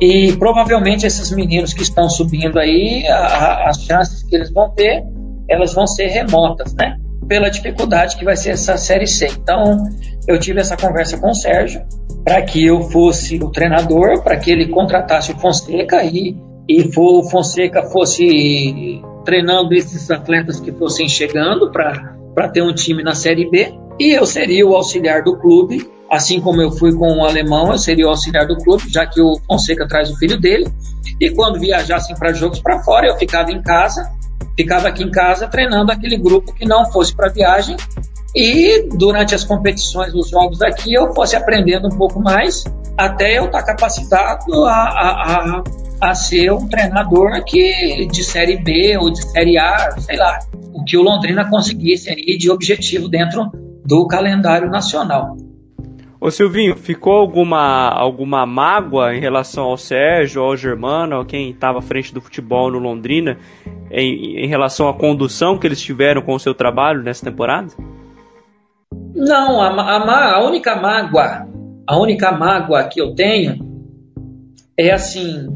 e 0.01 0.33
provavelmente 0.37 1.05
esses 1.05 1.31
meninos 1.31 1.73
que 1.73 1.83
estão 1.83 2.09
subindo 2.09 2.57
aí, 2.57 3.07
a, 3.07 3.17
a, 3.17 3.69
as 3.69 3.83
chances 3.83 4.23
que 4.23 4.35
eles 4.35 4.51
vão 4.51 4.69
ter, 4.71 5.03
elas 5.47 5.73
vão 5.73 5.85
ser 5.85 6.07
remotas, 6.07 6.73
né? 6.73 6.97
Pela 7.27 7.49
dificuldade 7.49 8.17
que 8.17 8.25
vai 8.25 8.35
ser 8.35 8.51
essa 8.51 8.77
Série 8.77 9.05
C. 9.05 9.27
Então, 9.27 9.77
eu 10.27 10.39
tive 10.39 10.59
essa 10.59 10.75
conversa 10.75 11.19
com 11.19 11.29
o 11.29 11.35
Sérgio 11.35 11.83
para 12.23 12.41
que 12.41 12.65
eu 12.65 12.81
fosse 12.89 13.37
o 13.37 13.51
treinador, 13.51 14.23
para 14.23 14.37
que 14.37 14.49
ele 14.49 14.69
contratasse 14.69 15.33
o 15.33 15.37
Fonseca 15.37 16.03
e, 16.03 16.35
e 16.79 16.91
o 16.97 17.23
Fonseca 17.23 17.83
fosse 17.83 19.01
treinando 19.25 19.73
esses 19.73 20.09
atletas 20.09 20.59
que 20.59 20.71
fossem 20.71 21.07
chegando 21.07 21.71
para 21.71 22.49
ter 22.49 22.61
um 22.61 22.73
time 22.73 23.03
na 23.03 23.13
Série 23.13 23.49
B. 23.49 23.73
E 23.99 24.11
eu 24.11 24.25
seria 24.25 24.65
o 24.65 24.75
auxiliar 24.75 25.23
do 25.23 25.37
clube 25.37 25.87
Assim 26.11 26.41
como 26.41 26.61
eu 26.61 26.69
fui 26.69 26.93
com 26.93 27.19
o 27.19 27.23
alemão, 27.23 27.71
eu 27.71 27.77
seria 27.77 28.05
o 28.05 28.09
auxiliar 28.09 28.45
do 28.45 28.57
clube, 28.57 28.83
já 28.89 29.05
que 29.05 29.21
o 29.21 29.39
Fonseca 29.47 29.87
traz 29.87 30.11
o 30.11 30.17
filho 30.17 30.37
dele. 30.37 30.69
E 31.17 31.29
quando 31.29 31.57
viajassem 31.57 32.13
para 32.17 32.33
jogos 32.33 32.59
para 32.59 32.79
fora, 32.79 33.07
eu 33.07 33.15
ficava 33.15 33.49
em 33.49 33.61
casa, 33.61 34.11
ficava 34.57 34.89
aqui 34.89 35.03
em 35.03 35.09
casa 35.09 35.47
treinando 35.47 35.89
aquele 35.89 36.17
grupo 36.17 36.53
que 36.53 36.65
não 36.65 36.83
fosse 36.91 37.15
para 37.15 37.29
viagem. 37.29 37.77
E 38.35 38.89
durante 38.93 39.33
as 39.33 39.45
competições, 39.45 40.13
os 40.13 40.29
jogos 40.29 40.61
aqui, 40.61 40.93
eu 40.93 41.13
fosse 41.13 41.37
aprendendo 41.37 41.87
um 41.87 41.97
pouco 41.97 42.19
mais 42.19 42.65
até 42.97 43.37
eu 43.37 43.45
estar 43.45 43.59
tá 43.59 43.67
capacitado 43.67 44.65
a, 44.65 44.73
a, 44.73 45.59
a, 45.59 45.63
a 46.01 46.15
ser 46.15 46.51
um 46.51 46.67
treinador 46.67 47.33
aqui 47.33 48.07
de 48.07 48.23
Série 48.23 48.57
B 48.57 48.97
ou 48.97 49.11
de 49.11 49.21
Série 49.29 49.57
A, 49.59 49.91
sei 49.99 50.17
lá, 50.17 50.39
o 50.73 50.83
que 50.83 50.97
o 50.97 51.03
Londrina 51.03 51.47
conseguisse 51.47 52.09
aí 52.09 52.37
de 52.37 52.49
objetivo 52.49 53.07
dentro 53.07 53.51
do 53.85 54.07
calendário 54.07 54.69
nacional. 54.69 55.37
Ô 56.19 56.29
Silvinho, 56.29 56.75
ficou 56.75 57.13
alguma, 57.13 57.89
alguma 57.89 58.45
mágoa 58.45 59.15
em 59.15 59.19
relação 59.19 59.65
ao 59.65 59.77
Sérgio, 59.77 60.41
ao 60.41 60.55
Germano, 60.55 61.19
a 61.19 61.25
quem 61.25 61.49
estava 61.49 61.79
à 61.79 61.81
frente 61.81 62.13
do 62.13 62.21
futebol 62.21 62.71
no 62.71 62.77
Londrina, 62.77 63.37
em, 63.89 64.43
em, 64.43 64.47
relação 64.47 64.87
à 64.87 64.93
condução 64.93 65.57
que 65.57 65.65
eles 65.65 65.81
tiveram 65.81 66.21
com 66.21 66.35
o 66.35 66.39
seu 66.39 66.53
trabalho 66.53 67.01
nessa 67.01 67.25
temporada? 67.25 67.69
Não, 69.15 69.61
a, 69.61 69.69
a, 69.69 70.35
a 70.35 70.45
única 70.45 70.75
mágoa, 70.75 71.47
a 71.87 71.97
única 71.99 72.31
mágoa 72.31 72.83
que 72.83 73.01
eu 73.01 73.15
tenho 73.15 73.57
é 74.77 74.91
assim, 74.91 75.47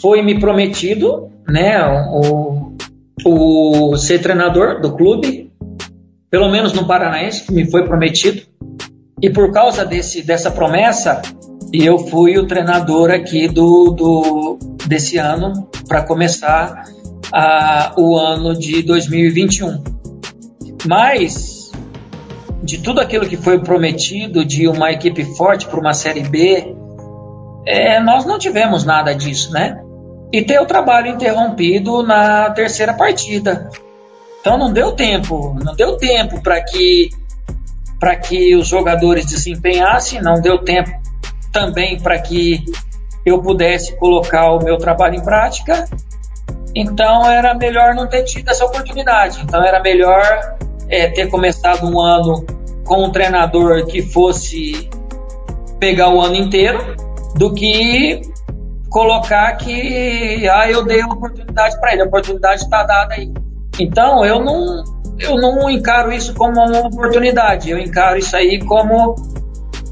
foi 0.00 0.22
me 0.22 0.38
prometido, 0.38 1.30
né, 1.46 1.78
o, 2.10 2.76
o 3.24 3.96
ser 3.96 4.20
treinador 4.20 4.80
do 4.80 4.96
clube, 4.96 5.50
pelo 6.30 6.48
menos 6.50 6.72
no 6.72 6.86
Paranaense, 6.86 7.44
que 7.44 7.52
me 7.52 7.70
foi 7.70 7.84
prometido. 7.84 8.42
E 9.20 9.30
por 9.30 9.52
causa 9.52 9.84
desse, 9.84 10.22
dessa 10.22 10.50
promessa, 10.50 11.20
eu 11.72 11.98
fui 11.98 12.38
o 12.38 12.46
treinador 12.46 13.10
aqui 13.10 13.48
do, 13.48 13.90
do 13.90 14.58
desse 14.86 15.18
ano 15.18 15.68
para 15.86 16.02
começar 16.02 16.84
a, 17.32 17.94
o 17.96 18.16
ano 18.16 18.56
de 18.56 18.82
2021. 18.82 19.82
Mas 20.86 21.70
de 22.62 22.78
tudo 22.78 23.00
aquilo 23.00 23.26
que 23.26 23.36
foi 23.36 23.58
prometido 23.58 24.44
de 24.44 24.68
uma 24.68 24.92
equipe 24.92 25.24
forte 25.36 25.66
para 25.66 25.80
uma 25.80 25.94
série 25.94 26.22
B, 26.22 26.74
é, 27.66 28.00
nós 28.00 28.24
não 28.24 28.38
tivemos 28.38 28.84
nada 28.84 29.14
disso, 29.14 29.52
né? 29.52 29.82
E 30.32 30.42
ter 30.42 30.60
o 30.60 30.66
trabalho 30.66 31.08
interrompido 31.08 32.02
na 32.02 32.50
terceira 32.50 32.92
partida. 32.92 33.70
Então 34.40 34.58
não 34.58 34.72
deu 34.72 34.92
tempo, 34.92 35.56
não 35.62 35.74
deu 35.74 35.96
tempo 35.96 36.42
para 36.42 36.62
que 36.62 37.10
para 37.98 38.14
que 38.14 38.54
os 38.54 38.68
jogadores 38.68 39.26
desempenhassem, 39.26 40.22
não 40.22 40.40
deu 40.40 40.58
tempo 40.58 40.90
também 41.52 41.98
para 41.98 42.16
que 42.18 42.64
eu 43.26 43.42
pudesse 43.42 43.96
colocar 43.96 44.52
o 44.52 44.62
meu 44.62 44.78
trabalho 44.78 45.16
em 45.16 45.22
prática. 45.22 45.84
Então 46.74 47.28
era 47.28 47.54
melhor 47.54 47.94
não 47.94 48.06
ter 48.06 48.22
tido 48.22 48.48
essa 48.48 48.64
oportunidade. 48.64 49.40
Então 49.42 49.62
era 49.64 49.80
melhor 49.80 50.56
é, 50.88 51.08
ter 51.08 51.28
começado 51.28 51.86
um 51.86 52.00
ano 52.00 52.44
com 52.84 53.04
um 53.04 53.10
treinador 53.10 53.84
que 53.86 54.00
fosse 54.00 54.88
pegar 55.78 56.08
o 56.08 56.20
ano 56.20 56.36
inteiro 56.36 56.96
do 57.34 57.52
que 57.52 58.22
colocar 58.90 59.52
que 59.56 60.48
ah, 60.48 60.70
eu 60.70 60.84
dei 60.84 61.02
uma 61.02 61.14
oportunidade 61.14 61.78
para 61.80 61.92
ele, 61.92 62.02
a 62.02 62.06
oportunidade 62.06 62.62
está 62.62 62.82
dada 62.84 63.14
aí. 63.14 63.32
Então 63.78 64.24
eu 64.24 64.40
não 64.40 64.84
eu 65.18 65.36
não 65.36 65.68
encaro 65.68 66.12
isso 66.12 66.34
como 66.34 66.60
uma 66.60 66.86
oportunidade, 66.86 67.70
eu 67.70 67.78
encaro 67.78 68.18
isso 68.18 68.36
aí 68.36 68.64
como, 68.64 69.16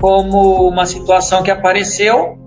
como 0.01 0.69
uma 0.69 0.87
situação 0.87 1.43
que 1.43 1.51
apareceu 1.51 2.39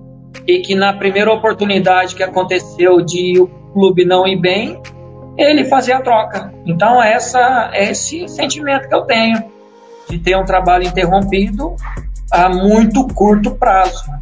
e 0.47 0.60
que 0.60 0.76
na 0.76 0.93
primeira 0.93 1.32
oportunidade 1.32 2.16
que 2.16 2.24
aconteceu 2.24 3.02
de 3.02 3.39
o 3.39 3.47
clube 3.74 4.06
não 4.06 4.26
ir 4.26 4.38
bem, 4.38 4.82
ele 5.38 5.66
fazer 5.66 5.93
a 5.93 6.02
troca. 6.02 6.54
Então 6.66 7.02
essa 7.02 7.70
é 7.74 7.91
esse 7.91 8.28
sentimento 8.30 8.88
que 8.88 8.95
eu 8.95 9.02
tenho 9.02 9.43
de 10.10 10.18
ter 10.18 10.38
um 10.38 10.45
trabalho 10.45 10.86
interrompido 10.86 11.76
a 12.32 12.47
muito 12.50 13.06
curto 13.08 13.52
prazo. 13.52 14.18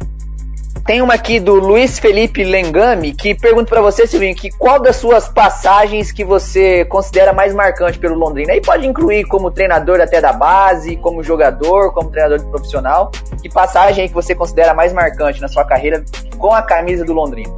Tem 0.88 1.02
uma 1.02 1.12
aqui 1.12 1.38
do 1.38 1.52
Luiz 1.52 1.98
Felipe 1.98 2.42
Lengami 2.42 3.12
que 3.12 3.34
pergunta 3.34 3.68
para 3.68 3.82
você, 3.82 4.06
Silvinho, 4.06 4.34
que 4.34 4.48
qual 4.50 4.80
das 4.80 4.96
suas 4.96 5.28
passagens 5.28 6.10
que 6.10 6.24
você 6.24 6.82
considera 6.86 7.30
mais 7.30 7.52
marcante 7.52 7.98
pelo 7.98 8.14
Londrina? 8.14 8.54
Aí 8.54 8.62
pode 8.62 8.86
incluir 8.86 9.24
como 9.24 9.50
treinador 9.50 10.00
até 10.00 10.18
da 10.18 10.32
base, 10.32 10.96
como 10.96 11.22
jogador, 11.22 11.92
como 11.92 12.10
treinador 12.10 12.38
de 12.38 12.46
profissional. 12.46 13.10
Que 13.42 13.50
passagem 13.50 14.08
que 14.08 14.14
você 14.14 14.34
considera 14.34 14.72
mais 14.72 14.90
marcante 14.94 15.42
na 15.42 15.48
sua 15.48 15.62
carreira 15.62 16.02
com 16.38 16.54
a 16.54 16.62
camisa 16.62 17.04
do 17.04 17.12
Londrina? 17.12 17.52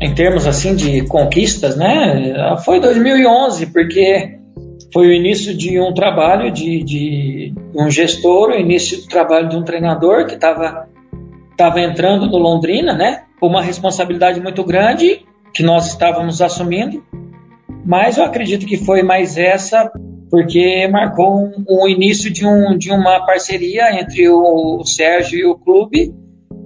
Em 0.00 0.14
termos 0.14 0.46
assim 0.46 0.74
de 0.74 1.02
conquistas, 1.02 1.76
né? 1.76 2.56
Foi 2.64 2.80
2011, 2.80 3.66
porque 3.66 4.38
foi 4.94 5.08
o 5.08 5.12
início 5.12 5.54
de 5.54 5.78
um 5.78 5.92
trabalho 5.92 6.50
de, 6.50 6.82
de 6.82 7.54
um 7.74 7.90
gestor, 7.90 8.48
o 8.48 8.54
início 8.54 9.02
do 9.02 9.08
trabalho 9.08 9.46
de 9.46 9.56
um 9.58 9.62
treinador 9.62 10.24
que 10.24 10.36
estava 10.36 10.88
estava 11.56 11.80
entrando 11.80 12.26
no 12.26 12.36
Londrina, 12.36 12.92
né? 12.92 13.22
Uma 13.40 13.62
responsabilidade 13.62 14.40
muito 14.40 14.62
grande 14.62 15.24
que 15.54 15.62
nós 15.62 15.88
estávamos 15.88 16.42
assumindo, 16.42 17.02
mas 17.84 18.18
eu 18.18 18.24
acredito 18.24 18.66
que 18.66 18.76
foi 18.76 19.02
mais 19.02 19.38
essa 19.38 19.90
porque 20.30 20.86
marcou 20.88 21.34
um, 21.34 21.64
um 21.68 21.88
início 21.88 22.30
de, 22.30 22.44
um, 22.44 22.76
de 22.76 22.90
uma 22.90 23.24
parceria 23.24 23.98
entre 23.98 24.28
o, 24.28 24.84
Sérgio 24.84 25.38
e 25.38 25.46
o 25.46 25.56
clube 25.56 26.12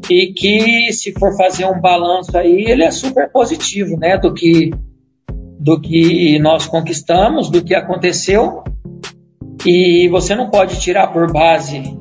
e 0.09 0.33
que 0.33 0.93
se 0.93 1.13
for 1.13 1.37
fazer 1.37 1.67
um 1.67 1.81
balanço 1.81 2.37
aí 2.37 2.65
ele 2.67 2.83
é 2.83 2.91
super 2.91 3.31
positivo, 3.31 3.97
né? 3.97 4.19
Do 4.19 4.35
que 4.35 4.71
do 5.59 5.79
que 5.79 6.39
nós 6.39 6.67
conquistamos, 6.67 7.51
do 7.51 7.63
que 7.63 7.75
aconteceu. 7.75 8.65
E 9.67 10.09
você 10.09 10.35
não 10.35 10.49
pode 10.49 10.81
tirar 10.81 11.09
por 11.09 11.31
base 11.31 11.99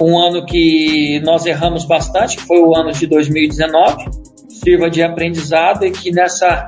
um 0.00 0.18
ano 0.18 0.44
que 0.44 1.20
nós 1.24 1.46
erramos 1.46 1.84
bastante, 1.84 2.38
foi 2.40 2.60
o 2.60 2.74
ano 2.74 2.92
de 2.92 3.06
2019, 3.06 4.04
sirva 4.48 4.90
de 4.90 5.02
aprendizado 5.02 5.84
e 5.84 5.90
que 5.90 6.10
nessa, 6.10 6.66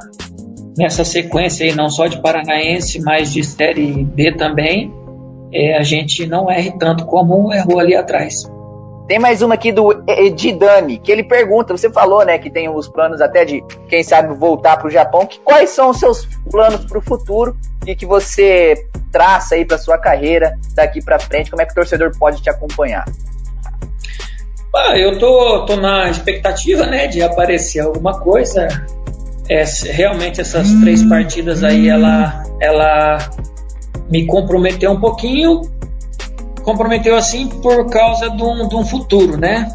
nessa 0.76 1.04
sequência 1.04 1.66
aí, 1.66 1.74
não 1.74 1.88
só 1.88 2.06
de 2.06 2.20
Paranaense, 2.20 3.00
mas 3.02 3.32
de 3.32 3.42
Série 3.42 4.04
B 4.04 4.32
também, 4.32 4.92
é, 5.52 5.76
a 5.76 5.82
gente 5.82 6.26
não 6.26 6.50
erre 6.50 6.72
tanto 6.78 7.06
como 7.06 7.52
errou 7.52 7.78
ali 7.78 7.94
atrás. 7.94 8.44
Tem 9.06 9.20
mais 9.20 9.40
uma 9.40 9.54
aqui 9.54 9.70
do 9.70 10.02
Edidani, 10.08 10.98
que 10.98 11.12
ele 11.12 11.22
pergunta, 11.22 11.76
você 11.76 11.88
falou, 11.88 12.24
né, 12.24 12.38
que 12.38 12.50
tem 12.50 12.68
os 12.68 12.88
planos 12.88 13.20
até 13.20 13.44
de, 13.44 13.62
quem 13.88 14.02
sabe, 14.02 14.34
voltar 14.34 14.76
para 14.78 14.88
o 14.88 14.90
Japão, 14.90 15.24
que 15.24 15.38
quais 15.40 15.70
são 15.70 15.90
os 15.90 16.00
seus 16.00 16.26
planos 16.50 16.84
para 16.84 16.98
o 16.98 17.00
futuro? 17.00 17.56
E 17.86 17.94
que 17.94 18.04
você 18.04 18.74
traça 19.12 19.54
aí 19.54 19.64
para 19.64 19.78
sua 19.78 19.96
carreira 19.96 20.58
daqui 20.74 21.00
para 21.00 21.20
frente, 21.20 21.50
como 21.50 21.62
é 21.62 21.64
que 21.64 21.70
o 21.70 21.74
torcedor 21.76 22.10
pode 22.18 22.42
te 22.42 22.50
acompanhar? 22.50 23.04
Ah, 24.74 24.98
eu 24.98 25.18
tô, 25.20 25.64
tô 25.66 25.76
na 25.76 26.10
expectativa, 26.10 26.84
né, 26.84 27.06
de 27.06 27.22
aparecer 27.22 27.80
alguma 27.80 28.18
coisa. 28.18 28.66
É, 29.48 29.62
realmente 29.92 30.40
essas 30.40 30.68
três 30.80 31.04
partidas 31.04 31.62
aí, 31.62 31.88
ela, 31.88 32.42
ela 32.60 33.18
me 34.10 34.26
comprometeu 34.26 34.90
um 34.90 35.00
pouquinho, 35.00 35.62
comprometeu 36.66 37.14
assim 37.14 37.46
por 37.46 37.88
causa 37.88 38.28
de 38.28 38.42
um, 38.42 38.68
de 38.68 38.74
um 38.74 38.84
futuro, 38.84 39.36
né? 39.36 39.72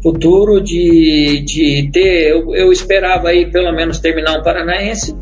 Futuro 0.00 0.62
de, 0.62 1.42
de 1.44 1.90
ter, 1.92 2.30
eu, 2.30 2.54
eu 2.54 2.72
esperava 2.72 3.30
aí 3.30 3.50
pelo 3.50 3.72
menos 3.72 3.98
terminar 3.98 4.38
um 4.38 4.42
Paranaense 4.42 5.16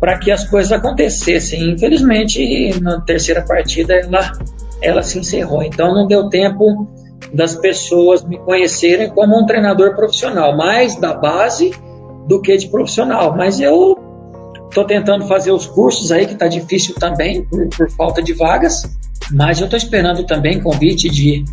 para 0.00 0.18
que 0.18 0.30
as 0.30 0.48
coisas 0.48 0.72
acontecessem. 0.72 1.72
Infelizmente, 1.72 2.80
na 2.80 3.02
terceira 3.02 3.42
partida 3.42 3.94
ela, 3.94 4.32
ela 4.80 5.02
se 5.02 5.18
encerrou. 5.18 5.62
Então 5.62 5.94
não 5.94 6.06
deu 6.06 6.30
tempo 6.30 6.88
das 7.34 7.54
pessoas 7.54 8.24
me 8.24 8.38
conhecerem 8.38 9.10
como 9.10 9.38
um 9.38 9.44
treinador 9.44 9.94
profissional, 9.94 10.56
mais 10.56 10.96
da 10.96 11.12
base 11.12 11.72
do 12.26 12.40
que 12.40 12.56
de 12.56 12.68
profissional. 12.68 13.36
Mas 13.36 13.60
eu 13.60 13.98
estou 14.66 14.86
tentando 14.86 15.26
fazer 15.26 15.52
os 15.52 15.66
cursos 15.66 16.10
aí, 16.10 16.24
que 16.24 16.32
está 16.32 16.48
difícil 16.48 16.94
também, 16.94 17.44
por, 17.44 17.68
por 17.68 17.90
falta 17.90 18.22
de 18.22 18.32
vagas. 18.32 18.82
Mas 19.30 19.58
eu 19.58 19.64
estou 19.64 19.76
esperando 19.76 20.24
também 20.24 20.60
convite 20.60 21.08
de, 21.08 21.44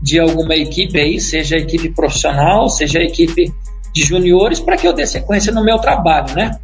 de 0.00 0.18
alguma 0.18 0.54
equipe 0.54 0.98
aí, 0.98 1.20
seja 1.20 1.56
a 1.56 1.58
equipe 1.58 1.88
profissional, 1.90 2.68
seja 2.68 3.00
a 3.00 3.02
equipe 3.02 3.52
de 3.92 4.02
juniores, 4.02 4.60
para 4.60 4.76
que 4.76 4.86
eu 4.86 4.92
dê 4.92 5.06
sequência 5.06 5.52
no 5.52 5.64
meu 5.64 5.78
trabalho, 5.78 6.34
né? 6.34 6.58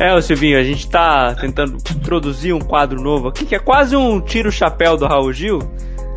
É, 0.00 0.14
ô 0.14 0.20
Silvinho, 0.20 0.58
a 0.58 0.62
gente 0.62 0.80
está 0.80 1.34
tentando 1.34 1.76
introduzir 1.76 2.54
um 2.54 2.60
quadro 2.60 3.00
novo 3.00 3.28
aqui, 3.28 3.44
que 3.44 3.54
é 3.54 3.58
quase 3.58 3.94
um 3.94 4.20
tiro-chapéu 4.20 4.96
do 4.96 5.06
Raul 5.06 5.32
Gil. 5.32 5.58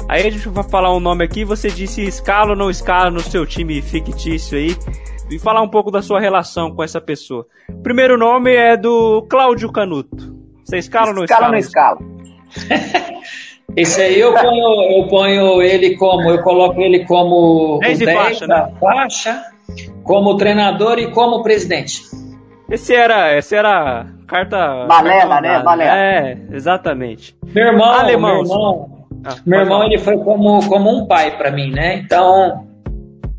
Aí 0.08 0.26
a 0.26 0.30
gente 0.32 0.48
vai 0.50 0.64
falar 0.64 0.96
um 0.96 1.00
nome 1.00 1.24
aqui, 1.24 1.44
você 1.44 1.70
disse 1.70 2.02
escala 2.02 2.52
ou 2.52 2.56
não 2.56 2.70
escala 2.70 3.10
no 3.10 3.20
seu 3.20 3.46
time 3.46 3.82
fictício 3.82 4.58
aí. 4.58 4.76
E 5.30 5.40
falar 5.40 5.62
um 5.62 5.68
pouco 5.68 5.90
da 5.90 6.04
sua 6.04 6.20
relação 6.20 6.72
com 6.72 6.84
essa 6.84 7.02
pessoa. 7.02 7.48
O 7.70 7.82
primeiro 7.82 8.16
nome 8.18 8.54
é 8.54 8.78
do 8.78 9.26
Cláudio 9.28 9.72
Canuto. 9.72 10.36
Você 10.64 10.78
escala 10.78 11.08
ou 11.08 11.16
não 11.16 11.24
escala? 11.24 11.58
Escala 11.58 11.98
ou 11.98 12.02
não 12.02 12.68
escala? 12.70 13.22
Esse 13.76 14.02
aí 14.02 14.20
eu 14.20 14.34
ponho, 14.34 15.00
eu 15.00 15.08
ponho 15.08 15.62
ele 15.62 15.96
como, 15.98 16.30
eu 16.30 16.42
coloco 16.42 16.80
ele 16.82 17.06
como 17.06 17.80
10 17.82 18.02
o 18.02 18.06
10 18.06 18.18
faixa, 18.18 18.48
da 18.48 18.68
né? 18.68 18.74
faixa, 18.80 19.44
como 20.04 20.38
treinador 20.38 21.00
e 21.00 21.12
como 21.12 21.44
presidente. 21.44 22.02
Esse 22.70 22.96
era, 22.96 23.38
esse 23.38 23.56
era 23.56 24.08
carta. 24.28 24.86
Balela, 24.88 25.42
carta 25.42 25.42
né? 25.42 25.64
Balela. 25.64 25.98
É, 25.98 26.38
exatamente. 26.52 27.36
Meu 27.54 27.68
irmão, 27.68 27.92
Alemão. 27.92 28.34
meu 28.34 28.42
irmão, 28.44 28.90
Ah, 29.26 29.36
meu 29.46 29.60
irmão 29.60 29.84
ele 29.84 29.98
foi 29.98 30.18
como, 30.20 30.68
como 30.68 30.90
um 30.90 31.06
pai 31.08 31.38
para 31.38 31.52
mim, 31.52 31.72
né? 31.72 31.96
Então 31.98 32.68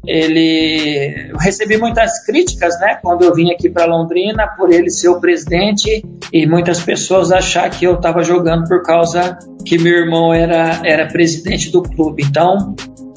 ele 0.07 1.31
eu 1.31 1.37
recebi 1.39 1.77
muitas 1.77 2.25
críticas, 2.25 2.79
né? 2.81 2.99
Quando 3.03 3.23
eu 3.23 3.35
vim 3.35 3.51
aqui 3.51 3.69
para 3.69 3.87
Londrina 3.87 4.47
por 4.57 4.73
ele 4.73 4.91
ser 4.91 5.09
o 5.09 5.21
presidente 5.21 6.05
e 6.33 6.47
muitas 6.47 6.81
pessoas 6.81 7.33
achar 7.33 7.69
que 7.71 7.85
eu 7.85 7.95
estava 7.95 8.23
jogando 8.23 8.69
por 8.69 8.83
causa 8.83 9.39
que 9.65 9.79
meu 9.79 9.93
irmão 9.93 10.33
era 10.33 10.81
era 10.85 11.07
presidente 11.07 11.71
do 11.71 11.83
clube. 11.83 12.23
Então 12.23 12.75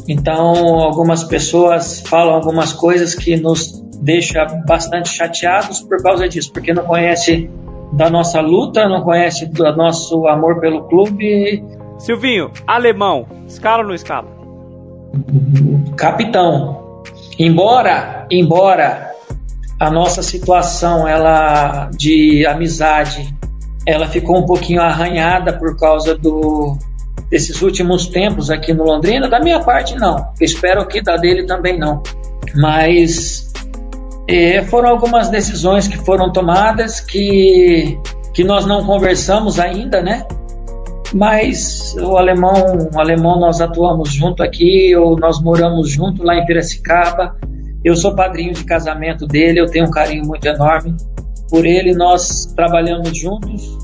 então 0.08 0.80
algumas 0.80 1.24
pessoas 1.24 2.02
falam 2.02 2.34
algumas 2.34 2.74
coisas 2.74 3.14
que 3.14 3.36
nos 3.36 3.82
deixa 4.02 4.46
bastante 4.66 5.10
chateados 5.10 5.82
por 5.82 6.02
causa 6.02 6.28
disso, 6.28 6.52
porque 6.54 6.74
não 6.74 6.86
conhece 6.86 7.50
da 7.94 8.10
nossa 8.10 8.40
luta, 8.40 8.88
não 8.88 9.02
conhece 9.02 9.46
do 9.48 9.64
nosso 9.76 10.26
amor 10.28 10.60
pelo 10.60 10.88
clube 10.88 11.64
Silvinho, 12.00 12.50
alemão, 12.66 13.28
escala 13.46 13.82
ou 13.82 13.90
não 13.90 13.94
escala? 13.94 14.39
Capitão. 15.96 17.04
Embora, 17.38 18.28
embora 18.30 19.12
a 19.80 19.90
nossa 19.90 20.22
situação 20.22 21.08
ela 21.08 21.90
de 21.98 22.46
amizade, 22.46 23.34
ela 23.86 24.08
ficou 24.08 24.38
um 24.38 24.46
pouquinho 24.46 24.82
arranhada 24.82 25.54
por 25.54 25.78
causa 25.78 26.16
do 26.16 26.78
desses 27.30 27.62
últimos 27.62 28.08
tempos 28.08 28.50
aqui 28.50 28.74
no 28.74 28.84
Londrina, 28.84 29.30
da 29.30 29.40
minha 29.40 29.60
parte 29.60 29.96
não. 29.96 30.32
Espero 30.42 30.86
que 30.88 31.00
da 31.00 31.16
dele 31.16 31.46
também 31.46 31.78
não. 31.78 32.02
Mas 32.56 33.54
eh, 34.28 34.64
foram 34.64 34.90
algumas 34.90 35.30
decisões 35.30 35.88
que 35.88 35.98
foram 35.98 36.32
tomadas 36.32 37.00
que 37.00 38.00
que 38.34 38.44
nós 38.44 38.66
não 38.66 38.86
conversamos 38.86 39.60
ainda, 39.60 40.02
né? 40.02 40.26
Mas 41.14 41.96
o 42.00 42.18
alemão, 42.18 42.90
o 42.94 43.00
alemão 43.00 43.40
nós 43.40 43.62
atuamos 43.62 44.12
junto 44.12 44.44
aqui, 44.44 44.96
ou 44.96 45.18
nós 45.18 45.42
moramos 45.42 45.90
junto 45.90 46.24
lá 46.24 46.36
em 46.36 46.46
Piracicaba. 46.46 47.36
Eu 47.84 47.96
sou 47.96 48.16
padrinho 48.16 48.54
de 48.54 48.64
casamento 48.64 49.26
dele, 49.26 49.60
eu 49.60 49.66
tenho 49.66 49.88
um 49.88 49.92
carinho 49.92 50.26
muito 50.26 50.46
enorme 50.46 50.96
por 51.50 51.66
ele. 51.66 51.94
Nós 51.94 52.46
trabalhamos 52.56 53.18
juntos 53.18 53.78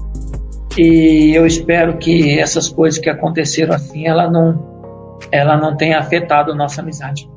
e 0.77 1.31
eu 1.33 1.45
espero 1.45 1.97
que 1.97 2.37
essas 2.37 2.69
coisas 2.69 2.99
que 2.99 3.09
aconteceram 3.09 3.73
assim, 3.73 4.05
ela 4.05 4.29
não, 4.29 5.17
ela 5.31 5.57
não 5.57 5.75
tenha 5.75 5.97
afetado 5.97 6.51
a 6.51 6.55
nossa 6.55 6.81
amizade. 6.81 7.29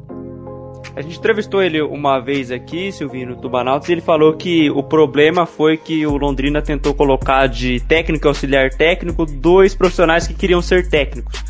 A 0.98 1.00
gente 1.00 1.16
entrevistou 1.16 1.62
ele 1.62 1.80
uma 1.80 2.18
vez 2.18 2.50
aqui, 2.50 2.90
Silvinho, 2.90 3.28
no 3.28 3.36
Tubanautas, 3.36 3.88
e 3.88 3.92
ele 3.92 4.00
falou 4.00 4.34
que 4.34 4.68
o 4.68 4.82
problema 4.82 5.46
foi 5.46 5.76
que 5.76 6.04
o 6.04 6.16
Londrina 6.16 6.60
tentou 6.60 6.92
colocar 6.92 7.46
de 7.46 7.78
técnico 7.78 8.26
auxiliar 8.26 8.70
técnico 8.70 9.24
dois 9.24 9.76
profissionais 9.76 10.26
que 10.26 10.34
queriam 10.34 10.60
ser 10.60 10.88
técnicos. 10.88 11.40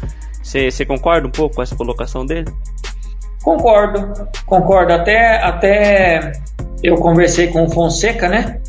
Você 0.43 0.85
concorda 0.85 1.27
um 1.27 1.31
pouco 1.31 1.57
com 1.57 1.63
essa 1.63 1.75
colocação 1.75 2.27
dele? 2.27 2.53
Concordo, 3.43 4.29
concordo. 4.45 4.93
Até, 4.93 5.43
até 5.43 6.33
eu 6.83 6.97
conversei 6.97 7.47
com 7.47 7.65
o 7.65 7.71
Fonseca, 7.71 8.29
né? 8.29 8.61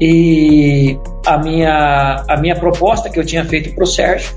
E 0.00 0.96
a 1.26 1.36
minha, 1.36 2.24
a 2.28 2.36
minha 2.36 2.54
proposta 2.54 3.10
que 3.10 3.18
eu 3.18 3.26
tinha 3.26 3.44
feito 3.44 3.74
para 3.74 3.82
o 3.82 3.86
Sérgio. 3.88 4.36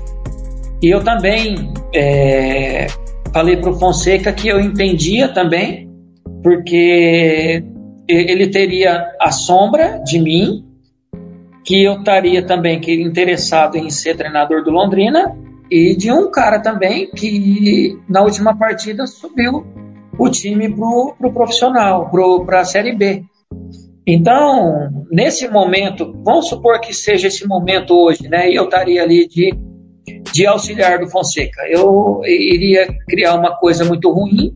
E 0.82 0.90
eu 0.90 1.00
também 1.04 1.72
é, 1.94 2.88
falei 3.32 3.56
para 3.56 3.70
o 3.70 3.78
Fonseca 3.78 4.32
que 4.32 4.48
eu 4.48 4.60
entendia 4.60 5.28
também, 5.28 5.91
porque 6.42 7.64
ele 8.08 8.48
teria 8.48 9.12
a 9.20 9.30
sombra 9.30 10.00
de 10.04 10.18
mim, 10.18 10.64
que 11.64 11.84
eu 11.84 11.98
estaria 11.98 12.44
também 12.44 12.80
que 12.80 12.92
interessado 12.92 13.76
em 13.76 13.88
ser 13.90 14.16
treinador 14.16 14.64
do 14.64 14.70
Londrina, 14.70 15.36
e 15.70 15.96
de 15.96 16.12
um 16.12 16.30
cara 16.30 16.60
também 16.60 17.10
que 17.10 17.98
na 18.08 18.22
última 18.22 18.56
partida 18.56 19.06
subiu 19.06 19.64
o 20.18 20.28
time 20.28 20.70
pro, 20.74 21.14
pro 21.18 21.32
profissional, 21.32 22.10
para 22.44 22.60
a 22.60 22.64
Série 22.64 22.94
B. 22.94 23.24
Então, 24.06 25.06
nesse 25.10 25.48
momento, 25.48 26.12
vamos 26.24 26.48
supor 26.48 26.80
que 26.80 26.92
seja 26.92 27.28
esse 27.28 27.46
momento 27.46 27.94
hoje, 27.94 28.28
né? 28.28 28.50
E 28.50 28.56
eu 28.56 28.64
estaria 28.64 29.02
ali 29.02 29.26
de, 29.26 29.54
de 30.32 30.46
auxiliar 30.46 30.98
do 30.98 31.08
Fonseca. 31.08 31.62
Eu 31.68 32.20
iria 32.24 32.86
criar 33.08 33.34
uma 33.36 33.56
coisa 33.56 33.84
muito 33.84 34.10
ruim, 34.12 34.52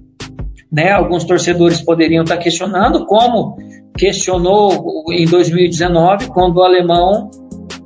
né? 0.76 0.90
Alguns 0.92 1.24
torcedores 1.24 1.80
poderiam 1.80 2.22
estar 2.22 2.36
questionando, 2.36 3.06
como 3.06 3.56
questionou 3.96 5.04
em 5.10 5.24
2019, 5.24 6.26
quando 6.26 6.58
o 6.58 6.62
alemão 6.62 7.30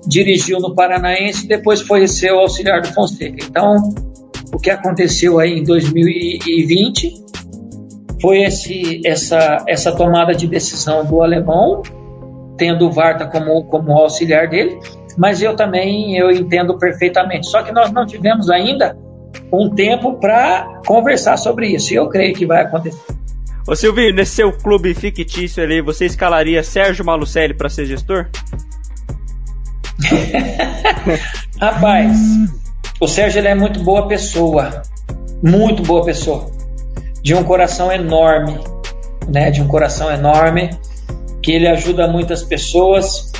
dirigiu 0.08 0.58
no 0.58 0.74
Paranaense 0.74 1.44
e 1.44 1.48
depois 1.48 1.80
foi 1.80 2.08
ser 2.08 2.30
auxiliar 2.30 2.80
do 2.80 2.88
Fonseca. 2.88 3.46
Então, 3.48 3.76
o 4.52 4.58
que 4.58 4.70
aconteceu 4.70 5.38
aí 5.38 5.60
em 5.60 5.62
2020 5.62 7.14
foi 8.20 8.42
esse, 8.42 9.00
essa, 9.06 9.58
essa 9.68 9.92
tomada 9.94 10.34
de 10.34 10.48
decisão 10.48 11.04
do 11.04 11.22
alemão, 11.22 11.82
tendo 12.56 12.88
o 12.88 12.90
Varta 12.90 13.24
como, 13.24 13.66
como 13.66 13.92
auxiliar 13.92 14.48
dele, 14.48 14.76
mas 15.16 15.40
eu 15.40 15.54
também 15.54 16.16
eu 16.16 16.28
entendo 16.28 16.76
perfeitamente. 16.76 17.46
Só 17.46 17.62
que 17.62 17.70
nós 17.70 17.92
não 17.92 18.04
tivemos 18.04 18.50
ainda 18.50 18.96
um 19.52 19.68
tempo 19.74 20.14
para 20.14 20.80
conversar 20.86 21.36
sobre 21.36 21.68
isso, 21.68 21.92
e 21.92 21.96
eu 21.96 22.08
creio 22.08 22.34
que 22.34 22.46
vai 22.46 22.62
acontecer. 22.62 23.14
Ô 23.66 23.76
Silvio, 23.76 24.12
nesse 24.12 24.32
seu 24.36 24.52
clube 24.52 24.94
fictício 24.94 25.62
ali, 25.62 25.80
você 25.80 26.06
escalaria 26.06 26.62
Sérgio 26.62 27.04
Malucelli 27.04 27.54
para 27.54 27.68
ser 27.68 27.86
gestor? 27.86 28.28
Rapaz, 31.60 32.18
o 33.00 33.06
Sérgio 33.06 33.38
ele 33.38 33.48
é 33.48 33.54
muito 33.54 33.80
boa 33.80 34.08
pessoa, 34.08 34.82
muito 35.42 35.82
boa 35.82 36.04
pessoa, 36.04 36.50
de 37.22 37.34
um 37.34 37.44
coração 37.44 37.92
enorme, 37.92 38.58
né? 39.28 39.50
De 39.50 39.60
um 39.60 39.68
coração 39.68 40.10
enorme, 40.10 40.70
que 41.42 41.52
ele 41.52 41.68
ajuda 41.68 42.08
muitas 42.08 42.42
pessoas, 42.42 43.30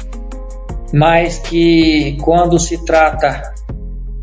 mas 0.92 1.38
que 1.38 2.18
quando 2.22 2.58
se 2.58 2.84
trata 2.84 3.54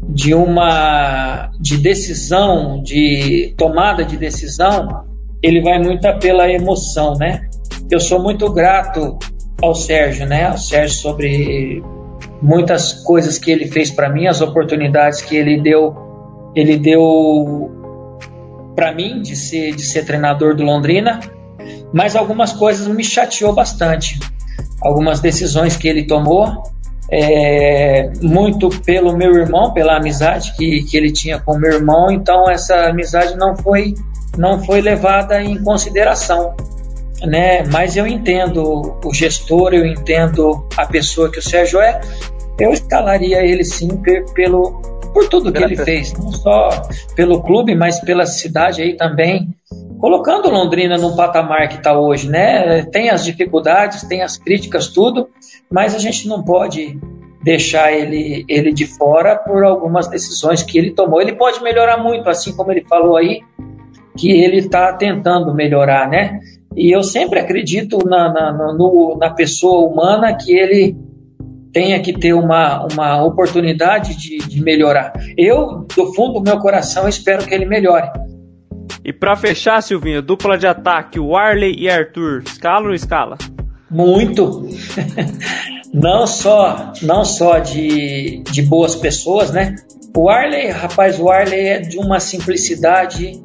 de 0.08 0.34
uma 0.34 1.51
de 1.60 1.78
decisão, 1.78 2.82
de 2.82 3.53
tomada 3.58 4.05
de 4.05 4.18
decisão, 4.18 5.05
ele 5.43 5.62
vai 5.62 5.80
muito 5.80 6.08
pela 6.20 6.49
emoção, 6.51 7.14
né? 7.16 7.41
Eu 7.89 7.99
sou 7.99 8.22
muito 8.22 8.51
grato 8.51 9.18
ao 9.62 9.76
Sérgio, 9.76 10.26
né? 10.26 10.47
Ao 10.47 10.58
Sérgio 10.58 10.97
sobre 10.97 11.84
muitas 12.41 12.93
coisas 12.93 13.38
que 13.38 13.51
ele 13.51 13.68
fez 13.68 13.91
para 13.91 14.10
mim, 14.10 14.28
as 14.28 14.41
oportunidades 14.41 15.22
que 15.22 15.36
ele 15.36 15.62
deu, 15.62 15.95
ele 16.55 16.78
deu 16.78 17.72
para 18.76 18.93
mim 18.93 19.22
de 19.22 19.36
ser 19.36 19.76
de 19.76 19.84
ser 19.84 20.05
treinador 20.05 20.55
do 20.55 20.64
Londrina, 20.64 21.20
mas 21.93 22.16
algumas 22.16 22.53
coisas 22.53 22.88
me 22.88 23.03
chateou 23.03 23.53
bastante. 23.53 24.20
Algumas 24.82 25.20
decisões 25.20 25.76
que 25.76 25.88
ele 25.88 26.05
tomou, 26.05 26.64
é, 27.12 28.12
muito 28.22 28.70
pelo 28.82 29.16
meu 29.16 29.34
irmão, 29.34 29.74
pela 29.74 29.97
amizade 29.97 30.53
que, 30.55 30.84
que 30.84 30.97
ele 30.97 31.12
tinha 31.12 31.39
com 31.39 31.53
o 31.53 31.60
meu 31.60 31.74
irmão, 31.74 32.12
então 32.12 32.49
essa 32.49 32.88
amizade 32.89 33.36
não 33.38 33.55
foi 33.55 33.93
não 34.38 34.64
foi 34.64 34.82
levada 34.82 35.41
em 35.41 35.62
consideração, 35.64 36.55
né? 37.24 37.64
Mas 37.72 37.97
eu 37.97 38.05
entendo 38.05 38.99
o 39.03 39.14
gestor, 39.14 39.74
eu 39.74 39.86
entendo 39.86 40.68
a 40.78 40.86
pessoa 40.86 41.32
que 41.32 41.39
o 41.39 41.41
Sérgio 41.41 41.82
é. 41.82 41.99
Eu 42.60 42.72
escalaria 42.72 43.43
ele 43.43 43.64
sim 43.64 43.89
pelo 44.36 44.82
por 45.14 45.28
tudo 45.30 45.51
que 45.51 45.64
ele 45.64 45.76
fez, 45.76 46.14
não 46.14 46.32
só 46.32 46.70
pelo 47.16 47.41
clube, 47.41 47.74
mas 47.74 47.99
pela 47.99 48.28
cidade 48.28 48.84
aí 48.84 48.95
também, 48.95 49.49
colocando 49.99 50.49
Londrina 50.49 50.95
no 50.97 51.16
patamar 51.16 51.68
que 51.70 51.78
está 51.78 51.97
hoje, 51.97 52.30
né? 52.30 52.84
Tem 52.84 53.10
as 53.10 53.24
dificuldades, 53.26 54.03
tem 54.03 54.22
as 54.22 54.38
críticas, 54.38 54.89
tudo, 54.89 55.30
mas 55.72 55.93
a 55.93 55.99
gente 55.99 56.28
não 56.28 56.43
pode 56.43 56.99
deixar 57.43 57.93
ele, 57.93 58.43
ele 58.47 58.74
de 58.74 58.86
fora 58.86 59.36
por 59.36 59.63
algumas 59.63 60.07
decisões 60.07 60.63
que 60.63 60.78
ele 60.78 60.91
tomou. 60.91 61.22
Ele 61.22 61.34
pode 61.34 61.61
melhorar 61.61 61.97
muito, 61.97 62.30
assim 62.30 62.55
como 62.55 62.72
ele 62.72 62.86
falou 62.89 63.15
aí, 63.15 63.41
que 64.18 64.32
ele 64.32 64.57
está 64.57 64.91
tentando 64.93 65.53
melhorar, 65.53 66.09
né? 66.09 66.39
E 66.76 66.91
eu 66.91 67.03
sempre 67.03 67.39
acredito 67.39 67.99
na, 68.05 68.32
na, 68.32 68.74
no, 68.74 69.18
na 69.20 69.30
pessoa 69.30 69.88
humana 69.88 70.36
que 70.36 70.51
ele 70.51 70.95
tenha 71.72 71.99
que 72.01 72.13
ter 72.13 72.34
uma, 72.34 72.86
uma 72.91 73.24
oportunidade 73.24 74.18
de, 74.18 74.38
de 74.39 74.61
melhorar. 74.61 75.13
Eu, 75.38 75.86
do 75.95 76.13
fundo 76.13 76.39
do 76.39 76.41
meu 76.41 76.59
coração, 76.59 77.07
espero 77.07 77.45
que 77.45 77.53
ele 77.53 77.65
melhore. 77.65 78.09
E 79.03 79.13
para 79.13 79.36
fechar, 79.36 79.82
Silvinho, 79.82 80.22
dupla 80.22 80.57
de 80.57 80.68
ataque, 80.68 81.20
Warley 81.20 81.76
e 81.80 81.89
Arthur, 81.89 82.43
escala 82.45 82.88
ou 82.88 82.93
escala? 82.93 83.38
Muito. 83.89 84.67
não 85.93 86.27
só, 86.27 86.93
não 87.01 87.23
só 87.23 87.59
de, 87.59 88.43
de 88.51 88.61
boas 88.61 88.95
pessoas, 88.95 89.51
né? 89.51 89.75
O 90.15 90.29
Arley, 90.29 90.69
rapaz, 90.69 91.19
o 91.19 91.29
Arley 91.29 91.67
é 91.67 91.79
de 91.79 91.97
uma 91.97 92.19
simplicidade 92.19 93.39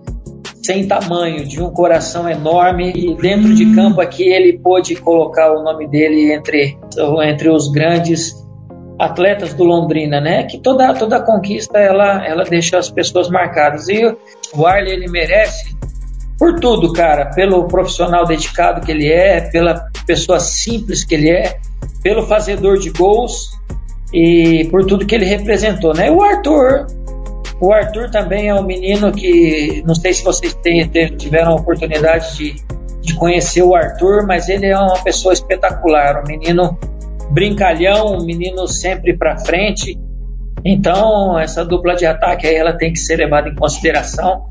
sem 0.64 0.86
tamanho, 0.86 1.44
de 1.44 1.60
um 1.60 1.70
coração 1.70 2.28
enorme 2.28 2.92
e 2.94 3.14
dentro 3.16 3.52
de 3.54 3.74
campo 3.74 4.00
aqui 4.00 4.22
ele 4.22 4.58
pôde 4.58 4.94
colocar 4.94 5.52
o 5.52 5.62
nome 5.62 5.88
dele 5.88 6.32
entre, 6.32 6.78
entre 7.24 7.50
os 7.50 7.68
grandes 7.68 8.32
atletas 8.98 9.52
do 9.54 9.64
Londrina, 9.64 10.20
né? 10.20 10.44
Que 10.44 10.58
toda 10.58 10.94
toda 10.94 11.20
conquista 11.20 11.78
ela 11.78 12.24
ela 12.24 12.44
deixa 12.44 12.78
as 12.78 12.88
pessoas 12.88 13.28
marcadas 13.28 13.88
e 13.88 14.16
o 14.54 14.66
Arley 14.66 14.92
ele 14.92 15.10
merece 15.10 15.76
por 16.42 16.58
tudo, 16.58 16.92
cara, 16.92 17.26
pelo 17.26 17.68
profissional 17.68 18.26
dedicado 18.26 18.84
que 18.84 18.90
ele 18.90 19.08
é, 19.08 19.42
pela 19.42 19.88
pessoa 20.04 20.40
simples 20.40 21.04
que 21.04 21.14
ele 21.14 21.30
é, 21.30 21.56
pelo 22.02 22.26
fazedor 22.26 22.78
de 22.78 22.90
gols 22.90 23.52
e 24.12 24.66
por 24.68 24.84
tudo 24.84 25.06
que 25.06 25.14
ele 25.14 25.24
representou, 25.24 25.94
né? 25.94 26.10
O 26.10 26.20
Arthur 26.20 26.88
o 27.60 27.72
Arthur 27.72 28.10
também 28.10 28.48
é 28.48 28.54
um 28.56 28.64
menino 28.64 29.12
que, 29.12 29.84
não 29.86 29.94
sei 29.94 30.12
se 30.14 30.24
vocês 30.24 30.52
têm, 30.54 30.84
tiveram 31.16 31.52
a 31.52 31.54
oportunidade 31.54 32.36
de, 32.36 32.56
de 33.00 33.14
conhecer 33.14 33.62
o 33.62 33.76
Arthur, 33.76 34.26
mas 34.26 34.48
ele 34.48 34.66
é 34.66 34.76
uma 34.76 34.98
pessoa 34.98 35.32
espetacular, 35.32 36.24
um 36.24 36.26
menino 36.26 36.76
brincalhão, 37.30 38.16
um 38.16 38.24
menino 38.24 38.66
sempre 38.66 39.16
para 39.16 39.38
frente. 39.38 39.96
Então, 40.64 41.38
essa 41.38 41.64
dupla 41.64 41.94
de 41.94 42.04
ataque 42.04 42.48
aí, 42.48 42.56
ela 42.56 42.72
tem 42.72 42.92
que 42.92 42.98
ser 42.98 43.14
levada 43.14 43.48
em 43.48 43.54
consideração, 43.54 44.50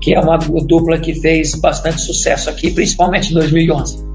que 0.00 0.14
é 0.14 0.20
uma 0.20 0.38
dupla 0.38 0.98
que 0.98 1.14
fez 1.14 1.54
bastante 1.54 2.00
sucesso 2.00 2.50
aqui, 2.50 2.70
principalmente 2.70 3.30
em 3.30 3.34
2011. 3.34 4.06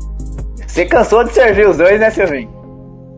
Você 0.67 0.85
cansou 0.85 1.23
de 1.23 1.33
servir 1.33 1.67
os 1.67 1.77
dois, 1.77 1.99
né, 1.99 2.09
Silvinho? 2.09 2.49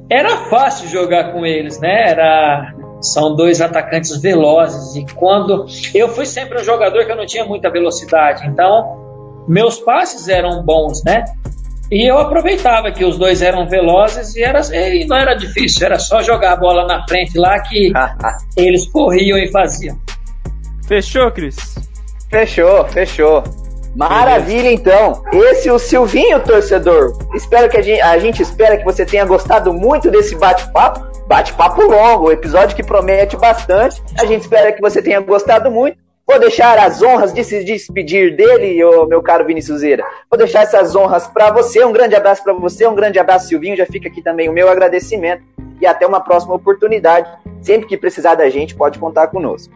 Era 0.10 0.38
fácil 0.50 0.88
jogar 0.90 1.32
com 1.32 1.46
eles, 1.46 1.80
né? 1.80 2.10
Era 2.10 2.74
são 3.02 3.36
dois 3.36 3.62
atacantes 3.62 4.20
velozes 4.22 4.96
e 4.96 5.06
quando 5.14 5.66
eu 5.94 6.10
fui 6.10 6.26
sempre 6.26 6.60
um 6.60 6.64
jogador 6.64 7.06
que 7.06 7.12
eu 7.12 7.16
não 7.16 7.26
tinha 7.26 7.46
muita 7.46 7.70
velocidade, 7.70 8.48
então 8.48 9.46
meus 9.48 9.80
passes 9.80 10.28
eram 10.28 10.64
bons, 10.64 11.04
né? 11.04 11.24
E 11.92 12.10
eu 12.10 12.18
aproveitava 12.18 12.92
que 12.92 13.06
os 13.06 13.18
dois 13.18 13.44
eram 13.44 13.68
velozes 13.68 14.36
e, 14.36 14.44
era, 14.44 14.60
e 14.74 15.06
não 15.06 15.18
era 15.18 15.36
difícil, 15.36 15.86
era 15.86 16.00
só 16.00 16.22
jogar 16.22 16.54
a 16.54 16.56
bola 16.56 16.88
na 16.88 17.08
frente 17.08 17.38
lá 17.38 17.60
que 17.60 17.92
eles 18.58 18.88
corriam 18.88 19.38
e 19.38 19.52
faziam. 19.52 19.96
Fechou, 20.88 21.32
Cris? 21.32 21.56
Fechou, 22.36 22.84
fechou. 22.90 23.44
Maravilha, 23.96 24.70
então. 24.70 25.24
Esse 25.32 25.70
é 25.70 25.72
o 25.72 25.80
Silvinho, 25.80 26.38
torcedor. 26.42 27.18
Espero 27.34 27.70
que 27.70 27.78
a 27.78 27.82
gente, 27.82 28.02
a 28.02 28.20
gente 28.20 28.42
espera 28.42 28.76
que 28.76 28.84
você 28.84 29.06
tenha 29.06 29.24
gostado 29.24 29.72
muito 29.72 30.12
desse 30.12 30.36
bate-papo 30.36 31.00
bate-papo 31.30 31.82
longo, 31.82 32.30
episódio 32.30 32.76
que 32.76 32.84
promete 32.84 33.38
bastante. 33.38 34.04
A 34.20 34.26
gente 34.26 34.42
espera 34.42 34.74
que 34.74 34.82
você 34.82 35.02
tenha 35.02 35.22
gostado 35.22 35.72
muito. 35.72 35.98
Vou 36.28 36.38
deixar 36.38 36.78
as 36.78 37.02
honras 37.02 37.34
de 37.34 37.42
se 37.42 37.64
despedir 37.64 38.36
dele, 38.36 38.84
ô, 38.84 39.06
meu 39.06 39.24
caro 39.24 39.46
Viniciuseira. 39.46 40.04
Vou 40.30 40.38
deixar 40.38 40.64
essas 40.64 40.94
honras 40.94 41.28
para 41.28 41.52
você. 41.52 41.86
Um 41.86 41.94
grande 41.94 42.16
abraço 42.16 42.44
para 42.44 42.52
você, 42.52 42.86
um 42.86 42.96
grande 42.96 43.18
abraço, 43.18 43.48
Silvinho. 43.48 43.78
Já 43.78 43.86
fica 43.86 44.10
aqui 44.10 44.22
também 44.22 44.50
o 44.50 44.54
meu 44.54 44.70
agradecimento. 44.70 45.42
E 45.80 45.86
até 45.86 46.06
uma 46.06 46.20
próxima 46.20 46.54
oportunidade. 46.54 47.30
Sempre 47.62 47.88
que 47.88 47.96
precisar 47.96 48.36
da 48.36 48.50
gente, 48.50 48.76
pode 48.76 49.00
contar 49.00 49.28
conosco. 49.28 49.74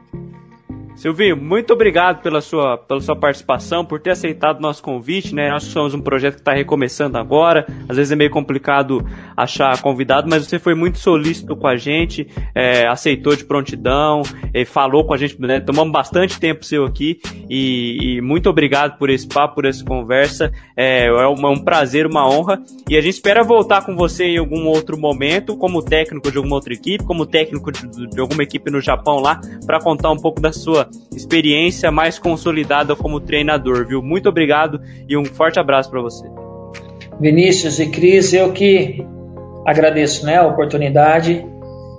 Silvinho, 0.99 1.38
muito 1.38 1.71
obrigado 1.71 2.21
pela 2.21 2.41
sua, 2.41 2.77
pela 2.77 2.99
sua 2.99 3.15
participação, 3.15 3.85
por 3.85 4.01
ter 4.01 4.09
aceitado 4.09 4.59
nosso 4.59 4.84
convite, 4.84 5.34
né? 5.34 5.49
Nós 5.49 5.63
somos 5.63 5.93
um 5.93 6.01
projeto 6.01 6.34
que 6.34 6.41
está 6.41 6.51
recomeçando 6.51 7.17
agora, 7.17 7.65
às 7.88 7.95
vezes 7.95 8.11
é 8.11 8.17
meio 8.17 8.30
complicado 8.30 9.01
achar 9.35 9.81
convidado, 9.81 10.27
mas 10.30 10.45
você 10.45 10.59
foi 10.59 10.76
muito 10.76 10.99
solícito 10.99 11.55
com 11.55 11.67
a 11.67 11.77
gente, 11.77 12.27
é, 12.53 12.85
aceitou 12.85 13.34
de 13.34 13.45
prontidão, 13.45 14.23
falou 14.67 15.05
com 15.05 15.13
a 15.13 15.17
gente, 15.17 15.39
né? 15.39 15.61
Tomamos 15.61 15.93
bastante 15.93 16.38
tempo 16.38 16.65
seu 16.65 16.84
aqui 16.84 17.21
e, 17.49 18.17
e 18.17 18.21
muito 18.21 18.49
obrigado 18.49 18.97
por 18.97 19.09
esse 19.09 19.26
papo, 19.26 19.55
por 19.55 19.65
essa 19.65 19.85
conversa. 19.85 20.51
É, 20.76 21.05
é 21.05 21.27
um, 21.30 21.47
é 21.47 21.49
um 21.49 21.63
prazer, 21.63 22.05
uma 22.07 22.30
honra 22.30 22.61
e 22.89 22.97
a 22.97 23.01
gente 23.01 23.13
espera 23.13 23.41
voltar 23.41 23.85
com 23.85 23.95
você 23.95 24.26
em 24.26 24.38
algum 24.38 24.67
outro 24.67 24.99
momento, 24.99 25.55
como 25.55 25.81
técnico 25.81 26.30
de 26.30 26.35
alguma 26.35 26.57
outra 26.57 26.73
equipe, 26.73 27.05
como 27.05 27.26
técnico 27.26 27.71
de, 27.71 27.88
de 27.88 28.19
alguma 28.19 28.43
equipe 28.43 28.69
no 28.69 28.81
Japão 28.81 29.21
lá, 29.21 29.39
para 29.65 29.80
contar 29.80 30.11
um 30.11 30.17
pouco 30.17 30.41
da 30.41 30.51
sua 30.51 30.89
experiência 31.16 31.91
mais 31.91 32.18
consolidada 32.18 32.95
como 32.95 33.20
treinador, 33.20 33.88
viu? 33.88 34.02
Muito 34.02 34.30
obrigado 34.30 34.82
e 35.07 35.18
um 35.18 35.26
forte 35.26 35.60
abraço 35.60 35.90
para 35.90 36.02
você. 36.02 36.26
Vinícius 37.20 37.80
e 37.80 37.88
Cris, 37.88 38.34
eu 38.34 38.53
que 38.53 39.06
agradeço 39.66 40.26
né, 40.26 40.38
a 40.38 40.48
oportunidade 40.48 41.45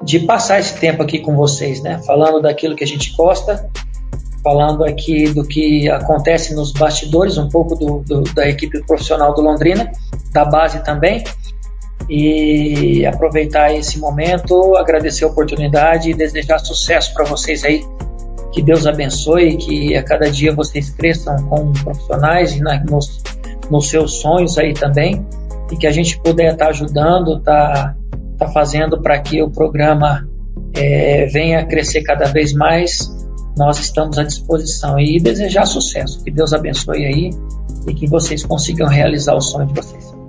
de 0.02 0.20
passar 0.20 0.60
esse 0.60 0.78
tempo 0.78 1.02
aqui 1.02 1.18
com 1.18 1.36
vocês, 1.36 1.82
né? 1.82 2.00
Falando 2.06 2.40
daquilo 2.40 2.74
que 2.74 2.82
a 2.82 2.86
gente 2.86 3.14
gosta, 3.14 3.68
falando 4.42 4.82
aqui 4.84 5.28
do 5.28 5.46
que 5.46 5.88
acontece 5.90 6.54
nos 6.54 6.72
bastidores, 6.72 7.36
um 7.36 7.48
pouco 7.48 7.74
do, 7.76 7.98
do, 8.00 8.22
da 8.34 8.48
equipe 8.48 8.82
profissional 8.86 9.34
do 9.34 9.42
Londrina, 9.42 9.92
da 10.32 10.44
base 10.44 10.82
também, 10.82 11.22
e 12.08 13.04
aproveitar 13.04 13.74
esse 13.74 13.98
momento, 13.98 14.74
agradecer 14.76 15.24
a 15.24 15.28
oportunidade 15.28 16.10
e 16.10 16.14
desejar 16.14 16.58
sucesso 16.58 17.12
para 17.12 17.24
vocês 17.26 17.62
aí 17.62 17.84
que 18.52 18.62
Deus 18.62 18.86
abençoe, 18.86 19.56
que 19.56 19.96
a 19.96 20.02
cada 20.02 20.30
dia 20.30 20.54
vocês 20.54 20.90
cresçam 20.90 21.36
como 21.48 21.72
profissionais 21.84 22.52
e 22.52 22.60
na, 22.60 22.82
nos, 22.84 23.22
nos 23.70 23.88
seus 23.88 24.20
sonhos 24.20 24.58
aí 24.58 24.74
também, 24.74 25.24
e 25.70 25.76
que 25.76 25.86
a 25.86 25.92
gente 25.92 26.18
puder 26.20 26.52
estar 26.52 26.66
tá 26.66 26.70
ajudando, 26.70 27.40
tá, 27.40 27.94
tá 28.36 28.48
fazendo 28.48 29.00
para 29.00 29.18
que 29.20 29.42
o 29.42 29.50
programa 29.50 30.28
é, 30.74 31.26
venha 31.26 31.64
crescer 31.64 32.02
cada 32.02 32.26
vez 32.26 32.52
mais. 32.52 33.08
Nós 33.56 33.78
estamos 33.78 34.18
à 34.18 34.24
disposição 34.24 34.98
e 34.98 35.20
desejar 35.20 35.66
sucesso. 35.66 36.22
Que 36.24 36.30
Deus 36.30 36.52
abençoe 36.52 37.04
aí 37.04 37.30
e 37.86 37.94
que 37.94 38.08
vocês 38.08 38.44
consigam 38.44 38.88
realizar 38.88 39.34
o 39.34 39.40
sonho 39.40 39.66
de 39.66 39.74
vocês. 39.74 40.19